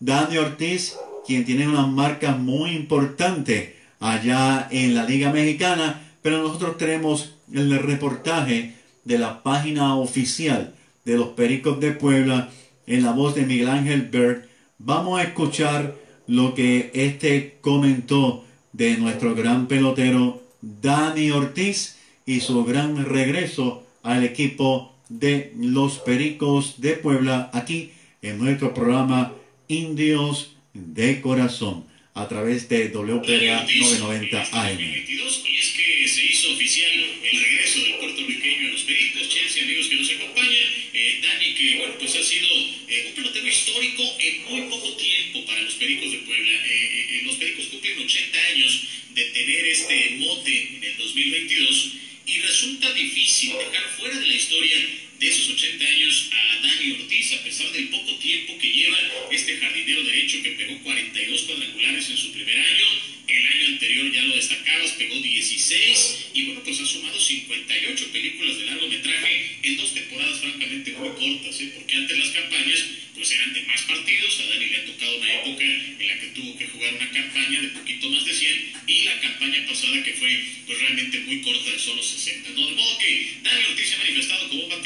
Dani 0.07 0.38
Ortiz, 0.38 0.96
quien 1.26 1.44
tiene 1.44 1.66
unas 1.66 1.88
marcas 1.88 2.38
muy 2.38 2.70
importantes 2.70 3.70
allá 3.98 4.68
en 4.70 4.94
la 4.94 5.04
liga 5.04 5.32
mexicana, 5.32 6.00
pero 6.22 6.44
nosotros 6.44 6.78
tenemos 6.78 7.34
el 7.52 7.76
reportaje 7.80 8.74
de 9.02 9.18
la 9.18 9.42
página 9.42 9.96
oficial 9.96 10.74
de 11.04 11.16
los 11.16 11.30
Pericos 11.30 11.80
de 11.80 11.90
Puebla 11.90 12.50
en 12.86 13.02
la 13.02 13.11
voz 13.11 13.34
de 13.34 13.46
Miguel 13.46 13.68
Ángel 13.68 14.02
Berg. 14.02 14.48
Vamos 14.78 15.18
a 15.18 15.24
escuchar 15.24 15.96
lo 16.28 16.54
que 16.54 16.92
este 16.94 17.59
comentó 17.61 18.44
de 18.72 18.98
nuestro 18.98 19.34
gran 19.34 19.66
pelotero 19.66 20.40
Dani 20.62 21.32
Ortiz 21.32 21.96
y 22.24 22.42
su 22.42 22.64
gran 22.64 23.04
regreso 23.07 23.84
al 24.04 24.22
equipo 24.22 24.94
de 25.09 25.52
los 25.59 25.98
Pericos 25.98 26.80
de 26.80 26.92
Puebla 26.92 27.50
aquí 27.52 27.90
en 28.22 28.38
nuestro 28.38 28.72
programa 28.72 29.32
Indios 29.69 30.57
de 30.75 31.21
Corazón 31.21 31.87
a 32.14 32.29
través 32.29 32.69
de 32.69 32.89
WPRA 32.89 33.67
990 33.69 34.41
AM. 34.41 34.79
2022, 34.79 35.45
y 35.45 35.57
es 35.57 35.69
que 35.77 36.09
se 36.09 36.25
hizo 36.25 36.53
oficial 36.53 36.93
el 36.93 37.41
regreso 37.43 37.81
del 37.81 37.97
puertorriqueño 37.97 38.69
a 38.69 38.73
los 38.73 38.83
Pericos, 38.83 39.29
Chelsea, 39.29 39.62
amigos 39.64 39.89
que 39.89 39.97
nos 39.97 40.11
acompañan. 40.11 40.69
Eh, 40.95 41.21
Dani, 41.23 41.55
que 41.55 41.77
bueno, 41.77 41.95
pues 41.99 42.17
ha 42.17 42.23
sido 42.23 42.49
eh, 42.89 43.05
un 43.09 43.14
pelotero 43.14 43.47
histórico 43.47 44.03
en 44.19 44.45
muy 44.45 44.62
poco 44.71 44.97
tiempo 44.97 45.45
para 45.45 45.61
los 45.61 45.75
Pericos 45.75 46.11
de 46.11 46.19
Puebla. 46.19 46.53
Eh, 46.53 47.07
eh, 47.11 47.23
los 47.25 47.37
Pericos 47.37 47.67
cumplen 47.67 47.99
80 47.99 48.39
años 48.55 48.83
de 49.14 49.25
tener 49.25 49.64
este 49.67 50.11
mote 50.17 50.69
en 50.77 50.85
el 50.85 50.97
2022 50.97 51.93
y 52.27 52.41
resulta 52.41 52.93
difícil 52.95 53.53
dejar 53.53 53.85
fuera 53.99 54.19
de 54.19 54.27
la 54.27 54.35
historia 54.35 54.77
de 55.19 55.29
esos 55.29 55.51
80 55.51 55.85
años 55.85 56.31
a 56.33 56.61
Dani 56.61 56.93
Ortiz, 56.93 57.33
a 57.33 57.43
pesar 57.43 57.73
del 57.73 57.89
poco 57.89 58.17
tiempo 58.17 58.59
que 58.59 58.73
lleva 58.73 58.99
este 59.31 59.57
jardinero 59.57 60.05
derecho 60.05 60.43
que 60.43 60.51
pegó 60.51 60.79
42 60.83 61.43
cuadrangulares 61.43 62.11
en 62.11 62.17
su 62.17 62.33
primer 62.33 62.59
año. 62.59 62.87
El 63.27 63.47
año 63.47 63.67
anterior 63.69 64.12
ya 64.12 64.23
lo 64.23 64.37
destacabas, 64.37 64.93
pegó 64.93 65.21
16 65.21 66.29
y 66.35 66.45
bueno, 66.45 66.62
pues 66.62 66.81
ha 66.81 66.87
sumado 66.87 67.19
58 67.19 68.12
películas 68.12 68.59
de 68.59 68.67
largometraje 68.67 69.59
en 69.62 69.77
dos 69.77 69.95
temporadas 69.95 70.41
francamente 70.41 70.93
muy 70.93 71.09
cortas, 71.09 71.61
¿eh? 71.61 71.73
porque 71.75 71.97
antes 71.97 72.19
las 72.19 72.31
campañas 72.31 72.85
pues 73.14 73.33
eran 73.33 73.53
de 73.55 73.62
más 73.62 73.83
partidos. 73.83 74.41
A 74.41 74.47
Dani 74.47 74.67
le 74.67 74.77
ha 74.77 74.85
tocado 74.85 75.17
una 75.17 75.33
época 75.33 75.64
en 75.64 76.07
la 76.07 76.21
que 76.21 76.27
tuvo 76.29 76.59
que 76.59 76.67
jugar 76.67 76.95
una 76.95 77.11
campaña 77.11 77.61
de 77.62 77.69
poquito 77.69 78.11
más 78.11 78.25
de 78.27 78.33
100 78.33 78.73
y 78.87 79.03
la 79.03 79.21
campaña 79.21 79.67
pasada 79.67 80.05
que 80.05 80.12
fue 80.12 80.45
pues 80.67 80.79
realmente 80.79 81.19
muy 81.21 81.41
corta 81.41 81.71
de 81.71 81.79
solo 81.79 82.03
60. 82.03 82.51
¿no? 82.51 82.76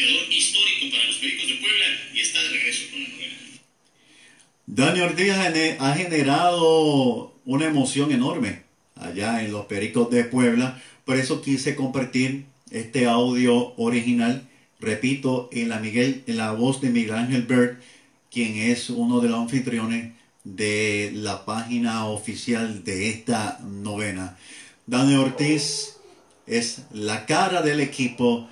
Bateador 0.00 0.32
histórico 0.32 0.96
para 0.96 1.06
los 1.06 1.16
Pericos 1.16 1.48
de 1.48 1.54
Puebla 1.56 1.86
y 2.14 2.20
está 2.20 2.42
de 2.42 2.48
regreso 2.48 2.82
con 2.90 3.02
la 3.02 3.08
novena. 3.08 3.36
Dani 4.66 5.00
Ortiz 5.00 5.32
ha 5.78 5.94
generado 5.94 7.34
una 7.44 7.66
emoción 7.66 8.12
enorme 8.12 8.62
allá 8.96 9.42
en 9.42 9.52
los 9.52 9.66
Pericos 9.66 10.10
de 10.10 10.24
Puebla. 10.24 10.80
Por 11.04 11.16
eso 11.16 11.42
quise 11.42 11.74
compartir 11.74 12.46
este 12.70 13.06
audio 13.06 13.74
original. 13.76 14.48
Repito, 14.80 15.50
en 15.52 15.68
la, 15.68 15.78
Miguel, 15.78 16.22
en 16.26 16.38
la 16.38 16.52
voz 16.52 16.80
de 16.80 16.88
Miguel 16.88 17.14
Ángel 17.14 17.42
Bird, 17.42 17.78
quien 18.30 18.56
es 18.56 18.88
uno 18.88 19.20
de 19.20 19.28
los 19.28 19.40
anfitriones 19.40 20.12
de 20.44 21.10
la 21.14 21.44
página 21.44 22.06
oficial 22.06 22.84
de 22.84 23.10
esta 23.10 23.58
novena. 23.62 24.38
Dani 24.86 25.16
Ortiz 25.16 25.96
es 26.46 26.84
la 26.92 27.26
cara 27.26 27.60
del 27.60 27.80
equipo. 27.80 28.48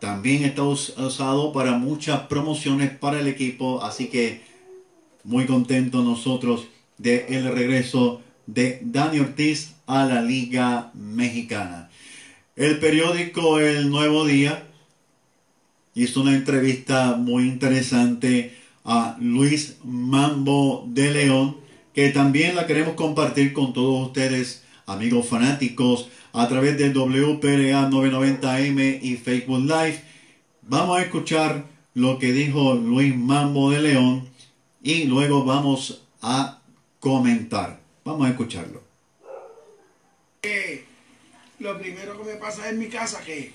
También 0.00 0.44
está 0.44 0.62
us- 0.62 0.94
usado 0.98 1.52
para 1.52 1.72
muchas 1.72 2.20
promociones 2.22 2.90
para 2.90 3.20
el 3.20 3.28
equipo. 3.28 3.82
Así 3.82 4.06
que 4.06 4.42
muy 5.24 5.46
contentos 5.46 6.04
nosotros 6.04 6.66
de 6.98 7.26
el 7.28 7.52
regreso 7.52 8.22
de 8.46 8.80
Dani 8.82 9.20
Ortiz 9.20 9.74
a 9.86 10.04
la 10.04 10.22
Liga 10.22 10.90
Mexicana. 10.94 11.90
El 12.56 12.78
periódico 12.78 13.60
El 13.60 13.90
Nuevo 13.90 14.24
Día 14.24 14.66
hizo 15.94 16.22
una 16.22 16.34
entrevista 16.34 17.16
muy 17.16 17.44
interesante 17.44 18.56
a 18.84 19.16
Luis 19.20 19.76
Mambo 19.84 20.84
de 20.88 21.10
León, 21.10 21.56
que 21.94 22.08
también 22.10 22.56
la 22.56 22.66
queremos 22.66 22.94
compartir 22.94 23.52
con 23.52 23.72
todos 23.72 24.06
ustedes, 24.08 24.64
amigos 24.86 25.26
fanáticos, 25.26 26.08
a 26.32 26.48
través 26.48 26.78
de 26.78 26.90
WPRA 26.90 27.90
990M 27.90 28.98
y 29.02 29.16
Facebook 29.16 29.60
Live. 29.60 30.02
Vamos 30.62 30.98
a 30.98 31.02
escuchar 31.02 31.64
lo 31.94 32.18
que 32.18 32.32
dijo 32.32 32.74
Luis 32.74 33.16
Mambo 33.16 33.70
de 33.70 33.82
León 33.82 34.28
y 34.82 35.04
luego 35.04 35.44
vamos 35.44 36.02
a 36.22 36.60
comentar. 37.00 37.80
Vamos 38.04 38.26
a 38.26 38.30
escucharlo. 38.30 38.82
lo 41.58 41.78
primero 41.78 42.16
que 42.16 42.24
me 42.24 42.36
pasa 42.36 42.70
en 42.70 42.78
mi 42.78 42.86
casa 42.86 43.20
que 43.22 43.52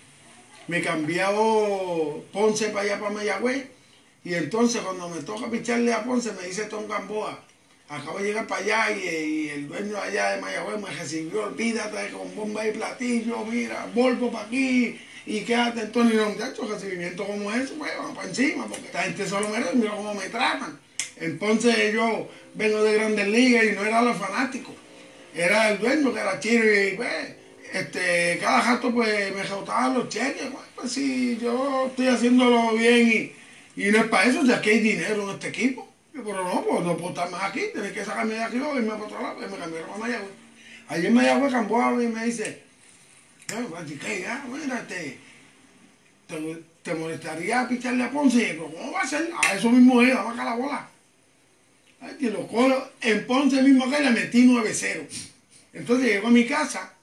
me 0.67 0.81
cambiado 0.81 2.23
Ponce 2.31 2.69
para 2.69 2.81
allá 2.81 2.99
para 2.99 3.11
Mayagüez 3.11 3.67
y 4.23 4.33
entonces 4.33 4.81
cuando 4.81 5.09
me 5.09 5.21
toca 5.21 5.49
picharle 5.49 5.93
a 5.93 6.03
Ponce 6.03 6.31
me 6.33 6.47
dice 6.47 6.65
Tom 6.65 6.87
Gamboa 6.87 7.44
acabo 7.87 8.19
de 8.19 8.25
llegar 8.25 8.47
para 8.47 8.61
allá 8.61 8.91
y, 8.91 9.49
el 9.49 9.67
dueño 9.67 9.97
allá 9.97 10.31
de 10.31 10.41
Mayagüez 10.41 10.81
me 10.81 10.89
recibió 10.89 11.43
olvídate 11.43 12.11
con 12.11 12.35
bomba 12.35 12.67
y 12.67 12.71
platillo 12.71 13.45
mira 13.45 13.87
Volvo 13.93 14.31
para 14.31 14.45
aquí 14.45 14.99
y 15.25 15.41
quédate 15.41 15.81
entonces 15.81 16.13
y 16.13 16.17
no 16.17 16.29
muchachos 16.29 16.69
recibimiento 16.69 17.25
como 17.25 17.51
ese 17.51 17.73
pues 17.73 17.91
vamos 17.97 18.15
para 18.15 18.29
encima 18.29 18.65
porque 18.67 18.85
esta 18.85 19.03
gente 19.03 19.27
solo 19.27 19.49
me 19.49 19.59
mira 19.73 19.91
cómo 19.91 20.13
me 20.13 20.29
tratan 20.29 20.79
entonces 21.17 21.93
yo 21.93 22.27
vengo 22.55 22.83
de 22.83 22.93
grandes 22.95 23.27
ligas 23.27 23.65
y 23.65 23.71
no 23.71 23.85
era 23.85 24.01
los 24.01 24.17
fanáticos 24.17 24.73
era 25.35 25.69
el 25.69 25.79
dueño 25.79 26.13
que 26.13 26.19
era 26.19 26.39
chino 26.39 26.63
y 26.63 26.95
pues, 26.95 27.35
este, 27.73 28.37
cada 28.39 28.61
rato 28.61 28.93
pues 28.93 29.35
me 29.35 29.43
rebotaban 29.43 29.95
los 29.95 30.07
cheques, 30.07 30.47
pues, 30.49 30.63
pues 30.75 30.91
sí, 30.91 31.37
yo 31.41 31.87
estoy 31.87 32.07
haciéndolo 32.07 32.71
bien 32.73 33.33
y, 33.75 33.83
y 33.83 33.91
no 33.91 33.97
es 33.97 34.05
para 34.05 34.29
eso, 34.29 34.43
ya 34.45 34.61
que 34.61 34.71
hay 34.71 34.79
dinero 34.79 35.23
en 35.23 35.35
este 35.35 35.49
equipo. 35.49 35.94
Yo, 36.15 36.23
pero 36.23 36.45
no, 36.45 36.63
pues 36.63 36.85
no 36.85 36.95
puedo 36.95 37.09
estar 37.09 37.29
más 37.29 37.43
aquí, 37.43 37.61
tenés 37.73 37.91
que 37.91 38.05
sacarme 38.05 38.35
de 38.35 38.43
aquí 38.43 38.57
o 38.57 38.75
irme 38.77 38.91
para 38.91 39.03
otro 39.03 39.21
lado, 39.21 39.45
y 39.45 39.51
me 39.51 39.57
cambiaron 39.57 39.89
a 39.89 39.97
Mayagüez. 39.97 40.31
Allí 40.87 41.07
en 41.07 41.13
Mayagüez 41.13 41.51
Camboa 41.51 42.01
y 42.01 42.07
me 42.07 42.25
dice, 42.25 42.63
bueno, 43.69 43.85
¿qué 44.01 44.21
ya? 44.21 44.45
Mira, 44.47 44.79
este, 44.79 45.19
te, 46.27 46.63
te 46.83 46.95
molestaría 46.95 47.67
picharle 47.67 48.05
a 48.05 48.11
Ponce, 48.11 48.53
Y 48.53 48.55
yo, 48.55 48.71
¿cómo 48.71 48.93
va 48.93 49.01
a 49.01 49.07
ser? 49.07 49.29
A 49.45 49.55
eso 49.55 49.69
mismo 49.69 50.01
es, 50.01 50.15
vamos 50.15 50.37
la 50.37 50.55
bola. 50.55 50.89
Ay, 51.99 52.15
que 52.17 52.29
lo 52.29 52.47
cojo, 52.47 52.91
en 53.01 53.27
Ponce 53.27 53.61
mismo 53.61 53.89
que 53.91 53.99
le 53.99 54.11
metí 54.11 54.47
9-0. 54.47 55.05
Entonces 55.73 56.05
llego 56.05 56.27
a 56.27 56.31
mi 56.31 56.45
casa 56.45 56.93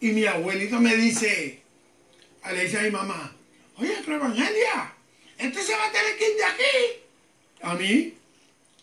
y 0.00 0.12
mi 0.12 0.24
abuelito 0.24 0.80
me 0.80 0.96
dice, 0.96 1.60
le 2.50 2.64
dice 2.64 2.78
a 2.78 2.82
mi 2.82 2.90
mamá, 2.90 3.36
oye, 3.76 3.96
pero 4.02 4.16
Evangelia, 4.16 4.94
este 5.36 5.62
se 5.62 5.72
va 5.74 5.88
a 5.88 5.92
tener 5.92 6.16
que 6.16 6.30
ir 6.30 6.36
de 6.36 6.44
aquí. 6.44 7.01
A 7.62 7.74
mí. 7.74 8.14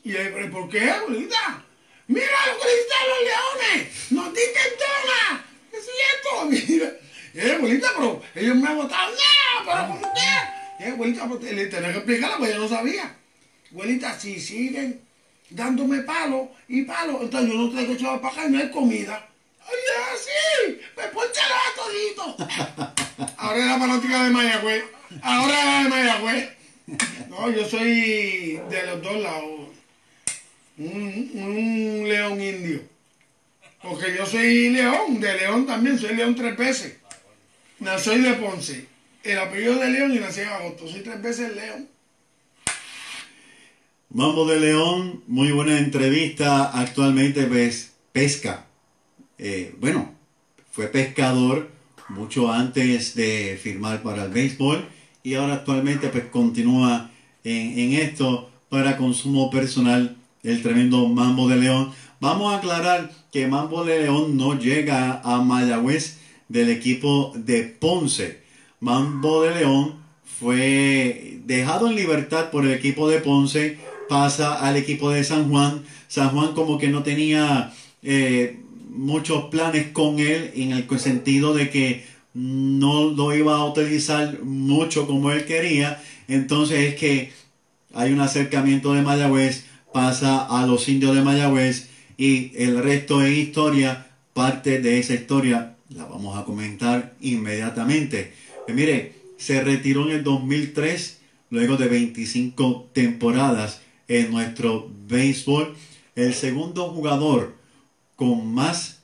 Y 0.04 0.12
yo, 0.12 0.20
¿pero 0.34 0.52
por 0.52 0.70
qué, 0.70 0.90
abuelita? 0.90 1.64
Mira 2.08 2.28
lo 2.48 2.60
que 2.60 2.66
le 2.66 3.08
los 3.10 3.22
leones, 3.24 4.12
nos 4.12 4.34
diste 4.34 4.60
dona. 4.80 5.46
¿Qué 5.70 5.78
es 5.78 5.86
cierto? 5.86 6.46
Mira. 6.46 7.56
Abuelita, 7.56 7.90
pero 7.96 8.22
ellos 8.36 8.56
me 8.56 8.68
han 8.68 8.78
votado. 8.78 9.12
No, 9.12 9.66
pero 9.66 9.88
¿cómo 9.88 10.14
qué? 10.14 10.84
Y 10.84 10.90
abuelita, 10.90 11.28
pues, 11.28 11.44
le 11.44 11.68
tenía 11.68 11.92
que 11.92 11.98
explicarla, 11.98 12.38
pues 12.38 12.54
yo 12.54 12.60
no 12.60 12.70
sabía. 12.70 13.16
Abuelita, 13.72 14.18
si 14.20 14.40
siguen 14.40 15.02
dándome 15.50 16.00
palo 16.04 16.52
y 16.68 16.84
palo, 16.84 17.20
entonces 17.22 17.50
yo 17.52 17.56
no 17.56 17.70
tengo 17.70 17.88
que 17.88 17.94
echar 17.94 18.22
para 18.22 18.34
acá 18.34 18.46
y 18.48 18.52
no 18.52 18.60
hay 18.60 18.72
comida. 18.72 19.28
Oye, 19.68 20.18
sí, 20.18 20.82
me 20.98 21.04
ponchalo 21.10 21.56
a 21.56 21.76
todito. 21.76 22.38
Ahora 23.38 23.60
es 23.60 23.66
la 23.66 23.78
fanática 23.78 24.24
de 24.24 24.30
Mayagüez. 24.30 24.84
Ahora 25.22 25.60
es 25.60 25.66
la 25.66 25.84
de 25.84 25.90
Mayagüez. 25.90 26.59
No, 27.30 27.50
yo 27.52 27.68
soy 27.68 28.60
de 28.70 28.86
los 28.88 29.02
dos 29.02 29.22
lados. 29.22 29.70
Un, 30.78 31.32
un 31.36 32.08
león 32.08 32.42
indio. 32.42 32.82
Porque 33.82 34.16
yo 34.18 34.26
soy 34.26 34.70
león, 34.70 35.20
de 35.20 35.38
león 35.38 35.66
también, 35.66 35.98
soy 35.98 36.16
león 36.16 36.36
tres 36.36 36.58
veces. 36.58 36.98
Soy 37.98 38.20
de 38.22 38.34
Ponce. 38.34 38.86
El 39.24 39.40
apellido 39.40 39.76
de 39.76 39.90
león 39.90 40.14
y 40.14 40.20
nací 40.20 40.42
en 40.42 40.50
agosto. 40.50 40.88
Soy 40.88 41.02
tres 41.02 41.22
veces 41.22 41.56
león. 41.56 41.88
Mambo 44.12 44.48
de 44.48 44.60
León, 44.60 45.24
muy 45.28 45.52
buena 45.52 45.78
entrevista. 45.78 46.72
Actualmente 46.72 47.46
ves 47.46 47.92
pesca. 48.12 48.66
Eh, 49.38 49.76
bueno, 49.80 50.14
fue 50.72 50.88
pescador 50.88 51.70
mucho 52.10 52.52
antes 52.52 53.14
de 53.14 53.60
firmar 53.62 54.02
para 54.02 54.24
el 54.24 54.32
béisbol 54.32 54.90
y 55.24 55.34
ahora 55.36 55.56
actualmente 55.56 56.10
pues 56.10 56.26
continúa 56.26 57.10
en, 57.44 57.80
en 57.80 57.94
esto 57.94 58.50
para 58.70 58.98
consumo 58.98 59.50
personal 59.50 60.16
el 60.44 60.62
tremendo 60.62 61.08
Mambo 61.08 61.48
de 61.48 61.58
León. 61.58 61.92
Vamos 62.20 62.54
a 62.54 62.58
aclarar 62.58 63.12
que 63.32 63.48
Mambo 63.48 63.84
de 63.84 64.02
León 64.02 64.38
no 64.38 64.58
llega 64.58 65.22
a 65.24 65.42
Mayagüez 65.42 66.18
del 66.48 66.70
equipo 66.70 67.32
de 67.36 67.64
Ponce. 67.64 68.42
Mambo 68.80 69.44
de 69.44 69.56
León 69.56 69.96
fue 70.40 71.40
dejado 71.46 71.88
en 71.88 71.96
libertad 71.96 72.50
por 72.50 72.66
el 72.66 72.72
equipo 72.72 73.10
de 73.10 73.20
Ponce, 73.20 73.78
pasa 74.08 74.66
al 74.66 74.78
equipo 74.78 75.12
de 75.12 75.24
San 75.24 75.50
Juan. 75.50 75.84
San 76.08 76.30
Juan 76.30 76.54
como 76.54 76.78
que 76.78 76.88
no 76.88 77.04
tenía 77.04 77.74
eh, 78.02 78.60
muchos 78.90 79.46
planes 79.46 79.88
con 79.92 80.20
él 80.20 80.52
en 80.56 80.72
el 80.72 81.00
sentido 81.00 81.54
de 81.54 81.70
que 81.70 82.06
no 82.34 83.06
lo 83.12 83.34
iba 83.34 83.56
a 83.56 83.66
utilizar 83.66 84.42
mucho 84.44 85.08
como 85.08 85.32
él 85.32 85.46
quería. 85.46 86.02
Entonces 86.28 86.94
es 86.94 86.96
que 86.96 87.32
hay 87.94 88.12
un 88.12 88.22
acercamiento 88.22 88.94
de 88.94 89.02
Mayagüez, 89.02 89.66
pasa 89.94 90.46
a 90.46 90.66
los 90.68 90.88
indios 90.88 91.16
de 91.16 91.22
Mayagüez 91.22 91.90
y 92.18 92.52
el 92.56 92.82
resto 92.84 93.22
es 93.24 93.38
historia. 93.38 94.06
Parte 94.34 94.80
de 94.80 95.00
esa 95.00 95.16
historia 95.16 95.76
la 95.90 96.06
vamos 96.06 96.38
a 96.38 96.46
comentar 96.46 97.16
inmediatamente. 97.20 98.34
Pues 98.66 98.76
mire, 98.76 99.14
se 99.38 99.62
retiró 99.62 100.06
en 100.06 100.18
el 100.18 100.24
2003 100.24 101.20
luego 101.50 101.78
de 101.78 101.88
25 101.88 102.90
temporadas 102.94 103.82
en 104.08 104.32
nuestro 104.32 104.92
béisbol. 105.08 105.76
El 106.16 106.34
segundo 106.34 106.90
jugador 106.90 107.56
con 108.16 108.54
más 108.54 108.99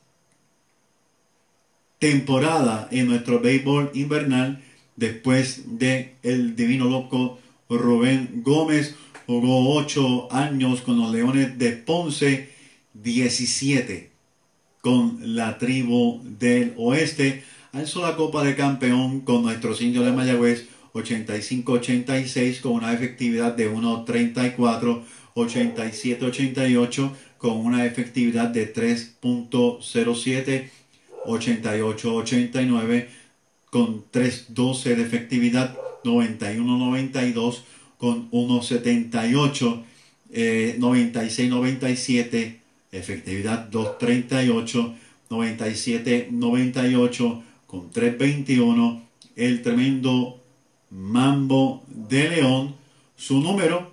temporada 1.99 2.87
en 2.91 3.07
nuestro 3.07 3.39
béisbol 3.39 3.91
invernal 3.93 4.61
después 4.95 5.79
de 5.79 6.15
el 6.23 6.55
divino 6.55 6.85
loco 6.85 7.39
Rubén 7.69 8.41
Gómez. 8.43 8.95
Jugó 9.25 9.75
8 9.75 10.31
años 10.31 10.81
con 10.81 10.99
los 10.99 11.11
Leones 11.11 11.57
de 11.57 11.71
Ponce, 11.71 12.49
17 12.93 14.11
con 14.81 15.35
la 15.35 15.57
tribu 15.57 16.21
del 16.23 16.73
oeste. 16.77 17.43
Alzó 17.71 18.01
la 18.01 18.15
Copa 18.15 18.43
de 18.43 18.55
Campeón 18.55 19.21
con 19.21 19.41
nuestros 19.41 19.81
indios 19.81 20.05
de 20.05 20.11
Mayagüez 20.11 20.67
85-86 20.93 22.61
con 22.61 22.73
una 22.73 22.93
efectividad 22.93 23.53
de 23.53 23.69
1.34, 23.71 25.01
87-88 25.35 27.11
con 27.37 27.57
una 27.57 27.85
efectividad 27.85 28.47
de 28.49 28.73
3.07, 28.73 30.69
88-89 31.26 33.07
con 33.69 34.03
3.12 34.11 34.95
de 34.95 35.03
efectividad, 35.03 35.78
91-92 36.03 37.61
con 37.97 38.30
1.78, 38.32 39.84
eh, 40.32 40.76
96-97 40.80 42.65
efectividad 42.97 43.67
238, 43.69 44.95
97, 45.30 46.30
98 46.32 47.43
con 47.67 47.89
321, 47.89 49.01
el 49.36 49.61
tremendo 49.61 50.41
Mambo 50.89 51.84
de 51.88 52.30
León, 52.30 52.76
su 53.17 53.41
número 53.41 53.91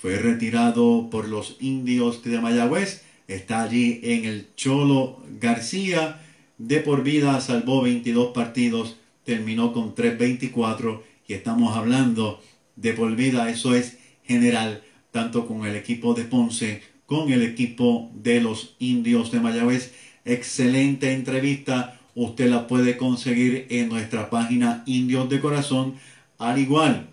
fue 0.00 0.18
retirado 0.18 1.08
por 1.10 1.28
los 1.28 1.56
indios 1.60 2.22
de 2.22 2.40
Mayagüez, 2.40 3.02
está 3.28 3.62
allí 3.62 4.00
en 4.02 4.24
el 4.26 4.48
Cholo 4.56 5.22
García, 5.40 6.20
de 6.58 6.80
por 6.80 7.02
vida 7.02 7.40
salvó 7.40 7.82
22 7.82 8.32
partidos, 8.32 8.96
terminó 9.24 9.72
con 9.72 9.94
324 9.94 11.02
y 11.26 11.34
estamos 11.34 11.76
hablando 11.76 12.40
de 12.76 12.92
por 12.92 13.14
vida, 13.16 13.50
eso 13.50 13.74
es 13.74 13.98
general, 14.24 14.82
tanto 15.10 15.46
con 15.46 15.66
el 15.66 15.76
equipo 15.76 16.14
de 16.14 16.24
Ponce, 16.24 16.82
con 17.06 17.32
el 17.32 17.42
equipo 17.42 18.10
de 18.14 18.40
los 18.40 18.76
indios 18.78 19.30
de 19.30 19.40
Mayagüez. 19.40 19.92
Excelente 20.24 21.12
entrevista, 21.12 22.00
usted 22.14 22.48
la 22.48 22.66
puede 22.66 22.96
conseguir 22.96 23.66
en 23.70 23.88
nuestra 23.88 24.30
página 24.30 24.82
Indios 24.86 25.28
de 25.28 25.40
Corazón, 25.40 25.94
al 26.38 26.58
igual 26.58 27.08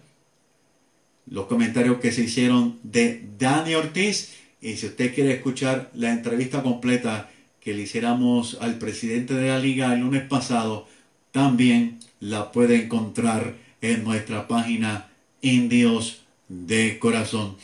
los 1.28 1.46
comentarios 1.46 2.00
que 2.00 2.12
se 2.12 2.24
hicieron 2.24 2.80
de 2.84 3.24
Dani 3.40 3.74
Ortiz. 3.76 4.36
Y 4.62 4.76
si 4.76 4.88
usted 4.88 5.14
quiere 5.14 5.34
escuchar 5.34 5.90
la 5.94 6.12
entrevista 6.12 6.62
completa 6.62 7.31
que 7.62 7.74
le 7.74 7.84
hiciéramos 7.84 8.58
al 8.60 8.78
presidente 8.78 9.36
de 9.36 9.50
la 9.50 9.60
liga 9.60 9.94
el 9.94 10.02
lunes 10.02 10.24
pasado, 10.24 10.88
también 11.32 12.00
la 12.20 12.52
puede 12.52 12.84
encontrar 12.84 13.56
en 13.82 14.04
nuestra 14.04 14.48
página 14.48 15.08
Indios 15.42 16.22
de 16.50 17.00
Corazón. 17.00 17.56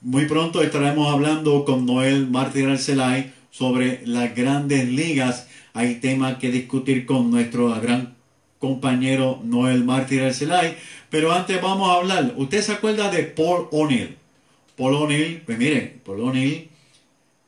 Muy 0.00 0.26
pronto 0.26 0.62
estaremos 0.62 1.12
hablando 1.12 1.64
con 1.64 1.84
Noel 1.84 2.26
Martín 2.26 2.70
Arcelay 2.70 3.32
sobre 3.50 4.00
las 4.06 4.34
grandes 4.34 4.88
ligas. 4.88 5.48
Hay 5.74 5.96
temas 5.96 6.38
que 6.38 6.50
discutir 6.50 7.04
con 7.04 7.30
nuestro 7.30 7.68
gran 7.80 8.14
compañero 8.58 9.40
Noel 9.44 9.84
Martín 9.84 10.20
Arcelay. 10.20 10.76
Pero 11.10 11.32
antes 11.32 11.60
vamos 11.60 11.90
a 11.90 11.94
hablar. 11.94 12.34
¿Usted 12.36 12.62
se 12.62 12.72
acuerda 12.72 13.10
de 13.10 13.24
Paul 13.24 13.68
O'Neill? 13.72 14.16
Paul 14.76 14.94
O'Neill, 14.94 15.42
pues 15.44 15.58
miren, 15.58 16.00
Paul 16.04 16.20
O'Neill, 16.20 16.69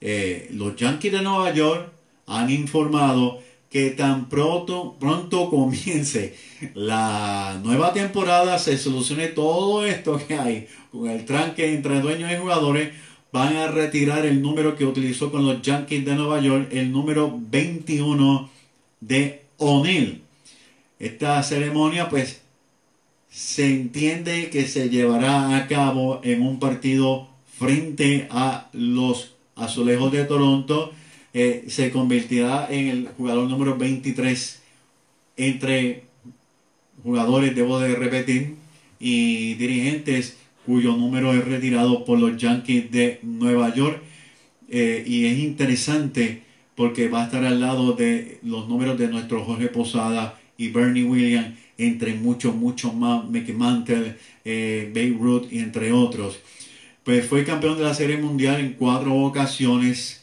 eh, 0.05 0.49
los 0.53 0.75
Yankees 0.75 1.13
de 1.13 1.23
Nueva 1.23 1.55
York 1.55 1.93
han 2.27 2.51
informado 2.51 3.41
que 3.71 3.91
tan 3.91 4.29
pronto, 4.29 4.97
pronto 4.99 5.49
comience 5.49 6.37
la 6.75 7.59
nueva 7.63 7.93
temporada, 7.93 8.59
se 8.59 8.77
solucione 8.77 9.29
todo 9.29 9.87
esto 9.87 10.21
que 10.27 10.35
hay 10.35 10.67
con 10.91 11.09
el 11.09 11.25
tranque 11.25 11.73
entre 11.73 12.01
dueños 12.01 12.33
y 12.33 12.37
jugadores, 12.37 12.91
van 13.33 13.57
a 13.57 13.69
retirar 13.69 14.27
el 14.27 14.43
número 14.43 14.77
que 14.77 14.85
utilizó 14.85 15.31
con 15.31 15.47
los 15.47 15.63
Yankees 15.63 16.05
de 16.05 16.17
Nueva 16.17 16.41
York, 16.41 16.69
el 16.73 16.93
número 16.93 17.39
21 17.41 18.51
de 19.01 19.43
O'Neill. 19.57 20.21
Esta 20.99 21.43
ceremonia 21.43 22.09
pues 22.09 22.43
se 23.31 23.67
entiende 23.67 24.51
que 24.51 24.67
se 24.67 24.91
llevará 24.91 25.57
a 25.57 25.67
cabo 25.69 26.21
en 26.25 26.43
un 26.43 26.59
partido 26.59 27.29
frente 27.57 28.27
a 28.31 28.69
los 28.73 29.32
Azulejos 29.57 30.13
de 30.13 30.25
Toronto. 30.25 30.93
Eh, 31.35 31.65
se 31.69 31.91
convertirá 31.91 32.69
en 32.71 32.89
el 32.89 33.09
jugador 33.17 33.49
número 33.49 33.77
23 33.77 34.61
entre 35.37 36.05
jugadores, 37.03 37.55
debo 37.55 37.81
de 37.81 37.95
repetir, 37.95 38.57
y 39.01 39.55
dirigentes 39.55 40.37
cuyo 40.67 40.97
número 40.97 41.33
es 41.33 41.45
retirado 41.45 42.05
por 42.05 42.19
los 42.19 42.37
Yankees 42.37 42.91
de 42.91 43.19
Nueva 43.23 43.75
York. 43.75 44.01
Eh, 44.69 45.05
y 45.07 45.27
es 45.27 45.39
interesante 45.39 46.43
porque 46.77 47.09
va 47.09 47.23
a 47.23 47.25
estar 47.27 47.45
al 47.45 47.61
lado 47.61 47.93
de 47.93 48.39
los 48.43 48.69
números 48.69 48.99
de 48.99 49.09
nuestro 49.09 49.45
Jorge 49.45 49.69
Posada 49.69 50.41
y 50.57 50.69
Bernie 50.69 51.05
Williams 51.05 51.59
entre 51.79 52.15
muchos, 52.15 52.55
muchos 52.55 52.95
más, 52.95 53.29
Mickey 53.29 53.55
Mantle, 53.55 54.17
eh, 54.45 54.91
Babe 54.95 55.17
Ruth 55.19 55.53
y 55.53 55.59
entre 55.59 55.93
otros. 55.93 56.39
Pues 57.05 57.27
fue 57.27 57.43
campeón 57.43 57.79
de 57.79 57.83
la 57.83 57.95
Serie 57.95 58.17
Mundial 58.17 58.61
en 58.61 58.75
cuatro 58.75 59.17
ocasiones. 59.17 60.23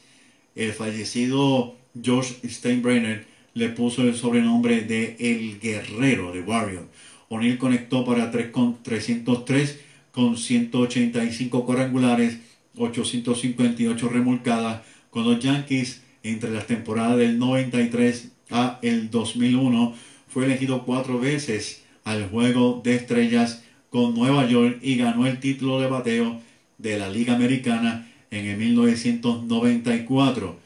El 0.56 0.72
fallecido 0.72 1.76
George 2.02 2.36
Steinbrenner 2.48 3.26
le 3.54 3.68
puso 3.68 4.04
el 4.04 4.16
sobrenombre 4.16 4.84
de 4.84 5.18
El 5.20 5.60
Guerrero 5.60 6.32
de 6.32 6.40
Warrior. 6.40 6.88
O'Neill 7.28 7.58
conectó 7.58 8.06
para 8.06 8.32
3 8.32 8.52
con 8.52 8.82
303 8.82 9.78
con 10.14 10.38
185 10.38 11.66
cuadrangulares, 11.66 12.38
858 12.78 14.08
remolcadas 14.08 14.82
con 15.10 15.26
los 15.26 15.44
Yankees 15.44 16.02
entre 16.24 16.50
las 16.50 16.66
temporadas 16.66 17.18
del 17.18 17.40
93 17.40 18.30
a 18.52 18.80
el 18.82 19.10
2001 19.12 19.96
fue 20.30 20.46
elegido 20.46 20.86
cuatro 20.86 21.20
veces 21.20 21.84
al 22.06 22.30
Juego 22.30 22.80
de 22.86 22.96
Estrellas 22.96 23.64
con 23.90 24.16
Nueva 24.16 24.48
York 24.48 24.80
y 24.82 24.96
ganó 24.96 25.28
el 25.28 25.42
título 25.42 25.82
de 25.82 25.88
bateo 25.88 26.40
de 26.80 26.98
la 26.98 27.10
Liga 27.10 27.36
Americana 27.36 28.12
en 28.32 28.48
el 28.48 28.58
1994. 28.58 30.58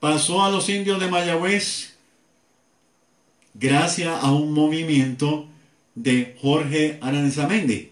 Pasó 0.00 0.42
a 0.42 0.50
los 0.50 0.68
indios 0.68 0.98
de 0.98 1.08
Mayagüez 1.08 1.92
gracias 3.54 4.22
a 4.22 4.32
un 4.32 4.52
movimiento 4.52 5.46
de 5.94 6.36
Jorge 6.40 6.98
Aranzamendi. 7.02 7.90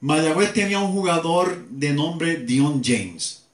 Mayagüez 0.00 0.52
tenía 0.52 0.80
un 0.80 0.92
jugador 0.92 1.66
de 1.68 1.92
nombre 1.92 2.36
Dion 2.36 2.82
James. 2.82 3.44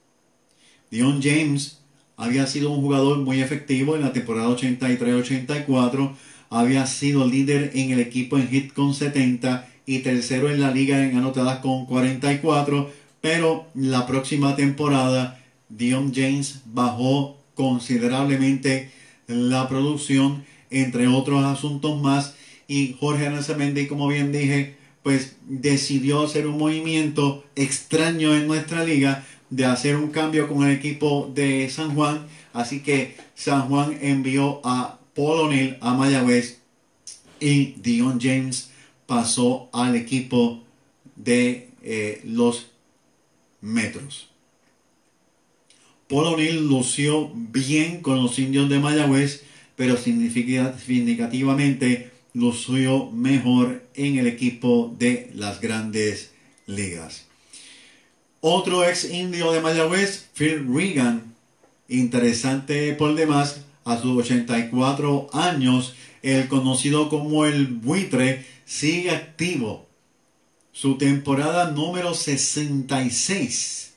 Dion 0.91 1.21
James 1.23 1.79
había 2.17 2.47
sido 2.47 2.71
un 2.71 2.83
jugador 2.83 3.19
muy 3.19 3.41
efectivo 3.41 3.97
en 3.97 4.03
la 4.03 4.13
temporada 4.13 4.49
83-84, 4.49 6.15
había 6.51 6.87
sido 6.87 7.27
líder 7.27 7.71
en 7.75 7.93
el 7.93 8.01
equipo 8.01 8.37
en 8.37 8.49
hit 8.49 8.73
con 8.73 8.93
70 8.93 9.70
y 9.91 9.99
tercero 9.99 10.49
en 10.49 10.61
la 10.61 10.71
liga 10.71 11.05
en 11.05 11.17
anotadas 11.17 11.59
con 11.59 11.85
44, 11.85 12.93
pero 13.21 13.67
la 13.75 14.07
próxima 14.07 14.55
temporada 14.55 15.43
Dion 15.69 16.15
James 16.15 16.61
bajó 16.67 17.37
considerablemente 17.57 18.93
la 19.27 19.69
producción, 19.69 20.45
entre 20.71 21.09
otros 21.09 21.45
asuntos 21.45 22.01
más, 22.01 22.37
y 22.69 22.95
Jorge 23.01 23.27
Aranzamendi, 23.27 23.89
como 23.89 24.07
bien 24.07 24.31
dije, 24.31 24.77
pues 25.03 25.35
decidió 25.49 26.23
hacer 26.23 26.47
un 26.47 26.59
movimiento 26.59 27.45
extraño 27.57 28.37
en 28.37 28.47
nuestra 28.47 28.85
liga 28.85 29.27
de 29.51 29.65
hacer 29.65 29.97
un 29.97 30.11
cambio 30.11 30.47
con 30.47 30.65
el 30.65 30.71
equipo 30.71 31.29
de 31.35 31.69
San 31.69 31.97
Juan. 31.97 32.29
Así 32.53 32.79
que 32.79 33.17
San 33.35 33.63
Juan 33.63 33.99
envió 34.01 34.61
a 34.63 35.01
Paul 35.17 35.49
O'Neill 35.49 35.79
a 35.81 35.95
Mayagüez 35.95 36.59
y 37.41 37.73
Dion 37.83 38.21
James 38.21 38.70
pasó 39.11 39.69
al 39.73 39.97
equipo 39.97 40.63
de 41.17 41.71
eh, 41.83 42.21
los 42.25 42.69
Metros. 43.61 44.29
Paul 46.09 46.27
O'Neill 46.27 46.69
lució 46.69 47.33
bien 47.35 48.03
con 48.03 48.23
los 48.23 48.39
indios 48.39 48.69
de 48.69 48.79
Mayagüez, 48.79 49.43
pero 49.75 49.97
significativamente 49.97 52.13
lució 52.35 53.11
mejor 53.11 53.83
en 53.95 54.19
el 54.19 54.29
equipo 54.29 54.95
de 54.97 55.33
las 55.35 55.61
grandes 55.61 56.31
ligas. 56.67 57.27
Otro 58.41 58.89
ex 58.89 59.11
indio 59.11 59.51
de 59.51 59.61
Mayagüez, 59.61 60.29
Phil 60.35 60.69
Regan, 60.73 61.35
interesante 61.89 62.93
por 62.93 63.17
demás, 63.17 63.63
a 63.85 64.01
sus 64.01 64.17
84 64.19 65.31
años, 65.33 65.97
el 66.23 66.49
conocido 66.49 67.09
como 67.09 67.47
el 67.47 67.67
buitre, 67.67 68.47
sigue 68.65 69.11
activo. 69.11 69.87
Su 70.73 70.99
temporada 70.99 71.71
número 71.71 72.15
66. 72.15 73.95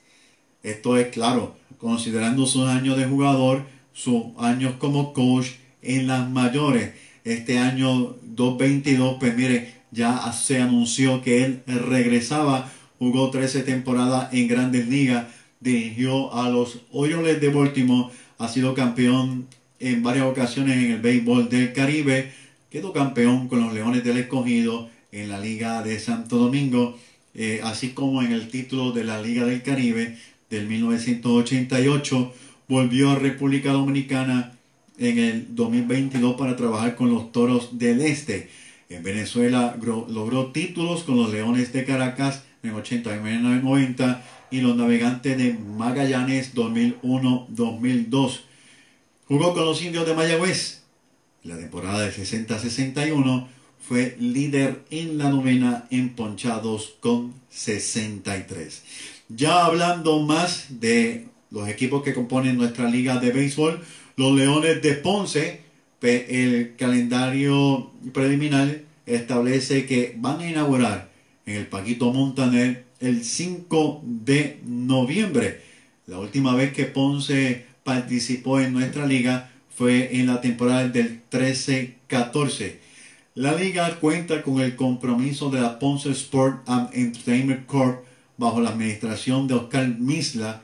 Esto 0.63 0.97
es 0.97 1.07
claro, 1.07 1.55
considerando 1.77 2.45
sus 2.45 2.67
años 2.67 2.97
de 2.97 3.05
jugador, 3.05 3.65
sus 3.93 4.23
años 4.37 4.75
como 4.79 5.13
coach 5.13 5.47
en 5.81 6.07
las 6.07 6.29
mayores. 6.29 6.93
Este 7.23 7.59
año 7.59 8.15
2022, 8.23 9.17
pues 9.19 9.35
mire, 9.35 9.75
ya 9.91 10.31
se 10.33 10.61
anunció 10.61 11.21
que 11.21 11.43
él 11.43 11.63
regresaba 11.65 12.71
jugó 13.03 13.29
13 13.29 13.63
temporadas 13.63 14.33
en 14.33 14.47
grandes 14.47 14.87
ligas, 14.87 15.25
dirigió 15.59 16.33
a 16.33 16.49
los 16.49 16.79
Orioles 16.91 17.41
de 17.41 17.49
Baltimore, 17.49 18.13
ha 18.37 18.47
sido 18.47 18.73
campeón 18.73 19.47
en 19.83 20.01
varias 20.01 20.25
ocasiones 20.25 20.77
en 20.77 20.91
el 20.91 21.01
béisbol 21.01 21.49
del 21.49 21.73
Caribe, 21.73 22.31
quedó 22.71 22.93
campeón 22.93 23.49
con 23.49 23.61
los 23.61 23.73
Leones 23.73 24.03
del 24.03 24.17
Escogido 24.17 24.89
en 25.11 25.29
la 25.29 25.39
Liga 25.39 25.83
de 25.83 25.99
Santo 25.99 26.37
Domingo, 26.37 26.97
eh, 27.35 27.59
así 27.63 27.89
como 27.89 28.21
en 28.21 28.31
el 28.31 28.47
título 28.47 28.93
de 28.93 29.03
la 29.03 29.21
Liga 29.21 29.45
del 29.45 29.61
Caribe 29.61 30.17
del 30.49 30.67
1988, 30.67 32.33
volvió 32.67 33.11
a 33.11 33.15
República 33.15 33.71
Dominicana 33.71 34.53
en 34.97 35.19
el 35.19 35.55
2022 35.55 36.35
para 36.35 36.55
trabajar 36.55 36.95
con 36.95 37.09
los 37.11 37.31
Toros 37.31 37.77
del 37.77 38.01
Este. 38.01 38.49
En 38.89 39.03
Venezuela 39.03 39.77
logró 39.81 40.51
títulos 40.51 41.03
con 41.03 41.17
los 41.17 41.31
Leones 41.31 41.73
de 41.73 41.83
Caracas 41.83 42.43
en 42.63 42.73
89-90 42.73 44.21
y 44.51 44.61
los 44.61 44.75
Navegantes 44.77 45.37
de 45.37 45.53
Magallanes 45.53 46.55
2001-2002. 46.55 48.41
Jugó 49.27 49.53
con 49.53 49.65
los 49.65 49.81
Indios 49.81 50.05
de 50.05 50.13
Mayagüez. 50.13 50.81
La 51.43 51.57
temporada 51.57 52.01
de 52.01 52.11
60-61 52.11 53.47
fue 53.79 54.17
líder 54.19 54.83
en 54.91 55.17
la 55.17 55.29
novena 55.29 55.87
en 55.91 56.09
ponchados 56.09 56.95
con 56.99 57.33
63. 57.49 58.83
Ya 59.29 59.65
hablando 59.65 60.19
más 60.19 60.81
de 60.81 61.27
los 61.51 61.69
equipos 61.69 62.03
que 62.03 62.13
componen 62.13 62.57
nuestra 62.57 62.89
liga 62.89 63.17
de 63.17 63.31
béisbol, 63.31 63.81
los 64.17 64.35
Leones 64.35 64.81
de 64.81 64.93
Ponce, 64.93 65.61
el 66.01 66.75
calendario 66.77 67.91
preliminar 68.11 68.81
establece 69.05 69.85
que 69.85 70.15
van 70.17 70.41
a 70.41 70.49
inaugurar 70.49 71.09
en 71.45 71.55
el 71.55 71.67
Paquito 71.67 72.11
Montaner 72.11 72.83
el 72.99 73.23
5 73.23 74.01
de 74.03 74.59
noviembre. 74.65 75.61
La 76.07 76.19
última 76.19 76.55
vez 76.55 76.73
que 76.73 76.85
Ponce 76.85 77.72
participó 77.83 78.59
en 78.59 78.73
nuestra 78.73 79.05
liga 79.05 79.51
fue 79.75 80.19
en 80.19 80.27
la 80.27 80.41
temporada 80.41 80.87
del 80.87 81.21
13-14. 81.31 82.75
La 83.35 83.53
liga 83.55 83.99
cuenta 83.99 84.43
con 84.43 84.59
el 84.61 84.75
compromiso 84.75 85.49
de 85.49 85.61
la 85.61 85.79
Ponce 85.79 86.11
Sport 86.11 86.69
and 86.69 86.89
Entertainment 86.93 87.65
Corp 87.65 88.05
bajo 88.37 88.61
la 88.61 88.69
administración 88.69 89.47
de 89.47 89.55
Oscar 89.55 89.87
Misla 89.87 90.61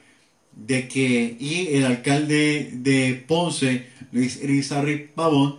de 0.56 0.88
que 0.88 1.38
y 1.40 1.76
el 1.76 1.86
alcalde 1.86 2.70
de 2.74 3.24
Ponce, 3.28 3.88
Luis 4.12 4.42
Irizarry 4.44 5.10
Pavón, 5.16 5.58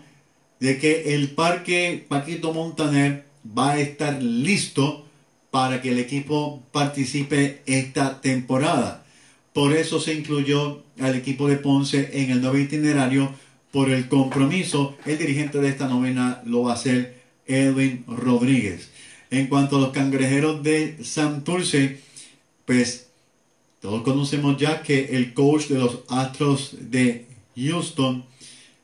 de 0.61 0.79
que 0.79 1.15
el 1.15 1.31
parque 1.31 2.05
Paquito 2.07 2.53
Montaner 2.53 3.25
va 3.47 3.73
a 3.73 3.81
estar 3.81 4.23
listo 4.23 5.07
para 5.51 5.81
que 5.83 5.91
el 5.91 5.99
equipo 5.99 6.63
participe 6.71 7.63
esta 7.67 8.21
temporada. 8.21 9.05
Por 9.53 9.73
eso 9.73 10.01
se 10.01 10.15
incluyó 10.15 10.83
al 11.01 11.17
equipo 11.17 11.49
de 11.49 11.57
Ponce 11.57 12.11
en 12.13 12.31
el 12.31 12.41
nuevo 12.41 12.59
itinerario 12.59 13.33
por 13.73 13.91
el 13.91 14.09
compromiso. 14.09 14.97
El 15.07 15.19
dirigente 15.19 15.59
de 15.59 15.69
esta 15.69 15.89
novena 15.89 16.43
lo 16.47 16.63
va 16.63 16.75
a 16.75 16.77
ser 16.77 17.21
Edwin 17.47 18.05
Rodríguez. 18.07 18.91
En 19.31 19.47
cuanto 19.49 19.77
a 19.77 19.81
los 19.81 19.91
cangrejeros 19.91 20.63
de 20.63 21.03
Santurce, 21.05 22.01
pues 22.65 23.09
todos 23.81 24.03
conocemos 24.03 24.57
ya 24.57 24.83
que 24.83 25.17
el 25.17 25.35
coach 25.35 25.69
de 25.69 25.79
los 25.79 26.01
Astros 26.09 26.77
de 26.81 27.27
Houston 27.57 28.25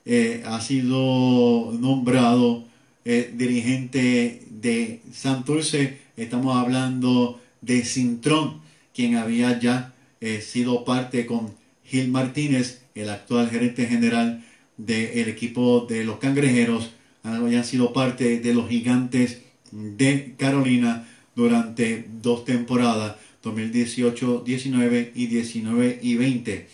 eh, 0.04 0.42
ha 0.46 0.60
sido 0.60 1.72
nombrado 1.78 2.64
eh, 3.04 3.32
dirigente 3.34 4.42
de 4.50 5.00
Santurce. 5.12 5.98
Estamos 6.16 6.56
hablando 6.56 7.40
de 7.60 7.84
Cintrón, 7.84 8.60
quien 8.94 9.16
había 9.16 9.58
ya 9.60 9.94
eh, 10.20 10.40
sido 10.40 10.84
parte 10.84 11.26
con 11.26 11.54
Gil 11.84 12.08
Martínez, 12.08 12.82
el 12.94 13.10
actual 13.10 13.50
gerente 13.50 13.86
general 13.86 14.44
del 14.76 15.28
equipo 15.28 15.86
de 15.88 16.04
los 16.04 16.18
Cangrejeros, 16.18 16.90
habían 17.22 17.64
sido 17.64 17.92
parte 17.92 18.40
de 18.40 18.54
los 18.54 18.68
Gigantes 18.68 19.42
de 19.72 20.34
Carolina 20.36 21.08
durante 21.34 22.06
dos 22.22 22.44
temporadas, 22.44 23.16
2018, 23.42 24.42
19 24.44 25.12
y 25.14 25.26
19 25.26 25.98
y 26.02 26.14
20. 26.16 26.66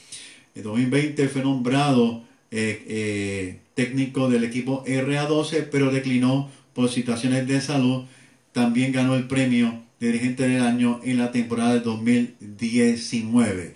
En 0.54 0.62
2020 0.62 1.28
fue 1.28 1.42
nombrado 1.42 2.22
eh, 2.50 2.84
eh, 2.86 3.58
técnico 3.74 4.28
del 4.28 4.44
equipo 4.44 4.84
RA12, 4.84 5.68
pero 5.70 5.90
declinó 5.90 6.50
por 6.74 6.90
situaciones 6.90 7.46
de 7.46 7.60
salud. 7.60 8.04
También 8.52 8.92
ganó 8.92 9.14
el 9.14 9.26
premio 9.26 9.82
de 10.02 10.08
dirigente 10.08 10.48
del 10.48 10.62
año 10.62 11.00
en 11.04 11.16
la 11.18 11.30
temporada 11.30 11.74
de 11.74 11.80
2019. 11.80 13.72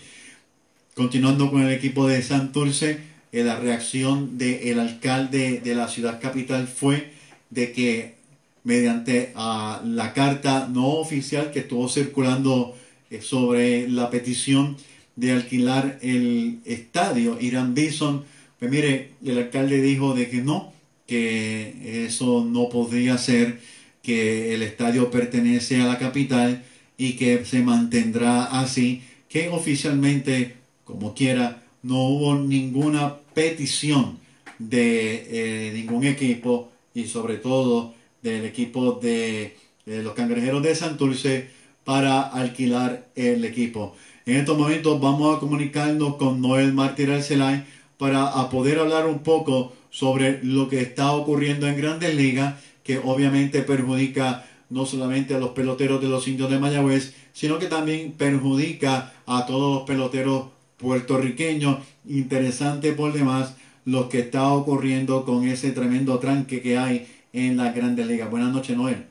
Continuando 0.92 1.52
con 1.52 1.62
el 1.62 1.72
equipo 1.72 2.08
de 2.08 2.20
Santurce, 2.20 2.98
eh, 3.30 3.44
la 3.44 3.60
reacción 3.60 4.36
del 4.36 4.80
alcalde 4.80 5.60
de 5.62 5.74
la 5.76 5.86
ciudad 5.86 6.20
capital 6.20 6.66
fue 6.66 7.12
de 7.50 7.70
que 7.70 8.16
mediante 8.64 9.30
a 9.36 9.80
la 9.84 10.12
carta 10.14 10.68
no 10.68 10.88
oficial 10.94 11.52
que 11.52 11.60
estuvo 11.60 11.88
circulando 11.88 12.76
sobre 13.20 13.88
la 13.88 14.10
petición 14.10 14.76
de 15.14 15.30
alquilar 15.30 16.00
el 16.02 16.58
estadio 16.64 17.38
Irán 17.40 17.72
Bison, 17.74 18.24
pues 18.58 18.68
mire, 18.68 19.12
el 19.24 19.38
alcalde 19.38 19.80
dijo 19.80 20.12
de 20.12 20.28
que 20.28 20.42
no, 20.42 20.72
que 21.06 22.04
eso 22.06 22.44
no 22.44 22.68
podría 22.68 23.16
ser, 23.16 23.60
que 24.06 24.54
el 24.54 24.62
estadio 24.62 25.10
pertenece 25.10 25.80
a 25.82 25.86
la 25.86 25.98
capital 25.98 26.62
y 26.96 27.14
que 27.14 27.44
se 27.44 27.60
mantendrá 27.60 28.44
así, 28.44 29.02
que 29.28 29.48
oficialmente, 29.48 30.54
como 30.84 31.12
quiera, 31.12 31.64
no 31.82 32.04
hubo 32.04 32.36
ninguna 32.36 33.16
petición 33.34 34.20
de 34.60 35.26
eh, 35.28 35.72
ningún 35.74 36.04
equipo 36.04 36.70
y 36.94 37.06
sobre 37.06 37.38
todo 37.38 37.94
del 38.22 38.44
equipo 38.44 38.92
de, 38.92 39.56
los 39.86 40.14
cangrejeros 40.14 40.62
de 40.62 40.76
Santurce 40.76 41.48
para 41.82 42.20
alquilar 42.22 43.08
el 43.16 43.44
equipo. 43.44 43.96
En 44.24 44.36
estos 44.36 44.56
momentos 44.56 45.00
vamos 45.00 45.36
a 45.36 45.40
comunicarnos 45.40 46.14
con 46.14 46.40
Noel 46.40 46.72
Martí 46.72 47.02
Arcelay 47.02 47.64
para 47.98 48.48
poder 48.50 48.78
hablar 48.78 49.06
un 49.06 49.18
poco 49.24 49.72
sobre 49.90 50.44
lo 50.44 50.68
que 50.68 50.80
está 50.80 51.12
ocurriendo 51.12 51.66
en 51.66 51.76
Grandes 51.76 52.14
Ligas, 52.14 52.54
que 52.86 52.98
obviamente 52.98 53.62
perjudica 53.62 54.46
no 54.70 54.86
solamente 54.86 55.34
a 55.34 55.40
los 55.40 55.50
peloteros 55.50 56.00
de 56.00 56.08
los 56.08 56.28
indios 56.28 56.48
de 56.50 56.60
Mayagüez, 56.60 57.16
sino 57.32 57.58
que 57.58 57.66
también 57.66 58.12
perjudica 58.12 59.12
a 59.26 59.44
todos 59.44 59.74
los 59.74 59.86
peloteros 59.86 60.50
puertorriqueños. 60.76 61.78
Interesante 62.08 62.92
por 62.92 63.12
demás 63.12 63.56
lo 63.84 64.08
que 64.08 64.20
está 64.20 64.52
ocurriendo 64.52 65.24
con 65.24 65.48
ese 65.48 65.72
tremendo 65.72 66.20
tranque 66.20 66.62
que 66.62 66.78
hay 66.78 67.08
en 67.32 67.56
las 67.56 67.74
Grandes 67.74 68.06
Ligas. 68.06 68.30
Buenas 68.30 68.52
noches, 68.52 68.76
Noel. 68.76 69.04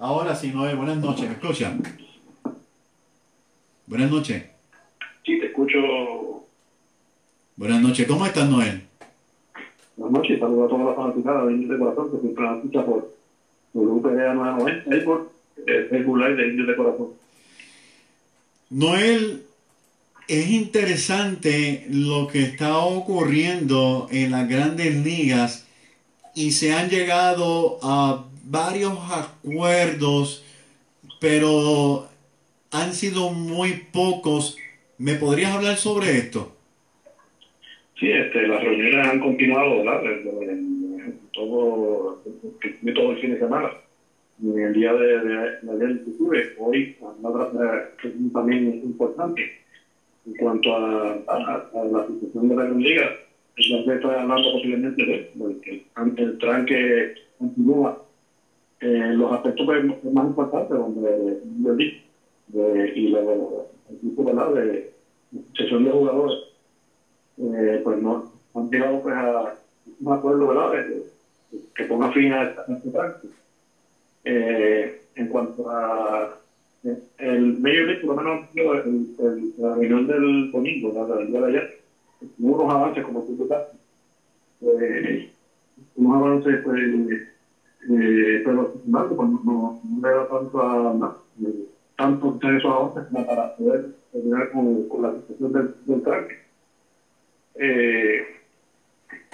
Ahora 0.00 0.34
sí, 0.34 0.48
Noel, 0.52 0.76
buenas 0.76 0.98
noches, 0.98 1.28
¿me 1.28 1.34
escucha? 1.34 1.76
Buenas 3.86 4.10
noches. 4.10 4.44
Sí, 5.24 5.38
te 5.38 5.46
escucho. 5.46 6.27
Buenas 7.58 7.82
noches, 7.82 8.06
¿cómo 8.06 8.24
estás, 8.24 8.48
Noel? 8.48 8.82
Buenas 9.96 10.20
noches, 10.20 10.38
saludos 10.38 10.66
a 10.66 10.68
todas 10.68 10.86
las 10.86 10.94
fanaticadas 10.94 11.46
de 11.48 11.52
Indios 11.54 11.70
de 11.72 11.78
Corazón 11.78 12.10
que 12.12 12.20
siempre 12.20 12.44
nos 12.44 12.56
escucha 12.58 12.86
por 12.86 13.14
WPDA 13.74 14.34
990 14.34 14.96
y 14.96 15.00
por 15.00 15.32
el 15.66 15.88
Facebook 15.88 16.18
Live 16.18 16.36
de 16.36 16.48
Indios 16.50 16.68
de 16.68 16.76
Corazón. 16.76 17.08
Noel, 18.70 19.42
es 20.28 20.50
interesante 20.50 21.84
lo 21.90 22.28
que 22.28 22.44
está 22.44 22.78
ocurriendo 22.78 24.06
en 24.12 24.30
las 24.30 24.48
grandes 24.48 24.94
ligas 24.94 25.66
y 26.36 26.52
se 26.52 26.72
han 26.74 26.88
llegado 26.88 27.80
a 27.82 28.24
varios 28.44 28.96
acuerdos, 29.10 30.44
pero 31.18 32.06
han 32.70 32.94
sido 32.94 33.30
muy 33.30 33.88
pocos. 33.92 34.56
¿Me 34.96 35.16
podrías 35.16 35.56
hablar 35.56 35.76
sobre 35.76 36.18
esto? 36.18 36.54
Sí, 37.98 38.06
este, 38.10 38.46
las 38.46 38.62
reuniones 38.62 39.06
han 39.06 39.18
continuado, 39.18 39.82
¿verdad? 39.82 40.00
Todo, 41.32 42.16
todo 42.94 43.10
el 43.10 43.18
fin 43.18 43.30
de 43.30 43.38
semana. 43.38 43.68
En 44.40 44.56
el 44.56 44.72
día 44.72 44.92
de, 44.92 45.20
de, 45.20 45.50
de 45.60 45.72
ayer, 45.72 45.90
inclusive, 45.90 46.46
hoy, 46.56 46.88
otra 47.22 47.48
también 48.32 48.78
importante. 48.82 49.50
En 50.26 50.34
cuanto 50.34 50.76
a, 50.76 51.10
a, 51.10 51.84
la 51.84 52.04
situación 52.04 52.48
de 52.48 52.54
la 52.54 52.64
liga, 52.64 53.12
ya 53.56 53.92
está 53.92 54.20
hablando 54.20 54.52
posiblemente 54.52 55.04
de, 55.04 55.24
de 55.32 55.56
que 55.60 55.80
el, 56.16 56.38
tranque 56.38 57.08
continúa 57.36 57.96
eh, 58.78 59.10
los 59.12 59.32
aspectos 59.32 59.66
pues, 59.66 60.12
más 60.12 60.26
importantes 60.26 60.76
donde 60.76 61.36
di 61.42 61.92
de, 62.46 62.92
y 62.94 63.08
la 63.08 63.20
equipo 63.90 64.22
¿verdad? 64.22 64.52
de 64.52 64.84
sesión 65.56 65.82
de 65.82 65.90
jugadores 65.90 66.38
eh, 67.38 67.80
pues 67.82 67.98
no 67.98 68.24
han 68.54 68.70
llegado 68.70 69.00
pues 69.00 69.14
a 69.14 69.52
un 70.00 70.12
acuerdo 70.12 70.46
¿verdad? 70.48 70.72
De, 70.72 71.02
que 71.74 71.84
ponga 71.84 72.10
fin 72.10 72.32
a, 72.32 72.42
esta, 72.42 72.62
práctica 72.64 73.34
eh, 74.24 74.92
en 75.14 75.26
cuanto 75.26 75.70
a 75.70 76.36
el 77.18 77.58
medio 77.58 77.84
League 77.84 78.00
por 78.00 78.10
lo 78.10 78.22
menos 78.22 78.40
el, 78.54 79.06
el, 79.18 79.52
la 79.56 79.74
reunión 79.74 80.06
del 80.06 80.50
domingo 80.50 80.90
del 80.92 81.26
día 81.26 81.40
de 81.40 81.46
ayer 81.48 81.68
hubo 82.38 82.54
unos 82.54 82.72
avances 82.72 83.02
como 83.02 83.22
tú 83.22 83.36
estás 83.40 83.64
eh, 84.60 85.26
unos 85.96 86.14
avances 86.14 86.60
pues 86.62 86.78
eh, 87.88 88.40
pero 88.44 88.68
pues, 88.70 88.84
no, 89.44 89.74
no 89.82 90.00
le 90.02 90.10
da 90.10 90.24
tanto 90.24 90.60
a, 90.60 90.92
eh, 91.42 91.64
tanto 91.96 92.30
de 92.30 92.56
esos 92.56 92.70
avances 92.70 93.04
como 93.04 93.24
para 93.24 93.48
poder 93.48 93.82
terminar 94.12 94.48
con, 94.48 94.82
con 94.84 95.02
la 95.02 95.12
situación 95.12 95.52
del, 95.52 95.70
del 95.84 96.02
tranque. 96.02 96.36
Eh, 97.60 98.22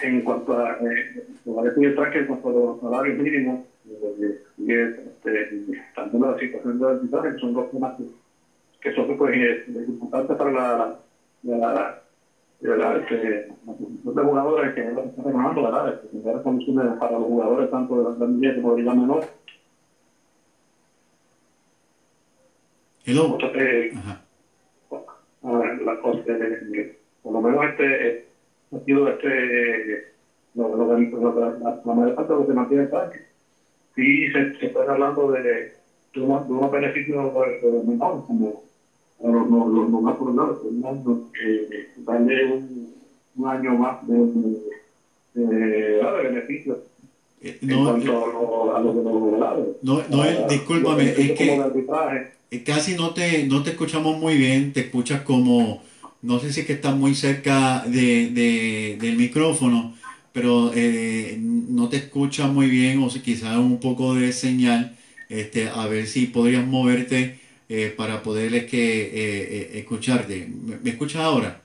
en 0.02 0.22
cuanto 0.22 0.56
a 0.56 0.72
eh, 0.72 1.06
en 1.44 2.26
cuanto 2.26 2.48
a 2.48 2.52
los 2.52 2.80
salarios 2.80 3.16
mínimos, 3.18 3.60
eh, 3.88 4.34
este, 4.58 5.48
también 5.94 6.22
la 6.22 6.38
situación 6.38 6.78
del 6.78 6.88
arbitraje, 6.88 7.32
que 7.32 7.38
son 7.38 7.52
dos 7.52 7.70
temas 7.70 7.92
que, 8.80 8.92
son 8.92 9.16
pues, 9.16 9.34
eh, 9.34 9.62
importantes 9.66 10.36
para 10.36 10.50
la, 10.50 10.94
la. 11.42 11.94
Este, 12.60 12.78
la 12.78 12.94
de 12.94 14.22
jugadores 14.22 14.72
que 14.72 14.80
está 14.80 15.22
reclamando, 15.22 15.62
¿verdad? 15.64 15.88
Este, 15.90 16.08
tener 16.18 16.40
condiciones 16.40 16.96
para 16.98 17.12
los 17.12 17.26
jugadores 17.26 17.68
tanto 17.68 18.10
de 18.10 18.18
la 18.18 18.26
Liga 18.26 18.54
como 18.54 18.74
de 18.74 18.82
la 18.82 18.94
Menor. 18.94 19.24
Hello. 23.04 23.32
Entonces, 23.32 23.92
Ajá. 23.96 24.20
la 25.84 25.96
cosa, 25.98 26.20
eh, 26.26 26.96
por 27.24 27.32
lo 27.32 27.40
menos 27.40 27.64
este 27.64 28.08
eh, 28.08 28.16
ha 28.70 28.78
sido 28.80 29.08
este 29.08 29.98
lo, 30.54 30.68
lo, 30.76 30.84
lo 30.84 31.32
la, 31.32 31.74
la 31.84 31.92
mayor 31.92 32.14
parte 32.14 32.32
de 32.32 32.38
lo 32.38 32.46
que 32.46 32.52
mantiene 32.52 32.82
está 32.84 33.08
sí 33.96 34.28
se, 34.28 34.46
se 34.58 34.66
está 34.66 34.80
hablando 34.82 35.30
de, 35.32 35.40
de, 35.40 36.20
unos, 36.20 36.46
de 36.46 36.52
unos 36.52 36.70
beneficios 36.70 37.32
menores 37.84 38.22
como 38.26 38.60
los, 39.20 39.46
los, 39.48 39.88
más 40.02 40.14
poblados, 40.16 40.58
¿no? 40.70 41.18
eh, 41.42 41.86
darle 41.96 42.44
un, 42.44 42.92
un 43.36 43.48
año 43.48 43.74
más 43.74 43.96
de, 44.02 44.14
de, 45.34 46.00
beneficios 46.22 46.76
Eh, 47.40 47.56
en 47.60 47.68
No, 47.68 47.84
cuanto 47.84 48.72
a 48.72 48.76
a 48.76 48.80
los 48.80 48.94
no, 49.82 50.02
no, 50.08 50.22
Ah, 50.22 50.46
discúlpame, 50.48 51.08
es 51.08 51.32
que 51.32 51.58
Eh, 52.50 52.62
Casi 52.62 52.94
no 52.94 53.12
te, 53.12 53.44
no 53.44 53.62
te 53.62 53.70
escuchamos 53.70 54.16
muy 54.16 54.36
bien, 54.36 54.70
te 54.72 54.80
escuchas 54.80 55.20
como, 55.20 55.78
no 56.24 56.38
sé 56.40 56.52
si 56.52 56.60
es 56.60 56.66
que 56.66 56.74
estás 56.74 56.96
muy 56.96 57.14
cerca 57.14 57.84
de, 57.86 58.30
de- 58.30 58.96
del 59.00 59.16
micrófono, 59.16 59.94
pero 60.32 60.72
eh, 60.74 61.36
no 61.40 61.88
te 61.88 61.96
escuchas 61.98 62.50
muy 62.52 62.68
bien 62.68 63.02
o 63.02 63.10
si 63.10 63.20
quizás 63.20 63.56
un 63.58 63.78
poco 63.80 64.14
de 64.14 64.32
señal, 64.32 64.96
este, 65.28 65.68
a 65.68 65.86
ver 65.86 66.06
si 66.06 66.26
podrías 66.26 66.66
moverte 66.66 67.40
eh, 67.68 67.92
para 67.96 68.22
poder 68.22 68.54
es 68.54 68.64
que, 68.66 69.02
eh, 69.14 69.78
escucharte. 69.78 70.48
¿Me, 70.48 70.78
me 70.78 70.90
escuchas 70.90 71.22
ahora? 71.22 71.62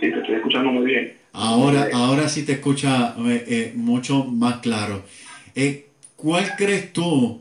sí, 0.00 0.10
te 0.10 0.18
estoy 0.18 0.36
escuchando 0.36 0.70
muy 0.70 0.86
bien. 0.86 1.12
Ahora, 1.32 1.88
ahora 1.92 2.28
sí 2.28 2.42
te 2.44 2.52
escucha 2.52 3.14
mucho 3.74 4.24
más 4.24 4.58
claro. 4.60 5.04
¿Cuál 6.16 6.56
crees 6.56 6.92
tú 6.92 7.40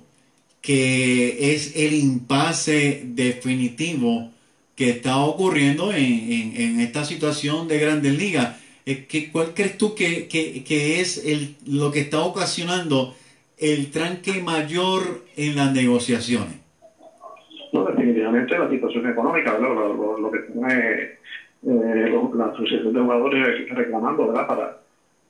que 0.61 1.53
es 1.55 1.75
el 1.75 1.93
impasse 1.93 3.03
definitivo 3.05 4.31
que 4.77 4.89
está 4.91 5.17
ocurriendo 5.17 5.91
en, 5.91 5.97
en- 6.31 6.53
en 6.55 6.79
esta 6.79 7.03
situación 7.03 7.67
de 7.67 7.79
Grandes 7.79 8.15
Ligas? 8.15 8.49
Eh, 8.85 9.05
¿qué- 9.09 9.27
¿Cuál 9.31 9.53
crees 9.53 9.75
tú 9.75 9.95
que, 9.95 10.27
que- 10.27 10.63
que 10.63 11.01
es 11.01 11.17
el, 11.25 11.55
lo 11.65 11.89
que 11.91 11.99
está 11.99 12.19
ocasionando 12.21 13.11
el 13.57 13.89
tranque 13.89 14.39
mayor 14.39 15.23
en 15.35 15.55
las 15.55 15.73
negociaciones? 15.73 16.55
No, 17.73 17.83
definitivamente 17.83 18.55
la 18.55 18.69
situación 18.69 19.07
económica. 19.07 19.57
Lo, 19.57 19.73
lo- 19.73 20.17
lo 20.19 20.31
que 20.31 20.39
tiene 20.39 21.09
eh, 21.63 22.09
la 22.35 22.45
asociación 22.45 22.93
de 22.93 22.99
jugadores 23.01 23.67
reclamando, 23.69 24.27
¿verdad? 24.27 24.45
Para, 24.45 24.77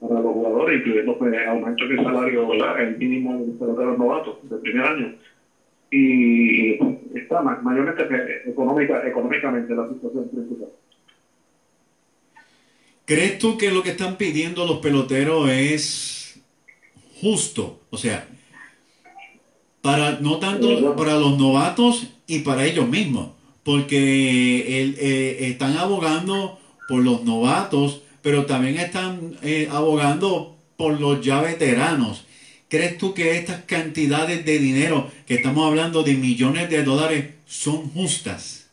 para 0.01 0.15
los 0.19 0.33
jugadores, 0.33 0.77
incluyendo 0.77 1.17
pues, 1.17 1.33
aumento 1.47 1.85
en 1.85 1.91
el 1.97 2.03
salario, 2.03 2.47
¿verdad? 2.49 2.81
El 2.81 2.97
mínimo 2.97 3.37
de 3.37 3.85
los 3.85 3.97
novatos 3.97 4.35
del 4.43 4.59
primer 4.59 4.83
año. 4.85 5.13
Y 5.89 6.73
está 7.17 7.41
ma- 7.41 7.59
mayormente 7.61 8.03
eh, 8.03 8.49
económica, 8.49 9.07
económicamente 9.07 9.73
la 9.73 9.87
situación 9.87 10.29
principal. 10.29 10.69
¿Crees 13.05 13.37
tú 13.37 13.57
que 13.57 13.71
lo 13.71 13.83
que 13.83 13.91
están 13.91 14.17
pidiendo 14.17 14.65
los 14.65 14.79
peloteros 14.79 15.49
es 15.49 16.41
justo? 17.21 17.79
O 17.89 17.97
sea, 17.97 18.27
para 19.81 20.19
no 20.19 20.39
tanto 20.39 20.67
para 20.97 21.13
los 21.17 21.37
novatos 21.37 22.13
y 22.27 22.39
para 22.39 22.65
ellos 22.65 22.87
mismos, 22.89 23.29
porque 23.63 24.81
el- 24.81 24.97
eh, 24.99 25.47
están 25.47 25.77
abogando 25.77 26.59
por 26.89 27.01
los 27.01 27.23
novatos, 27.23 28.01
pero 28.21 28.45
también 28.45 28.75
están 28.77 29.37
eh, 29.41 29.69
abogando 29.71 30.57
por 30.75 30.99
los 30.99 31.21
ya 31.21 31.41
veteranos. 31.41 32.26
¿Crees 32.69 32.97
tú 32.97 33.13
que 33.13 33.37
estas 33.37 33.61
cantidades 33.63 34.45
de 34.45 34.59
dinero, 34.59 35.07
que 35.25 35.35
estamos 35.35 35.65
hablando 35.65 36.03
de 36.03 36.15
millones 36.15 36.69
de 36.69 36.83
dólares, 36.83 37.33
son 37.45 37.89
justas? 37.89 38.69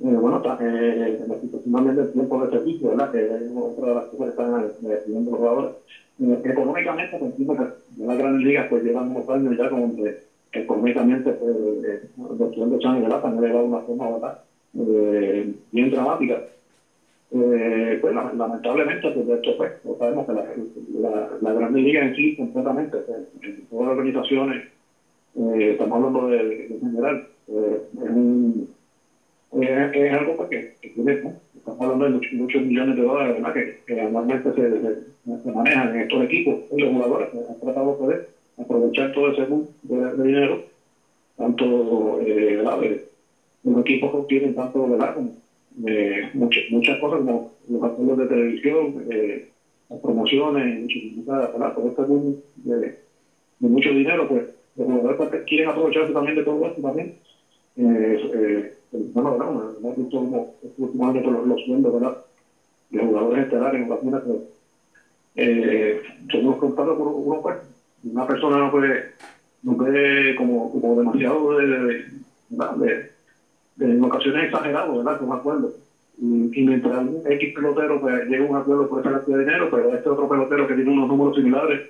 Eh, 0.00 0.04
bueno, 0.04 0.42
eh, 0.60 1.18
la 1.26 1.34
también 1.72 1.96
del 1.96 2.12
tiempo 2.12 2.44
de 2.44 2.50
servicio, 2.50 2.88
¿verdad? 2.90 3.10
Que 3.10 3.24
es 3.24 3.42
otra 3.56 3.88
de 3.88 3.94
las 3.94 4.04
cosas 4.04 4.18
que 4.18 4.30
están 4.30 4.92
eh, 4.92 4.98
pidiendo 5.04 5.30
los 5.30 5.40
jugadores. 5.40 5.72
Eh, 6.20 6.40
económicamente, 6.44 7.16
pues, 7.16 7.30
entiendo 7.30 7.56
que 7.56 8.02
en 8.02 8.06
las 8.08 8.18
grandes 8.18 8.44
ligas 8.44 8.66
pues 8.68 8.82
llevan 8.82 9.10
unos 9.10 9.28
años 9.28 9.56
ya 9.56 9.70
como 9.70 9.96
que 9.96 10.28
económicamente 10.52 11.30
pues, 11.32 11.56
eh, 11.84 12.02
los 12.16 12.40
estudiantes 12.40 12.84
le 12.84 13.08
da 13.52 13.62
una 13.62 13.78
forma 13.80 14.10
¿verdad? 14.10 14.38
Eh, 14.78 15.54
bien 15.70 15.90
dramática. 15.90 16.42
Eh, 17.30 17.98
pues 18.00 18.14
la- 18.14 18.30
lamentablemente 18.32 19.10
pues 19.10 19.26
de 19.26 19.34
esto 19.34 19.54
pues 19.54 19.70
sabemos 19.98 20.24
que 20.24 20.32
la, 20.32 20.42
la, 21.40 21.52
la 21.52 21.68
liga 21.68 22.02
en 22.02 22.10
sí 22.14 22.32
completamente 22.32 23.00
pues, 23.02 23.22
en 23.42 23.54
todas 23.68 23.88
las 23.88 23.96
organizaciones 23.98 24.62
eh, 25.34 25.68
estamos 25.72 25.96
hablando 25.96 26.26
de, 26.26 26.42
de 26.66 26.78
general 26.78 27.20
eh, 27.48 27.80
es 28.02 28.08
un 28.08 28.66
es 29.52 30.12
algo 30.12 30.34
pues, 30.34 30.48
que, 30.48 30.66
que 30.80 30.88
tiene, 30.90 31.16
¿no? 31.22 31.32
estamos 31.56 31.80
hablando 31.80 32.04
de 32.04 32.20
muchos, 32.32 32.62
millones 32.62 32.94
de 32.94 33.02
dólares. 33.02 33.42
Que, 33.52 33.72
que 33.86 34.00
anualmente 34.00 34.52
se, 34.52 34.80
se, 35.42 35.50
manejan 35.50 35.90
en 35.94 36.00
estos 36.00 36.22
equipos 36.22 36.58
los 36.70 36.88
jugadores 36.88 37.28
han 37.32 37.54
tratado 37.56 37.88
de 37.88 37.94
poder 37.94 38.20
aprovechar 38.58 39.10
todo 39.10 39.28
ese 39.28 39.44
boom 39.44 39.64
de, 39.82 40.12
de 40.12 40.22
dinero 40.22 40.58
tanto 41.36 42.18
eh. 42.20 42.56
De- 42.56 42.98
los 43.64 43.80
equipos 43.80 44.10
que 44.12 44.22
tienen 44.22 44.52
tanto 44.52 44.88
¿verdad? 44.88 45.12
como 45.12 45.32
eh, 45.86 46.22
muchas, 46.32 46.64
muchas 46.68 46.98
cosas 46.98 47.18
como 47.18 47.44
los 47.68 47.82
acuerdos 47.82 48.16
de 48.18 48.26
televisión 48.26 48.94
eh, 49.10 49.40
las 49.88 50.00
promociones 50.00 50.78
muchas, 50.80 51.02
¿verdad? 51.52 51.72
todo 51.74 51.88
este 51.88 52.02
boom 52.02 52.34
de, 52.56 52.92
de 53.58 53.68
mucho 53.68 53.92
dinero 53.92 54.26
pues 54.26 54.44
los 54.76 54.86
jugadores 54.86 55.16
pues, 55.16 55.42
quieren 55.46 55.68
aprovecharse 55.68 56.12
también 56.12 56.34
de 56.36 56.42
todo 56.42 56.66
esto 56.66 56.80
también 56.80 57.10
eh, 57.76 58.16
eh, 58.32 58.68
bueno, 58.90 59.32
¿verdad? 59.32 59.48
Hemos 59.76 59.94
visto 59.96 60.16
como 60.18 60.46
últimos 60.76 61.08
años 61.08 61.24
los, 61.24 61.44
los 61.44 61.60
sueldos, 61.60 61.92
¿verdad? 61.92 62.12
De 62.90 63.00
jugadores 63.00 63.42
estelares 63.42 63.78
en 63.78 63.84
ocasiones 63.84 64.22
que 64.22 64.40
eh, 65.36 65.96
somos 66.32 66.56
contados 66.56 66.96
por 66.96 67.06
uno, 67.08 67.38
pues, 67.40 67.56
una 68.02 68.24
persona 68.24 68.56
no 68.58 68.70
puede, 68.70 69.04
no 69.62 69.74
puede 69.76 70.34
como, 70.34 70.68
como 70.70 70.96
demasiado 70.96 71.56
de, 71.58 71.66
de, 71.66 72.04
de- 72.76 73.02
en 73.80 74.02
ocasiones 74.02 74.44
exagerado, 74.44 74.96
¿verdad? 74.96 75.16
Con 75.16 75.32
acuerdos. 75.32 75.72
Y, 76.20 76.62
mientras 76.62 77.00
un 77.00 77.22
X 77.24 77.52
pelotero 77.52 77.98
pues, 77.98 78.26
llega 78.26 78.42
a 78.42 78.46
un 78.46 78.56
acuerdo 78.56 78.86
por 78.86 78.98
esa 78.98 79.10
cantidad 79.10 79.36
de 79.36 79.44
dinero, 79.44 79.68
pero 79.68 79.94
este 79.94 80.08
otro 80.08 80.26
pelotero 80.26 80.66
que 80.66 80.74
tiene 80.74 80.90
unos 80.90 81.06
números 81.06 81.34
similares, 81.34 81.80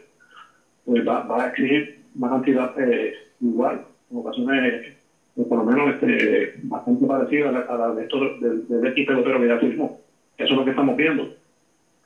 pues 0.84 1.02
va, 1.06 1.20
va 1.20 1.42
a 1.42 1.46
exigir 1.46 1.86
una 2.14 2.28
cantidad 2.28 2.70
eh, 2.76 3.10
igual, 3.40 3.80
en 4.10 4.16
ocasiones 4.16 4.82
eh, 4.82 5.44
por 5.46 5.58
lo 5.58 5.64
menos 5.64 5.88
este, 5.90 6.50
bastante 6.54 7.06
parecida 7.06 7.48
a 7.48 7.50
la, 7.50 7.58
a 7.60 7.76
la 7.76 7.92
de 7.92 8.02
estos 8.02 8.38
del, 8.38 8.62
X 8.68 9.04
pelotero 9.04 9.38
que 9.38 9.46
ya 9.46 9.56
firmó. 9.56 9.90
Eso 10.36 10.52
es 10.52 10.56
lo 10.56 10.64
que 10.64 10.70
estamos 10.70 10.96
viendo. 10.96 11.28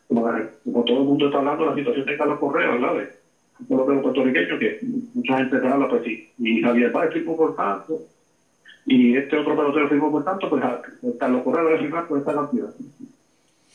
Como, 0.06 0.84
todo 0.84 0.98
el 0.98 1.04
mundo 1.04 1.26
está 1.26 1.38
hablando 1.38 1.64
la 1.64 1.74
situación 1.74 2.04
de 2.04 2.16
Carlos 2.16 2.36
Correa, 2.38 2.68
¿verdad? 2.68 2.92
De 2.92 3.08
un 3.60 3.66
pelotero 3.66 4.00
puertorriqueño 4.00 4.58
que 4.58 4.76
mucha 5.14 5.36
gente 5.38 5.58
te 5.58 5.66
habla, 5.66 5.86
pues 5.86 6.02
sí. 6.02 6.18
Y 6.38 6.60
Javier 6.60 6.90
Páez 6.90 7.10
firmó 7.10 7.34
por 7.34 7.52
tanto, 7.52 7.98
y 8.86 9.16
este 9.16 9.36
otro 9.36 9.56
pelotero 9.56 9.88
firmó 9.88 10.10
por 10.10 10.22
tanto, 10.22 10.48
pues 10.48 10.62
a- 10.62 10.78
Carlos 11.18 11.42
Correa 11.42 11.64
debe 11.64 11.78
firmar 11.78 12.04
por 12.04 12.18
esta 12.18 12.34
cantidad. 12.34 12.68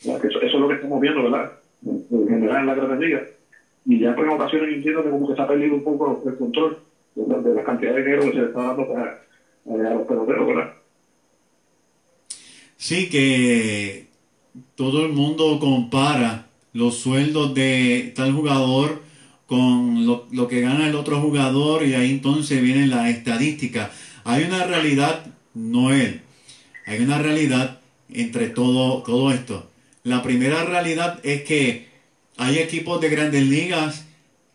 Eso, 0.02 0.40
es 0.40 0.52
lo 0.54 0.68
que 0.68 0.74
estamos 0.74 1.00
viendo, 1.00 1.22
¿verdad? 1.22 1.48
En, 1.86 2.00
en 2.10 2.28
general 2.28 2.60
en 2.60 2.66
la 2.66 2.74
Gran 2.74 2.98
Liga. 2.98 3.22
Y 3.86 3.98
ya 4.00 4.14
pues 4.14 4.28
en 4.28 4.34
ocasiones 4.34 4.70
entiendo 4.74 5.02
que 5.02 5.10
como 5.10 5.26
que 5.26 5.34
se 5.34 5.42
ha 5.42 5.46
perdido 5.46 5.74
un 5.74 5.82
poco 5.82 6.18
el 6.24 6.34
control 6.36 6.76
de, 7.14 7.26
la- 7.26 7.38
la 7.54 7.62
cantidad 7.62 7.92
de 7.92 7.98
dinero 8.02 8.22
que 8.24 8.32
se 8.32 8.40
le 8.40 8.46
está 8.46 8.62
dando 8.64 8.84
pues, 8.86 8.98
a, 8.98 9.16
a 9.70 9.94
los 9.94 10.04
peloteros, 10.04 10.46
¿verdad? 10.46 10.68
Sí, 12.76 13.06
que 13.08 14.04
todo 14.76 15.02
el 15.02 15.08
mundo 15.10 15.58
compara 15.58 16.44
los 16.72 16.94
sueldos 16.96 17.54
de 17.54 18.12
tal 18.14 18.32
jugador 18.32 19.00
con 19.46 20.06
lo, 20.06 20.24
lo 20.30 20.46
que 20.48 20.60
gana 20.60 20.86
el 20.86 20.94
otro 20.94 21.20
jugador 21.20 21.84
y 21.84 21.94
ahí 21.94 22.10
entonces 22.10 22.62
vienen 22.62 22.90
las 22.90 23.08
estadísticas. 23.08 23.90
Hay 24.28 24.44
una 24.44 24.62
realidad, 24.64 25.24
Noel, 25.54 26.20
hay 26.84 27.00
una 27.00 27.16
realidad 27.16 27.80
entre 28.12 28.50
todo, 28.50 29.02
todo 29.02 29.32
esto. 29.32 29.70
La 30.02 30.22
primera 30.22 30.64
realidad 30.64 31.18
es 31.22 31.44
que 31.44 31.88
hay 32.36 32.58
equipos 32.58 33.00
de 33.00 33.08
grandes 33.08 33.44
ligas 33.44 34.04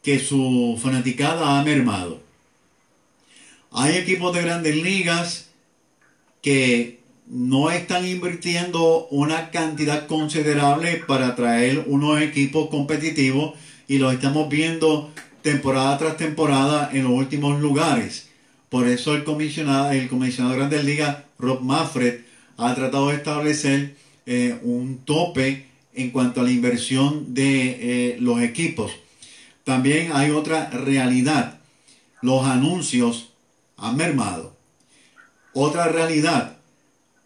que 0.04 0.20
su 0.20 0.80
fanaticada 0.80 1.60
ha 1.60 1.64
mermado. 1.64 2.22
Hay 3.72 3.98
equipos 3.98 4.32
de 4.36 4.44
grandes 4.44 4.76
ligas 4.76 5.50
que 6.44 7.00
no 7.26 7.72
están 7.72 8.06
invirtiendo 8.06 9.08
una 9.10 9.50
cantidad 9.50 10.06
considerable 10.06 10.98
para 11.08 11.36
traer 11.36 11.86
unos 11.88 12.22
equipos 12.22 12.70
competitivos 12.70 13.56
y 13.88 13.98
los 13.98 14.14
estamos 14.14 14.50
viendo 14.50 15.12
temporada 15.42 15.98
tras 15.98 16.18
temporada 16.18 16.92
en 16.94 17.06
los 17.06 17.14
últimos 17.14 17.60
lugares. 17.60 18.30
Por 18.74 18.88
eso 18.88 19.14
el 19.14 19.24
comisionado, 19.24 19.92
el 19.92 20.10
comisionado 20.10 20.54
de 20.54 20.58
Grandes 20.58 20.84
Ligas, 20.84 21.18
Rob 21.38 21.62
Manfred, 21.62 22.22
ha 22.58 22.74
tratado 22.74 23.10
de 23.10 23.18
establecer 23.18 23.96
eh, 24.26 24.58
un 24.64 24.98
tope 25.06 25.68
en 25.94 26.10
cuanto 26.10 26.42
a 26.42 26.44
la 26.44 26.50
inversión 26.50 27.36
de 27.36 28.14
eh, 28.14 28.18
los 28.20 28.42
equipos. 28.42 28.92
También 29.64 30.10
hay 30.12 30.32
otra 30.32 30.72
realidad. 30.72 31.60
Los 32.24 32.48
anuncios 32.48 33.30
han 33.78 33.96
mermado. 33.96 34.56
Otra 35.54 35.88
realidad. 35.90 36.58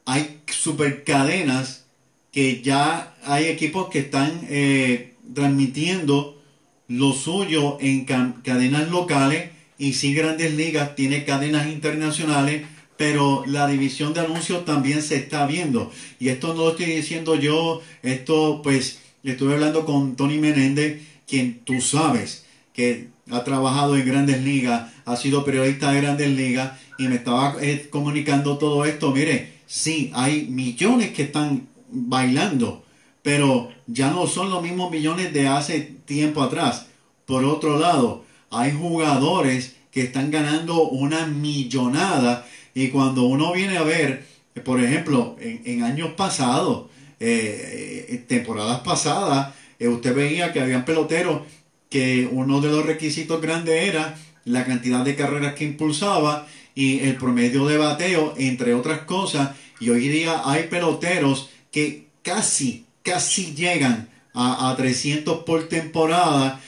Hay 0.05 0.41
supercadenas 0.47 1.85
que 2.33 2.61
ya 2.61 3.15
hay 3.23 3.45
equipos 3.45 3.87
que 3.87 3.99
están 3.99 4.41
eh, 4.49 5.13
transmitiendo 5.33 6.41
lo 6.89 7.13
suyo 7.13 7.77
en 7.79 8.03
ca- 8.03 8.33
cadenas 8.43 8.89
locales 8.89 9.51
y 9.77 9.93
sí 9.93 10.13
Grandes 10.13 10.53
Ligas 10.53 10.95
tiene 10.95 11.25
cadenas 11.25 11.67
internacionales, 11.67 12.63
pero 12.97 13.43
la 13.45 13.67
división 13.67 14.13
de 14.13 14.21
anuncios 14.21 14.65
también 14.65 15.01
se 15.01 15.15
está 15.15 15.45
viendo. 15.45 15.91
Y 16.19 16.29
esto 16.29 16.53
no 16.53 16.63
lo 16.63 16.69
estoy 16.71 16.87
diciendo 16.87 17.35
yo, 17.35 17.81
esto 18.01 18.61
pues 18.63 18.99
estuve 19.23 19.53
hablando 19.53 19.85
con 19.85 20.15
Tony 20.15 20.37
Menéndez, 20.37 21.01
quien 21.27 21.59
tú 21.59 21.81
sabes 21.81 22.45
que 22.73 23.09
ha 23.31 23.43
trabajado 23.43 23.97
en 23.97 24.05
Grandes 24.05 24.41
Ligas, 24.43 24.91
ha 25.05 25.15
sido 25.15 25.43
periodista 25.43 25.91
de 25.91 26.01
Grandes 26.01 26.29
Ligas 26.29 26.79
y 26.97 27.07
me 27.07 27.15
estaba 27.15 27.57
eh, 27.61 27.87
comunicando 27.89 28.57
todo 28.57 28.85
esto. 28.85 29.11
Mire, 29.11 29.53
sí, 29.67 30.11
hay 30.13 30.47
millones 30.49 31.11
que 31.11 31.23
están 31.23 31.67
bailando, 31.89 32.83
pero 33.21 33.69
ya 33.85 34.11
no 34.11 34.27
son 34.27 34.49
los 34.49 34.63
mismos 34.63 34.91
millones 34.91 35.33
de 35.33 35.47
hace 35.47 35.81
tiempo 36.05 36.41
atrás. 36.41 36.87
Por 37.25 37.43
otro 37.43 37.77
lado, 37.77 38.23
hay 38.51 38.71
jugadores 38.71 39.75
que 39.91 40.01
están 40.01 40.31
ganando 40.31 40.83
una 40.83 41.25
millonada 41.25 42.45
y 42.73 42.89
cuando 42.89 43.23
uno 43.23 43.53
viene 43.53 43.77
a 43.77 43.83
ver, 43.83 44.25
por 44.63 44.83
ejemplo, 44.83 45.35
en, 45.39 45.61
en 45.65 45.83
años 45.83 46.11
pasados, 46.15 46.87
eh, 47.19 48.05
eh, 48.09 48.23
temporadas 48.27 48.81
pasadas, 48.81 49.55
eh, 49.79 49.87
usted 49.87 50.13
veía 50.13 50.53
que 50.53 50.61
habían 50.61 50.85
peloteros 50.85 51.41
que 51.89 52.29
uno 52.31 52.61
de 52.61 52.69
los 52.69 52.85
requisitos 52.85 53.41
grandes 53.41 53.89
era 53.89 54.15
la 54.45 54.65
cantidad 54.65 55.03
de 55.03 55.15
carreras 55.15 55.55
que 55.55 55.63
impulsaba 55.63 56.45
y 56.75 56.99
el 56.99 57.15
promedio 57.15 57.65
de 57.65 57.77
bateo, 57.77 58.35
entre 58.37 58.75
otras 58.75 58.99
cosas. 59.01 59.55
Y 59.79 59.89
hoy 59.89 60.07
día 60.07 60.43
hay 60.45 60.63
peloteros 60.63 61.49
que 61.71 62.05
casi, 62.21 62.85
casi 63.01 63.55
llegan 63.55 64.09
a, 64.35 64.69
a 64.69 64.75
300 64.75 65.43
por 65.43 65.67
temporada 65.67 66.61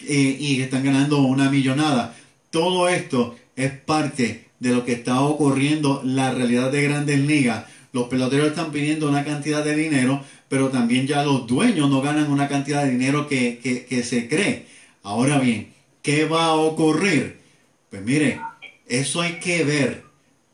y 0.00 0.60
están 0.60 0.84
ganando 0.84 1.18
una 1.18 1.50
millonada. 1.50 2.14
Todo 2.50 2.88
esto 2.88 3.36
es 3.56 3.72
parte 3.72 4.46
de 4.60 4.70
lo 4.70 4.84
que 4.84 4.92
está 4.92 5.20
ocurriendo, 5.20 6.02
la 6.04 6.32
realidad 6.32 6.70
de 6.70 6.82
grandes 6.82 7.20
ligas. 7.20 7.64
Los 7.92 8.08
peloteros 8.08 8.48
están 8.48 8.72
pidiendo 8.72 9.08
una 9.08 9.24
cantidad 9.24 9.64
de 9.64 9.74
dinero, 9.74 10.22
pero 10.48 10.68
también 10.68 11.06
ya 11.06 11.24
los 11.24 11.46
dueños 11.46 11.90
no 11.90 12.02
ganan 12.02 12.30
una 12.30 12.48
cantidad 12.48 12.84
de 12.84 12.90
dinero 12.90 13.28
que, 13.28 13.58
que, 13.58 13.84
que 13.84 14.02
se 14.02 14.28
cree. 14.28 14.66
Ahora 15.02 15.38
bien, 15.38 15.72
¿qué 16.02 16.24
va 16.24 16.46
a 16.46 16.54
ocurrir? 16.54 17.38
Pues 17.90 18.02
mire, 18.02 18.40
eso 18.86 19.22
hay 19.22 19.34
que 19.34 19.64
ver, 19.64 20.04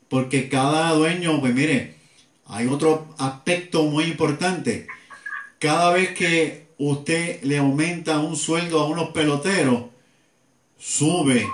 porque 0.09 0.49
cada 0.49 0.91
dueño, 0.93 1.39
pues 1.39 1.53
mire, 1.53 1.95
hay 2.45 2.67
otro 2.67 3.13
aspecto 3.17 3.83
muy 3.83 4.05
importante. 4.05 4.87
Cada 5.59 5.91
vez 5.93 6.09
que 6.11 6.62
usted 6.89 7.41
le 7.43 7.57
aumenta 7.57 8.19
un 8.19 8.35
sueldo 8.35 8.79
a 8.79 8.87
unos 8.87 9.09
peloteros, 9.09 9.85
sube 10.77 11.47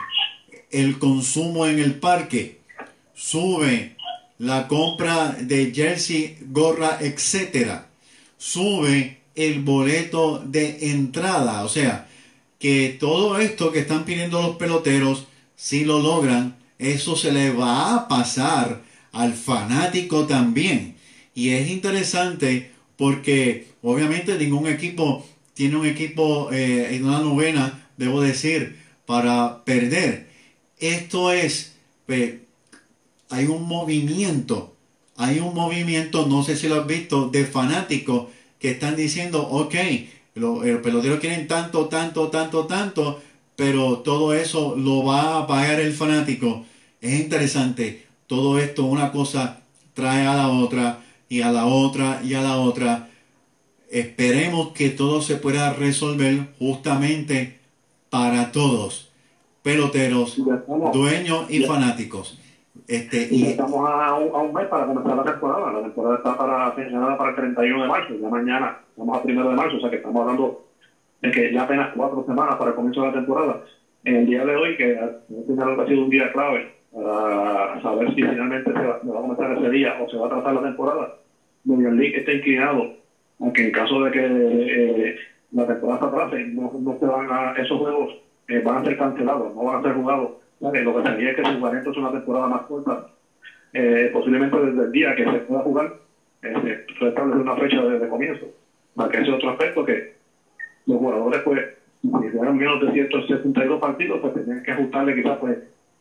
el 0.72 0.98
consumo 0.98 1.68
en 1.68 1.80
el 1.80 1.96
parque, 1.96 2.60
sube 3.14 3.96
la 4.38 4.68
compra 4.68 5.36
de 5.40 5.72
jersey, 5.74 6.38
gorra, 6.48 6.98
etcétera, 7.02 7.90
sube 8.38 9.20
el 9.36 9.62
boleto 9.62 10.40
de 10.40 10.92
entrada, 10.92 11.64
o 11.64 11.70
sea, 11.70 12.08
que 12.58 12.98
todo 13.00 13.38
esto 13.40 13.72
que 13.72 13.80
están 13.80 14.06
pidiendo 14.06 14.42
los 14.42 14.58
peloteros, 14.58 15.28
si 15.56 15.86
lo 15.86 16.00
logran, 16.00 16.58
eso 16.78 17.16
se 17.16 17.32
le 17.32 17.52
va 17.52 17.96
a 17.96 18.08
pasar 18.08 18.82
al 19.12 19.34
fanático 19.34 20.26
también. 20.26 20.96
Y 21.36 21.50
es 21.52 21.70
interesante 21.70 22.72
porque 22.98 23.69
obviamente 23.82 24.38
ningún 24.38 24.68
equipo 24.68 25.26
tiene 25.54 25.78
un 25.78 25.86
equipo 25.86 26.52
eh, 26.52 26.96
en 26.96 27.06
una 27.06 27.20
novena, 27.20 27.90
debo 27.98 28.22
decir, 28.22 28.78
para 29.06 29.64
perder. 29.66 30.28
Esto 30.78 31.32
es, 31.32 31.76
hay 33.30 33.46
un 33.46 33.68
movimiento, 33.68 34.74
hay 35.16 35.40
un 35.40 35.54
movimiento, 35.54 36.26
no 36.28 36.44
sé 36.44 36.56
si 36.56 36.68
lo 36.68 36.82
has 36.82 36.88
visto, 36.88 37.30
de 37.30 37.46
fanáticos 37.46 38.28
que 38.60 38.72
están 38.72 38.96
diciendo, 38.96 39.44
ok, 39.48 39.76
lo- 40.36 40.64
los 40.64 40.82
peloteros 40.82 41.20
quieren 41.20 41.48
tanto, 41.48 41.88
tanto, 41.88 42.30
tanto, 42.30 42.66
tanto, 42.66 43.22
pero 43.56 44.00
todo 44.00 44.34
eso 44.34 44.76
lo 44.76 45.04
va 45.04 45.40
a 45.40 45.48
pagar 45.48 45.80
el 45.80 45.94
fanático. 45.94 46.66
Es 47.02 47.20
interesante, 47.20 48.06
todo 48.28 48.58
esto, 48.60 48.86
una 48.86 49.12
cosa 49.12 49.62
trae 49.94 50.26
a 50.26 50.36
la 50.36 50.50
otra 50.50 51.04
y 51.28 51.42
a 51.42 51.52
la 51.52 51.66
otra 51.66 52.22
y 52.24 52.34
a 52.34 52.42
la 52.42 52.58
otra. 52.58 53.09
Esperemos 53.90 54.70
que 54.74 54.90
todo 54.90 55.22
se 55.22 55.36
pueda 55.36 55.74
resolver 55.74 56.48
justamente 56.60 57.60
para 58.12 58.52
todos, 58.52 59.12
peloteros, 59.64 60.40
dueños 60.94 61.50
y 61.50 61.64
fanáticos. 61.64 62.40
Este, 62.88 63.28
Y 63.32 63.46
estamos 63.46 63.90
a 63.90 64.14
un, 64.16 64.36
a 64.36 64.40
un 64.40 64.54
mes 64.54 64.68
para 64.68 64.86
comenzar 64.86 65.18
la 65.18 65.24
temporada. 65.24 65.74
La 65.74 65.82
temporada 65.82 66.16
está 66.18 66.38
para, 66.38 66.76
señalada 66.76 67.18
para 67.18 67.30
el 67.32 67.36
31 67.36 67.82
de 67.82 67.88
marzo. 67.88 68.14
Ya 68.22 68.30
mañana 68.30 68.78
estamos 68.90 69.18
a 69.18 69.24
primero 69.24 69.50
de 69.50 69.56
marzo, 69.56 69.78
o 69.78 69.80
sea 69.80 69.90
que 69.90 69.98
estamos 69.98 70.22
hablando 70.22 70.66
de 71.22 71.32
que 71.32 71.54
ya 71.54 71.64
apenas 71.64 71.90
cuatro 71.96 72.24
semanas 72.26 72.56
para 72.56 72.70
el 72.70 72.76
comienzo 72.76 73.02
de 73.02 73.08
la 73.08 73.14
temporada. 73.14 73.64
En 74.04 74.16
el 74.16 74.26
día 74.28 74.46
de 74.46 74.56
hoy, 74.56 74.78
que 74.78 74.98
ha 74.98 75.88
sido 75.88 76.04
un 76.04 76.10
día 76.10 76.32
clave 76.32 76.74
para 76.94 77.82
saber 77.82 78.10
si 78.10 78.22
finalmente 78.22 78.72
se 78.72 78.80
va, 78.80 79.00
se 79.02 79.08
va 79.08 79.20
a 79.20 79.22
comenzar 79.22 79.52
ese 79.58 79.70
día 79.70 79.98
o 80.02 80.10
se 80.10 80.18
va 80.18 80.28
a 80.28 80.30
tratar 80.30 80.54
la 80.54 80.62
temporada, 80.62 81.16
Major 81.66 81.94
League 81.94 82.18
está 82.18 82.34
inclinado 82.34 82.99
a 83.40 83.52
que 83.52 83.64
en 83.64 83.72
caso 83.72 84.02
de 84.02 84.12
que 84.12 84.20
eh, 85.08 85.14
la 85.52 85.66
temporada 85.66 86.00
se 86.00 86.06
atrase, 86.06 86.46
no, 86.46 86.70
no 86.80 86.94
se 87.00 87.06
van 87.06 87.28
a, 87.30 87.50
esos 87.56 87.78
juegos 87.78 88.10
eh, 88.48 88.60
van 88.62 88.78
a 88.78 88.82
ser 88.82 88.96
cancelados, 88.96 89.54
no 89.54 89.64
van 89.64 89.80
a 89.80 89.82
ser 89.82 89.92
jugados. 89.94 90.32
Que 90.74 90.82
Lo 90.82 90.94
que 90.94 91.02
sería 91.04 91.30
es 91.30 91.36
que 91.36 91.44
se 91.44 91.54
jugaría 91.54 91.78
entonces 91.78 92.02
una 92.02 92.12
temporada 92.12 92.48
más 92.48 92.62
corta 92.64 93.00
eh, 93.74 94.10
posiblemente 94.12 94.60
desde 94.60 94.84
el 94.84 94.92
día 94.92 95.14
que 95.14 95.24
se 95.24 95.40
pueda 95.42 95.62
jugar, 95.62 95.90
eh, 96.42 96.78
se 96.98 97.08
establece 97.08 97.40
una 97.40 97.56
fecha 97.56 97.82
de, 97.82 97.98
de 97.98 98.08
comienzo. 98.08 98.50
Para 98.96 99.10
que 99.10 99.20
ese 99.20 99.32
otro 99.32 99.50
aspecto 99.50 99.84
que 99.84 100.02
los 100.86 100.98
jugadores, 100.98 101.42
pues, 101.44 101.64
si 102.02 102.28
jugaron 102.30 102.58
menos 102.58 102.80
de 102.80 102.92
162 102.92 103.80
partidos, 103.80 104.20
pues 104.20 104.34
tenían 104.34 104.62
que 104.62 104.72
ajustarle 104.72 105.14
quizás 105.14 105.38
pues 105.38 105.58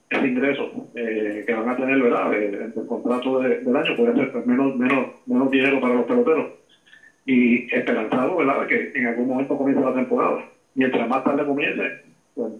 ese 0.09 0.26
ingreso 0.26 0.68
eh, 0.95 1.43
que 1.47 1.55
van 1.55 1.68
a 1.68 1.74
tener, 1.74 2.01
¿verdad? 2.01 2.32
Eh, 2.32 2.68
el 2.74 2.86
contrato 2.86 3.39
de- 3.39 3.57
del 3.61 3.76
año 3.76 3.95
puede 3.95 4.12
ser 4.14 4.28
pues, 4.30 4.45
menos, 4.47 4.74
menos, 4.74 5.09
menos 5.26 5.51
dinero 5.51 5.78
para 5.78 5.95
los 5.95 6.07
peloteros. 6.07 6.47
Y 7.31 7.66
esperanzado, 7.74 8.37
¿verdad? 8.37 8.66
Que 8.66 8.91
en 8.95 9.07
algún 9.07 9.29
momento 9.29 9.59
comience 9.59 9.83
la 9.85 9.95
temporada. 9.95 10.47
Mientras 10.74 11.07
más 11.09 11.22
tarde 11.24 11.45
comience, 11.45 11.83
pues, 12.35 12.53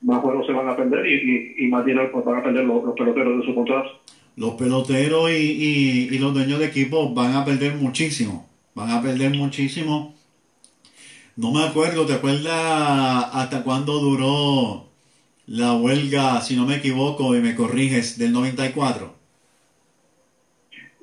más 0.00 0.20
juegos 0.20 0.46
se 0.46 0.52
van 0.52 0.66
a 0.68 0.76
perder 0.76 1.04
y, 1.06 1.14
y, 1.60 1.64
y 1.66 1.68
más 1.68 1.84
dinero 1.84 2.10
pues, 2.10 2.24
van 2.24 2.38
a 2.38 2.42
perder 2.42 2.64
los, 2.64 2.84
los 2.84 2.94
peloteros 2.96 3.40
de 3.40 3.44
su 3.46 3.54
contrato. 3.54 4.00
los 4.36 4.54
peloteros 4.54 5.30
y, 5.30 5.34
y- 5.34 6.08
y 6.14 6.18
los 6.18 6.32
dueños 6.32 6.58
de 6.58 6.66
equipos 6.66 7.12
van 7.14 7.34
a 7.34 7.44
perder 7.44 7.74
muchísimo. 7.74 8.48
Van 8.74 8.90
a 8.90 9.02
perder 9.02 9.30
muchísimo. 9.36 10.14
No 11.36 11.52
me 11.52 11.64
acuerdo, 11.64 12.06
¿te 12.06 12.14
acuerdas 12.14 13.28
hasta 13.34 13.62
cuándo 13.62 13.98
duró 14.00 14.86
la 15.46 15.74
huelga, 15.74 16.40
si 16.40 16.56
no 16.56 16.66
me 16.66 16.76
equivoco 16.76 17.36
y 17.36 17.40
me 17.40 17.54
corriges, 17.54 18.18
del 18.18 18.32
94? 18.32 19.12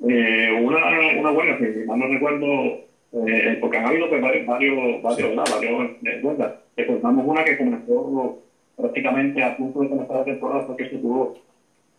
eh, 0.08 0.50
una, 0.62 0.78
una 1.20 1.30
huelga, 1.30 1.58
que 1.58 1.84
mal 1.86 1.98
no 1.98 2.06
recuerdo, 2.08 2.85
eh, 3.26 3.58
porque 3.60 3.78
han 3.78 3.86
habido 3.86 4.08
pues, 4.08 4.20
varios, 4.20 4.46
varios, 4.46 5.02
varios, 5.02 5.30
Sí. 5.30 5.36
varios 5.36 5.90
eh, 6.04 6.20
huelgas. 6.22 6.54
Recordamos 6.76 7.26
una 7.26 7.44
que 7.44 7.56
comenzó 7.56 8.38
prácticamente 8.76 9.42
a 9.42 9.56
punto 9.56 9.80
de 9.80 9.88
comenzar 9.88 10.16
la 10.18 10.24
temporada 10.24 10.66
porque 10.66 10.90
se 10.90 10.98
tuvo 10.98 11.34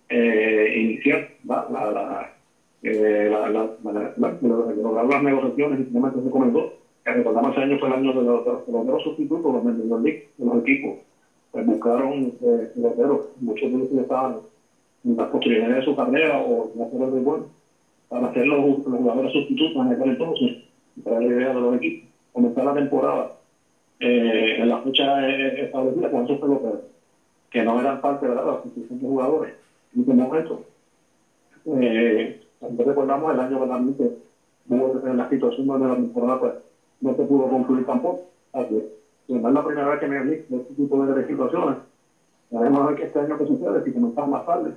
eh, 0.10 0.74
iniciar 0.78 1.28
¿verdad? 1.44 1.70
la, 1.72 1.92
la, 1.92 2.34
eh, 2.84 3.28
la, 3.32 3.50
la, 3.50 3.70
la, 3.84 3.94
la- 3.94 4.14
la- 4.18 4.74
lograr 4.76 5.06
las 5.06 5.24
negociaciones 5.24 5.80
y 5.80 5.84
finalmente 5.86 6.24
se 6.24 6.30
comenzó. 6.30 6.74
Que 7.04 7.14
recordamos 7.14 7.52
ese 7.54 7.62
año 7.62 7.80
fue 7.80 7.88
el 7.88 7.94
año 7.96 8.14
de 8.14 8.22
los, 8.24 8.46
de 8.46 8.52
los 8.52 8.62
peloteros 8.64 9.04
sustitutos 9.04 9.54
los 9.54 9.64
Major 9.64 10.02
League, 10.02 10.28
de 10.38 10.46
los 10.46 10.58
equipos. 10.60 11.00
Pues 11.52 11.66
buscaron 11.66 12.34
eh, 12.42 12.70
muchos 13.42 13.72
de 13.72 13.78
ellos 13.78 13.90
ya 13.94 14.02
estaban 14.02 14.36
en 15.06 15.16
las 15.18 15.28
posibilidades 15.30 15.76
de 15.78 15.82
su 15.84 15.96
carrera 15.96 16.38
o 16.40 16.70
en 16.76 16.82
hacer 16.82 17.02
el 17.02 17.12
béisbol 17.12 17.48
para 18.10 18.28
hacer 18.28 18.46
los, 18.46 18.60
los 18.66 18.86
jugadores 19.00 19.32
sustitutos 19.32 19.86
en 19.86 19.92
aquel 19.94 20.10
entonces, 20.10 20.58
para 21.04 21.20
la 21.20 21.26
idea 21.26 21.54
de 21.54 21.62
los 21.62 21.76
equipos, 21.76 22.10
comenzar 22.34 22.64
la 22.66 22.74
temporada 22.74 23.30
eh, 24.00 24.56
en 24.58 24.68
la 24.68 24.80
fecha 24.80 25.28
eh, 25.28 25.64
establecida 25.64 26.10
con 26.10 26.24
esos 26.24 26.38
peloteros, 26.40 26.82
que 27.50 27.64
no 27.64 27.80
eran 27.80 28.00
parte 28.00 28.28
de 28.28 28.36
la 28.36 28.42
asociación 28.42 29.00
de 29.00 29.08
jugadores 29.08 29.54
en 29.96 30.02
ese 30.02 30.14
momento. 30.14 30.60
Eh, 31.66 32.36
recordamos 32.86 33.34
el 33.34 33.40
año 33.40 33.64
realmente 33.64 34.12
hubo 34.70 35.00
la 35.14 35.28
situación 35.28 35.68
donde 35.68 35.88
la 35.88 35.96
temporada 35.96 36.40
pues, 36.40 36.54
no 37.02 37.14
se 37.16 37.24
pudo 37.24 37.48
concluir 37.48 37.86
tampoco. 37.86 38.20
Así 38.54 38.84
no 39.28 39.48
es 39.48 39.54
la 39.54 39.64
primera 39.64 39.90
vez 39.90 40.00
que 40.00 40.08
me 40.08 40.22
vi 40.22 40.40
de 40.48 40.58
este 40.58 40.74
tipo 40.74 41.06
de 41.06 41.26
situaciones. 41.26 41.78
Veremos 42.50 42.80
a 42.80 42.86
ver 42.86 42.96
que 42.96 43.04
este 43.04 43.20
año 43.20 43.38
que 43.38 43.46
sucede, 43.46 43.82
si 43.84 43.92
comenzamos 43.92 44.30
más 44.30 44.46
tarde, 44.46 44.74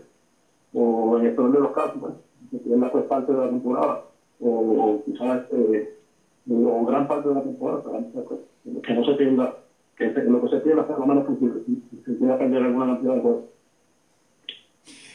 o 0.73 1.19
en 1.19 1.27
el 1.27 1.33
peor 1.33 1.53
de 1.53 1.61
los 1.61 1.71
casos, 1.71 1.95
pues, 2.01 2.13
que 2.51 2.59
pierda 2.59 2.91
pues 2.91 3.05
parte 3.05 3.33
de 3.33 3.39
la 3.39 3.49
temporada, 3.49 4.01
o, 4.41 4.99
quizás 5.05 5.41
eh, 5.51 5.87
o 6.51 6.85
gran 6.87 7.07
parte 7.07 7.29
de 7.29 7.35
la 7.37 7.43
temporada, 7.43 7.83
pues, 8.13 8.41
que 8.83 8.95
no 8.95 9.05
se 9.05 9.13
pierda, 9.15 9.57
que 9.97 10.13
se- 10.13 10.25
lo 10.25 10.43
que 10.43 10.49
se 10.49 10.57
pierda 10.63 10.87
sea 10.87 10.97
lo 10.99 11.07
menos 11.07 11.25
posible, 11.25 11.61
si 11.67 11.81
se 12.05 12.19
quiera 12.19 12.39
perder 12.39 12.63
alguna 12.65 12.87
cantidad 12.87 13.15
de 13.15 13.21
juegos. 13.21 13.45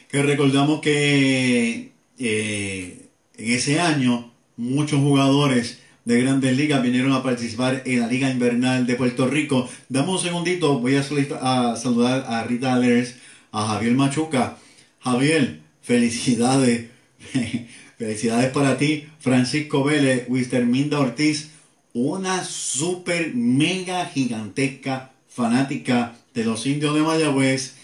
Que 0.10 0.22
recordamos 0.24 0.80
que 0.82 1.92
eh, 2.20 3.10
en 3.38 3.52
ese 3.54 3.80
año 3.82 4.32
muchos 4.56 5.00
jugadores 5.02 5.82
de 6.06 6.22
grandes 6.22 6.56
ligas 6.56 6.82
vinieron 6.84 7.12
a 7.14 7.24
participar 7.24 7.82
en 7.86 8.00
la 8.00 8.08
Liga 8.08 8.30
Invernal 8.30 8.86
de 8.86 8.96
Puerto 8.96 9.28
Rico. 9.28 9.68
Dame 9.90 10.12
un 10.12 10.20
segundito, 10.20 10.80
voy 10.80 10.96
a, 10.96 11.00
a 11.42 11.76
saludar 11.76 12.24
a 12.28 12.44
Rita 12.44 12.74
Alers, 12.76 13.20
a 13.52 13.68
Javier 13.68 13.94
Machuca. 13.96 14.58
Javier, 15.00 15.60
felicidades. 15.82 16.90
felicidades 17.98 18.52
para 18.52 18.78
ti, 18.78 19.08
Francisco 19.20 19.84
Vélez, 19.84 20.26
Wister 20.28 20.66
Minda 20.66 21.00
Ortiz, 21.00 21.52
una 21.94 22.44
super 22.44 23.34
mega 23.34 24.06
gigantesca 24.06 25.12
fanática 25.30 26.16
de 26.34 26.44
los 26.44 26.66
indios 26.66 26.94
de 26.94 27.02
Mayagüez 27.02 27.76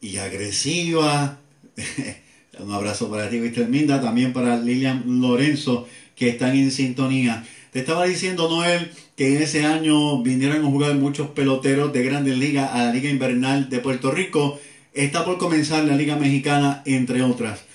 y 0.00 0.16
agresiva. 0.18 1.38
Un 2.58 2.72
abrazo 2.72 3.10
para 3.10 3.30
ti, 3.30 3.40
también 3.50 4.32
para 4.32 4.58
Lilian 4.58 5.20
Lorenzo, 5.20 5.88
que 6.14 6.28
están 6.28 6.56
en 6.56 6.70
sintonía. 6.70 7.44
Te 7.72 7.80
estaba 7.80 8.04
diciendo, 8.04 8.50
Noel, 8.50 8.90
que 9.16 9.36
en 9.36 9.42
ese 9.42 9.64
año 9.64 10.22
vinieron 10.22 10.64
a 10.64 10.68
jugar 10.68 10.94
muchos 10.96 11.28
peloteros 11.28 11.92
de 11.92 12.02
grandes 12.04 12.36
ligas 12.36 12.70
a 12.72 12.84
la 12.84 12.92
Liga 12.92 13.08
Invernal 13.08 13.70
de 13.70 13.78
Puerto 13.78 14.10
Rico. 14.10 14.60
Está 14.92 15.24
por 15.24 15.38
comenzar 15.38 15.84
la 15.84 15.96
Liga 15.96 16.16
Mexicana, 16.16 16.82
entre 16.84 17.22
otras. 17.22 17.69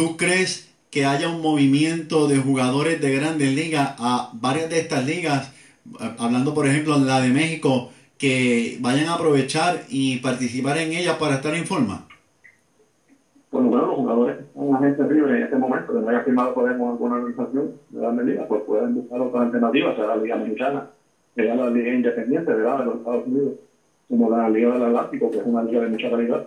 ¿Tú 0.00 0.16
crees 0.16 0.72
que 0.90 1.04
haya 1.04 1.28
un 1.28 1.42
movimiento 1.42 2.26
de 2.26 2.38
jugadores 2.38 3.02
de 3.02 3.14
grandes 3.14 3.54
ligas 3.54 3.96
a 3.98 4.30
varias 4.32 4.70
de 4.70 4.78
estas 4.78 5.04
ligas, 5.04 5.52
a- 6.00 6.24
hablando 6.24 6.54
por 6.54 6.66
ejemplo 6.66 6.98
de 6.98 7.04
la 7.04 7.20
de 7.20 7.28
México, 7.28 7.90
que 8.16 8.78
vayan 8.80 9.08
a 9.08 9.16
aprovechar 9.16 9.82
y 9.90 10.16
participar 10.20 10.78
en 10.78 10.94
ella 10.94 11.18
para 11.18 11.34
estar 11.34 11.54
en 11.54 11.66
forma? 11.66 12.06
Lo 13.52 13.60
menos 13.60 13.88
los 13.88 13.96
jugadores 13.96 14.38
están 14.40 14.72
agentes 14.74 15.06
libres 15.10 15.36
en 15.36 15.42
este 15.42 15.56
momento, 15.56 15.92
que 15.92 16.00
no 16.00 16.08
haya 16.08 16.22
firmado 16.22 16.54
por 16.54 16.66
alguna 16.66 17.16
organización 17.16 17.72
de 17.90 18.00
grandes 18.00 18.24
ligas, 18.24 18.46
pues 18.48 18.62
pueden 18.62 18.94
buscar 18.94 19.20
otras 19.20 19.42
alternativas, 19.42 19.96
sea 19.96 20.06
la 20.06 20.16
Liga 20.16 20.36
Mexicana, 20.36 20.86
sea 21.34 21.54
la 21.56 21.68
Liga 21.68 21.92
Independiente 21.92 22.54
¿verdad? 22.54 22.78
de 22.78 22.84
los 22.86 22.96
Estados 22.96 23.26
Unidos, 23.26 23.52
como 24.08 24.30
la 24.30 24.48
Liga 24.48 24.72
del 24.72 24.82
Atlántico, 24.82 25.30
que 25.30 25.36
es 25.40 25.44
una 25.44 25.62
liga 25.62 25.82
de 25.82 25.88
mucha 25.88 26.08
calidad, 26.08 26.46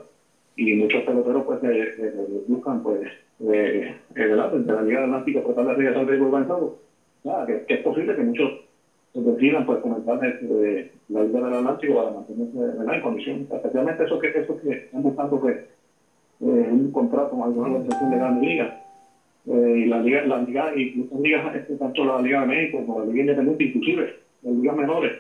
y 0.55 0.73
muchos 0.73 1.03
peloteros 1.03 1.45
pues 1.45 1.63
eh, 1.63 1.93
eh, 1.97 2.43
buscan 2.47 2.81
pues 2.81 2.99
eh, 3.51 3.95
eh, 4.15 4.21
de 4.21 4.35
la 4.35 4.47
Liga 4.81 5.01
del 5.01 5.09
Atlántico 5.09 5.41
tratar 5.41 5.65
de 5.65 5.73
regresar 5.73 5.99
al 6.01 6.05
béisbol 6.05 6.27
organizado. 6.27 6.77
Nada, 7.23 7.45
que, 7.45 7.65
es 7.67 7.79
posible 7.81 8.15
que 8.15 8.23
muchos 8.23 8.51
decidan 9.13 9.65
pues 9.65 9.79
comenzar 9.79 10.19
de, 10.19 10.31
de 10.47 10.91
la 11.09 11.23
Liga 11.23 11.41
del 11.41 11.53
Atlántico 11.53 11.95
para 11.95 12.11
mantenerse 12.11 12.57
en 12.95 13.01
condición, 13.01 13.47
especialmente 13.51 14.03
esos 14.03 14.19
que, 14.19 14.27
esos 14.27 14.61
que 14.61 14.71
están 14.71 15.01
buscando 15.03 15.39
pues 15.39 15.57
eh, 16.43 16.69
un 16.71 16.91
contrato 16.91 17.29
con 17.29 17.41
alguna 17.41 17.67
organización 17.67 18.09
de 18.09 18.17
grandes 18.17 18.43
ligas. 18.43 18.73
Eh, 19.45 19.73
y 19.79 19.85
la 19.85 19.99
liga, 19.99 20.25
la 20.25 20.41
liga, 20.41 20.75
y 20.75 20.93
muchas 20.95 21.19
ligas, 21.19 21.55
este, 21.55 21.75
tanto 21.75 22.05
la 22.05 22.21
Liga 22.21 22.41
de 22.41 22.47
México 22.47 22.85
como 22.85 22.99
la 22.99 23.05
Liga 23.05 23.21
Independiente, 23.21 23.63
inclusive 23.65 24.15
las 24.41 24.53
ligas 24.53 24.75
menores, 24.75 25.11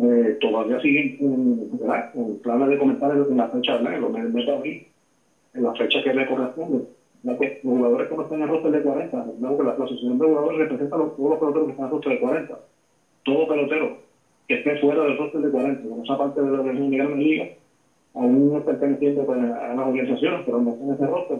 eh, 0.00 0.36
todavía 0.40 0.80
siguen 0.80 1.16
con 1.16 2.38
planes 2.42 2.68
de 2.68 2.78
comenzar 2.78 3.12
en 3.12 3.36
la 3.36 3.48
fecha, 3.48 3.76
¿verdad? 3.76 3.94
en 3.94 4.00
los 4.00 4.12
meses 4.12 4.46
de 4.46 4.52
abril, 4.52 4.86
en 5.54 5.62
la 5.62 5.74
fecha 5.74 6.02
que 6.02 6.14
le 6.14 6.26
corresponde. 6.26 6.84
Los 7.22 7.36
jugadores 7.62 8.08
que 8.08 8.14
no 8.16 8.22
están 8.22 8.38
en 8.38 8.42
el 8.44 8.48
roster 8.48 8.70
de 8.70 8.80
40, 8.80 9.18
recordemos 9.22 9.56
que 9.58 9.62
la 9.64 9.70
asociación 9.70 10.18
de 10.18 10.26
jugadores 10.26 10.58
representa 10.58 10.96
a 10.96 10.98
los- 10.98 11.12
todos 11.14 11.30
los 11.30 11.38
peloteros 11.38 11.66
que 11.66 11.70
están 11.70 11.84
en 11.84 11.86
el 11.86 11.90
roster 11.90 12.12
de 12.12 12.18
40. 12.18 12.54
Todo 13.24 13.46
pelotero 13.46 13.92
que 14.48 14.54
esté 14.54 14.74
fuera 14.76 15.02
del 15.04 15.16
roster 15.16 15.40
de 15.40 15.50
40, 15.50 15.82
como 15.86 16.02
esa 16.02 16.16
parte 16.16 16.40
de 16.40 16.50
la 16.50 16.58
organización 16.58 16.90
de 16.90 16.96
grandes 16.96 17.18
ligas, 17.18 17.48
aún 18.14 18.60
perteneciente 18.64 19.22
pues, 19.24 19.38
a 19.40 19.74
las 19.74 19.86
organizaciones, 19.86 20.42
pero 20.44 20.60
no 20.60 20.70
están 20.70 20.88
en 20.88 20.94
ese 20.94 21.06
roster, 21.06 21.38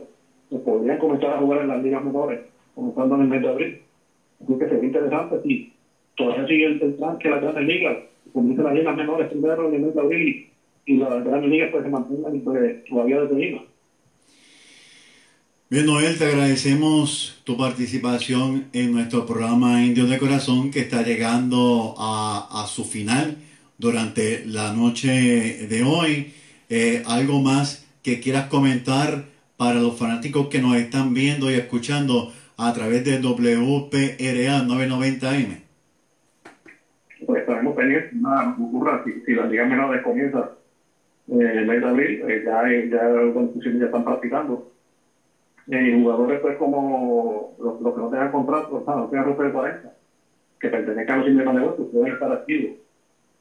se 0.50 0.58
podrían 0.58 0.98
comenzar 0.98 1.32
a 1.32 1.38
jugar 1.38 1.60
en 1.60 1.68
las 1.68 1.78
ligas 1.80 2.02
menores, 2.02 2.40
comenzando 2.74 3.14
en 3.14 3.20
el 3.22 3.26
mes 3.28 3.40
de 3.40 3.48
abril. 3.48 3.74
Así 4.42 4.56
que 4.56 4.66
sería 4.66 4.84
interesante 4.84 5.38
si 5.40 5.62
todavía 6.14 6.46
sigue 6.46 6.64
el, 6.64 6.76
el 6.80 6.94
que 7.18 7.28
las 7.28 7.40
grandes 7.40 7.64
ligas 7.64 7.98
comiencen 8.32 8.64
las 8.64 8.74
ligas 8.74 8.94
menores 8.94 9.26
primero 9.28 9.64
en 9.66 9.74
el 9.74 9.80
mes 9.80 9.94
de 9.94 10.00
abril 10.00 10.36
y 10.84 10.96
las 10.96 11.22
grandes 11.22 11.50
ligas 11.50 11.68
pues 11.70 11.82
se 11.82 11.88
mantengan 11.88 12.40
pues, 12.42 12.76
todavía 12.88 13.18
detenidas. 13.20 13.62
Bien, 15.72 15.86
Noel, 15.86 16.18
te 16.18 16.24
agradecemos 16.24 17.40
tu 17.44 17.56
participación 17.56 18.64
en 18.72 18.90
nuestro 18.90 19.24
programa 19.24 19.84
Indios 19.84 20.10
de 20.10 20.18
Corazón 20.18 20.72
que 20.72 20.80
está 20.80 21.04
llegando 21.04 21.94
a, 21.96 22.64
su 22.66 22.84
final 22.84 23.36
durante 23.78 24.44
la 24.46 24.72
noche 24.72 25.68
de 25.68 25.84
hoy. 25.84 26.32
Eh, 26.68 27.04
¿Algo 27.06 27.40
más 27.40 27.88
que 28.02 28.18
quieras 28.18 28.46
comentar 28.46 29.26
para 29.56 29.78
los 29.78 29.96
fanáticos 29.96 30.48
que 30.48 30.60
nos 30.60 30.74
están 30.74 31.14
viendo 31.14 31.48
y 31.48 31.54
escuchando 31.54 32.32
a 32.56 32.72
través 32.72 33.04
de 33.04 33.20
WPRA 33.20 34.64
990M? 34.66 35.60
pues 37.26 37.42
estaremos 37.42 37.76
pendientes, 37.76 38.12
nada 38.14 38.56
ocurra 38.58 39.04
si, 39.04 39.20
si 39.24 39.34
las 39.34 39.48
ligas 39.48 39.68
menores 39.68 40.02
comienzan 40.02 40.46
eh, 41.28 41.52
el 41.58 41.66
mes 41.68 41.80
de 41.80 41.88
abril, 41.88 42.22
eh, 42.28 42.42
ya, 42.44 42.64
ya 42.90 43.78
ya 43.78 43.84
están 43.84 44.04
practicando. 44.04 44.70
Eh, 45.70 45.92
jugadores 45.92 46.38
pues 46.40 46.56
como 46.56 47.48
los, 47.58 47.78
los 47.78 47.94
que 47.94 48.00
no 48.00 48.08
tengan 48.08 48.28
contrato, 48.28 48.74
o 48.74 48.82
sea, 48.82 48.94
no 48.94 49.06
tengan 49.06 49.24
roster 49.24 49.46
de 49.46 49.52
40, 49.52 49.88
que 50.58 50.68
pertenezcan 50.68 51.14
a 51.14 51.16
los 51.18 51.26
indios 51.26 51.44
de 51.44 51.52
negocios, 51.52 51.86
pueden 51.88 52.12
estar 52.12 52.30
activos 52.30 52.74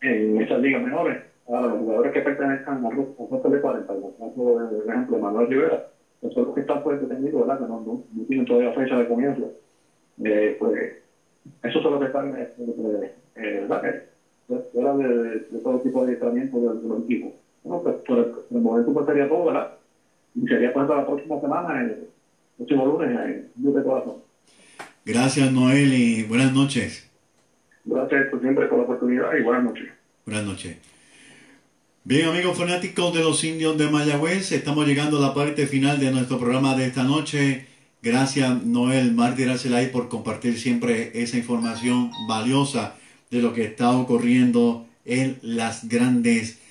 en 0.01 0.39
esas 0.39 0.59
ligas 0.59 0.81
menores. 0.81 1.19
Ahora, 1.47 1.65
los 1.67 1.77
jugadores 1.77 2.11
que 2.11 2.21
pertenezcan 2.21 2.85
a 2.85 2.89
los 2.89 3.07
roster 3.29 3.51
de 3.51 3.59
40, 3.59 3.93
como 3.95 4.11
por 4.11 4.85
ejemplo, 4.87 5.17
Manuel 5.17 5.47
Rivera, 5.47 5.79
que 6.21 6.29
son 6.29 6.45
los 6.45 6.53
que 6.53 6.59
están 6.59 6.79
pues 6.79 6.99
detenidos, 6.99 7.39
¿verdad? 7.39 7.57
Que 7.57 7.65
no, 7.65 7.79
no, 7.79 7.99
no 8.13 8.23
tienen 8.25 8.45
todavía 8.45 8.71
fecha 8.71 8.95
de 8.95 9.05
comienzo. 9.05 9.49
Eh, 10.23 10.53
pues 10.57 10.91
eso 11.63 11.79
son 11.79 11.91
los 11.91 11.99
que 11.99 12.05
están 12.05 12.33
eh, 12.37 12.47
eh, 12.57 13.09
eh, 13.35 13.57
¿verdad? 13.59 13.83
Eh, 13.85 14.01
fuera 14.71 14.93
de, 14.93 15.41
todo 15.61 15.79
tipo 15.79 15.99
de 15.99 16.05
adiestramiento 16.05 16.59
de, 16.59 16.77
de 16.77 16.87
los 16.87 16.99
equipos. 16.99 17.31
Bueno, 17.63 17.81
pues 17.81 17.95
por 18.05 18.19
el, 18.19 18.61
momento 18.61 18.91
pues 18.91 19.05
sería 19.05 19.27
todo, 19.27 19.45
¿verdad? 19.45 19.67
Y 20.35 20.45
sería 20.45 20.69
pues 20.69 20.87
la 20.87 21.03
próxima 21.03 21.37
semana, 21.37 21.79
el 21.79 22.07
próximo 22.59 22.85
lunes, 22.85 23.45
Dios 23.55 23.73
de 23.73 23.83
Corazón. 23.83 24.15
Gracias, 25.05 25.51
Noel, 25.51 25.93
y 25.93 26.23
buenas 26.23 26.53
noches. 26.53 27.09
Gracias 27.85 28.27
por 28.29 28.41
siempre 28.41 28.67
por 28.67 28.79
la 28.79 28.83
oportunidad 28.83 29.29
y 29.39 29.43
buenas 29.43 29.63
noches. 29.63 29.87
Buenas 30.25 30.43
noches. 30.43 30.77
Bien, 32.03 32.27
amigos 32.27 32.57
fanáticos 32.57 33.13
de 33.13 33.21
los 33.21 33.43
indios 33.43 33.77
de 33.77 33.89
Mayagüez, 33.89 34.51
estamos 34.51 34.85
llegando 34.85 35.17
a 35.17 35.21
la 35.21 35.33
parte 35.33 35.67
final 35.67 35.99
de 35.99 36.11
nuestro 36.11 36.37
programa 36.37 36.75
de 36.75 36.87
esta 36.87 37.03
noche. 37.03 37.65
Gracias, 38.01 38.65
Noel 38.65 39.13
Mártir 39.13 39.49
Arcelay, 39.49 39.91
por 39.91 40.09
compartir 40.09 40.59
siempre 40.59 41.11
esa 41.13 41.37
información 41.37 42.11
valiosa 42.27 42.95
de 43.31 43.41
lo 43.41 43.53
que 43.53 43.63
está 43.63 43.91
ocurriendo 43.91 44.85
en 45.05 45.37
las 45.41 45.87
grandes 45.87 46.61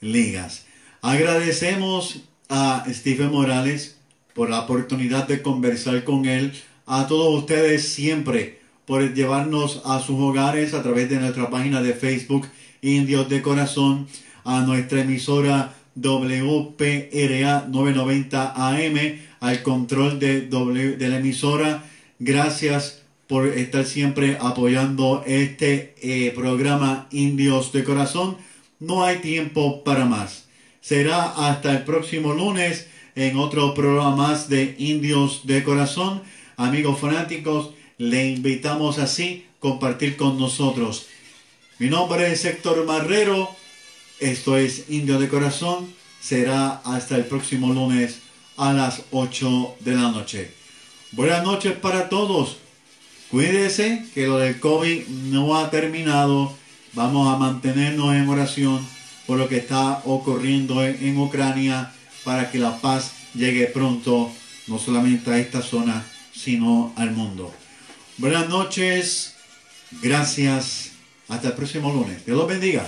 ligas. 0.00 0.66
Agradecemos 1.02 2.28
a 2.48 2.84
Stephen 2.88 3.30
Morales 3.30 3.95
por 4.36 4.50
la 4.50 4.60
oportunidad 4.60 5.26
de 5.26 5.40
conversar 5.40 6.04
con 6.04 6.26
él, 6.26 6.52
a 6.84 7.06
todos 7.08 7.40
ustedes 7.40 7.88
siempre 7.88 8.60
por 8.84 9.14
llevarnos 9.14 9.80
a 9.86 9.98
sus 9.98 10.20
hogares 10.20 10.74
a 10.74 10.82
través 10.82 11.08
de 11.08 11.18
nuestra 11.18 11.48
página 11.48 11.82
de 11.82 11.94
Facebook 11.94 12.46
Indios 12.82 13.30
de 13.30 13.40
Corazón, 13.40 14.06
a 14.44 14.60
nuestra 14.60 15.00
emisora 15.00 15.74
WPRA 15.96 17.66
990 17.68 18.52
AM, 18.54 19.18
al 19.40 19.62
control 19.62 20.18
de, 20.18 20.42
W, 20.42 20.98
de 20.98 21.08
la 21.08 21.16
emisora. 21.16 21.84
Gracias 22.18 23.02
por 23.26 23.48
estar 23.48 23.86
siempre 23.86 24.36
apoyando 24.38 25.24
este 25.26 25.94
eh, 26.02 26.30
programa 26.36 27.08
Indios 27.10 27.72
de 27.72 27.84
Corazón. 27.84 28.36
No 28.80 29.02
hay 29.02 29.16
tiempo 29.16 29.82
para 29.82 30.04
más. 30.04 30.44
Será 30.82 31.24
hasta 31.24 31.72
el 31.72 31.84
próximo 31.84 32.34
lunes 32.34 32.86
en 33.16 33.38
otro 33.38 33.72
programa 33.74 34.14
más 34.14 34.48
de 34.48 34.76
Indios 34.78 35.40
de 35.44 35.64
Corazón. 35.64 36.22
Amigos 36.56 37.00
fanáticos, 37.00 37.70
le 37.98 38.28
invitamos 38.28 38.98
así 38.98 39.46
compartir 39.58 40.16
con 40.16 40.38
nosotros. 40.38 41.06
Mi 41.78 41.88
nombre 41.88 42.30
es 42.30 42.44
Héctor 42.44 42.84
Marrero. 42.84 43.50
Esto 44.20 44.56
es 44.56 44.90
Indio 44.90 45.18
de 45.18 45.28
Corazón. 45.28 45.92
Será 46.20 46.82
hasta 46.84 47.16
el 47.16 47.24
próximo 47.24 47.72
lunes 47.72 48.20
a 48.58 48.74
las 48.74 49.02
8 49.10 49.76
de 49.80 49.94
la 49.94 50.10
noche. 50.10 50.50
Buenas 51.12 51.42
noches 51.42 51.72
para 51.72 52.10
todos. 52.10 52.58
Cuídense 53.30 54.04
que 54.14 54.26
lo 54.26 54.38
del 54.38 54.60
COVID 54.60 55.06
no 55.08 55.56
ha 55.56 55.70
terminado. 55.70 56.52
Vamos 56.92 57.34
a 57.34 57.38
mantenernos 57.38 58.14
en 58.14 58.28
oración 58.28 58.86
por 59.26 59.38
lo 59.38 59.48
que 59.48 59.56
está 59.56 60.02
ocurriendo 60.04 60.84
en, 60.84 61.02
en 61.02 61.18
Ucrania 61.18 61.92
para 62.26 62.50
que 62.50 62.58
la 62.58 62.80
paz 62.80 63.12
llegue 63.34 63.68
pronto, 63.68 64.32
no 64.66 64.80
solamente 64.80 65.30
a 65.30 65.38
esta 65.38 65.62
zona, 65.62 66.04
sino 66.34 66.92
al 66.96 67.12
mundo. 67.12 67.54
Buenas 68.18 68.48
noches. 68.48 69.36
Gracias. 70.02 70.90
Hasta 71.28 71.48
el 71.48 71.54
próximo 71.54 71.92
lunes. 71.92 72.26
Dios 72.26 72.36
los 72.36 72.48
bendiga. 72.48 72.84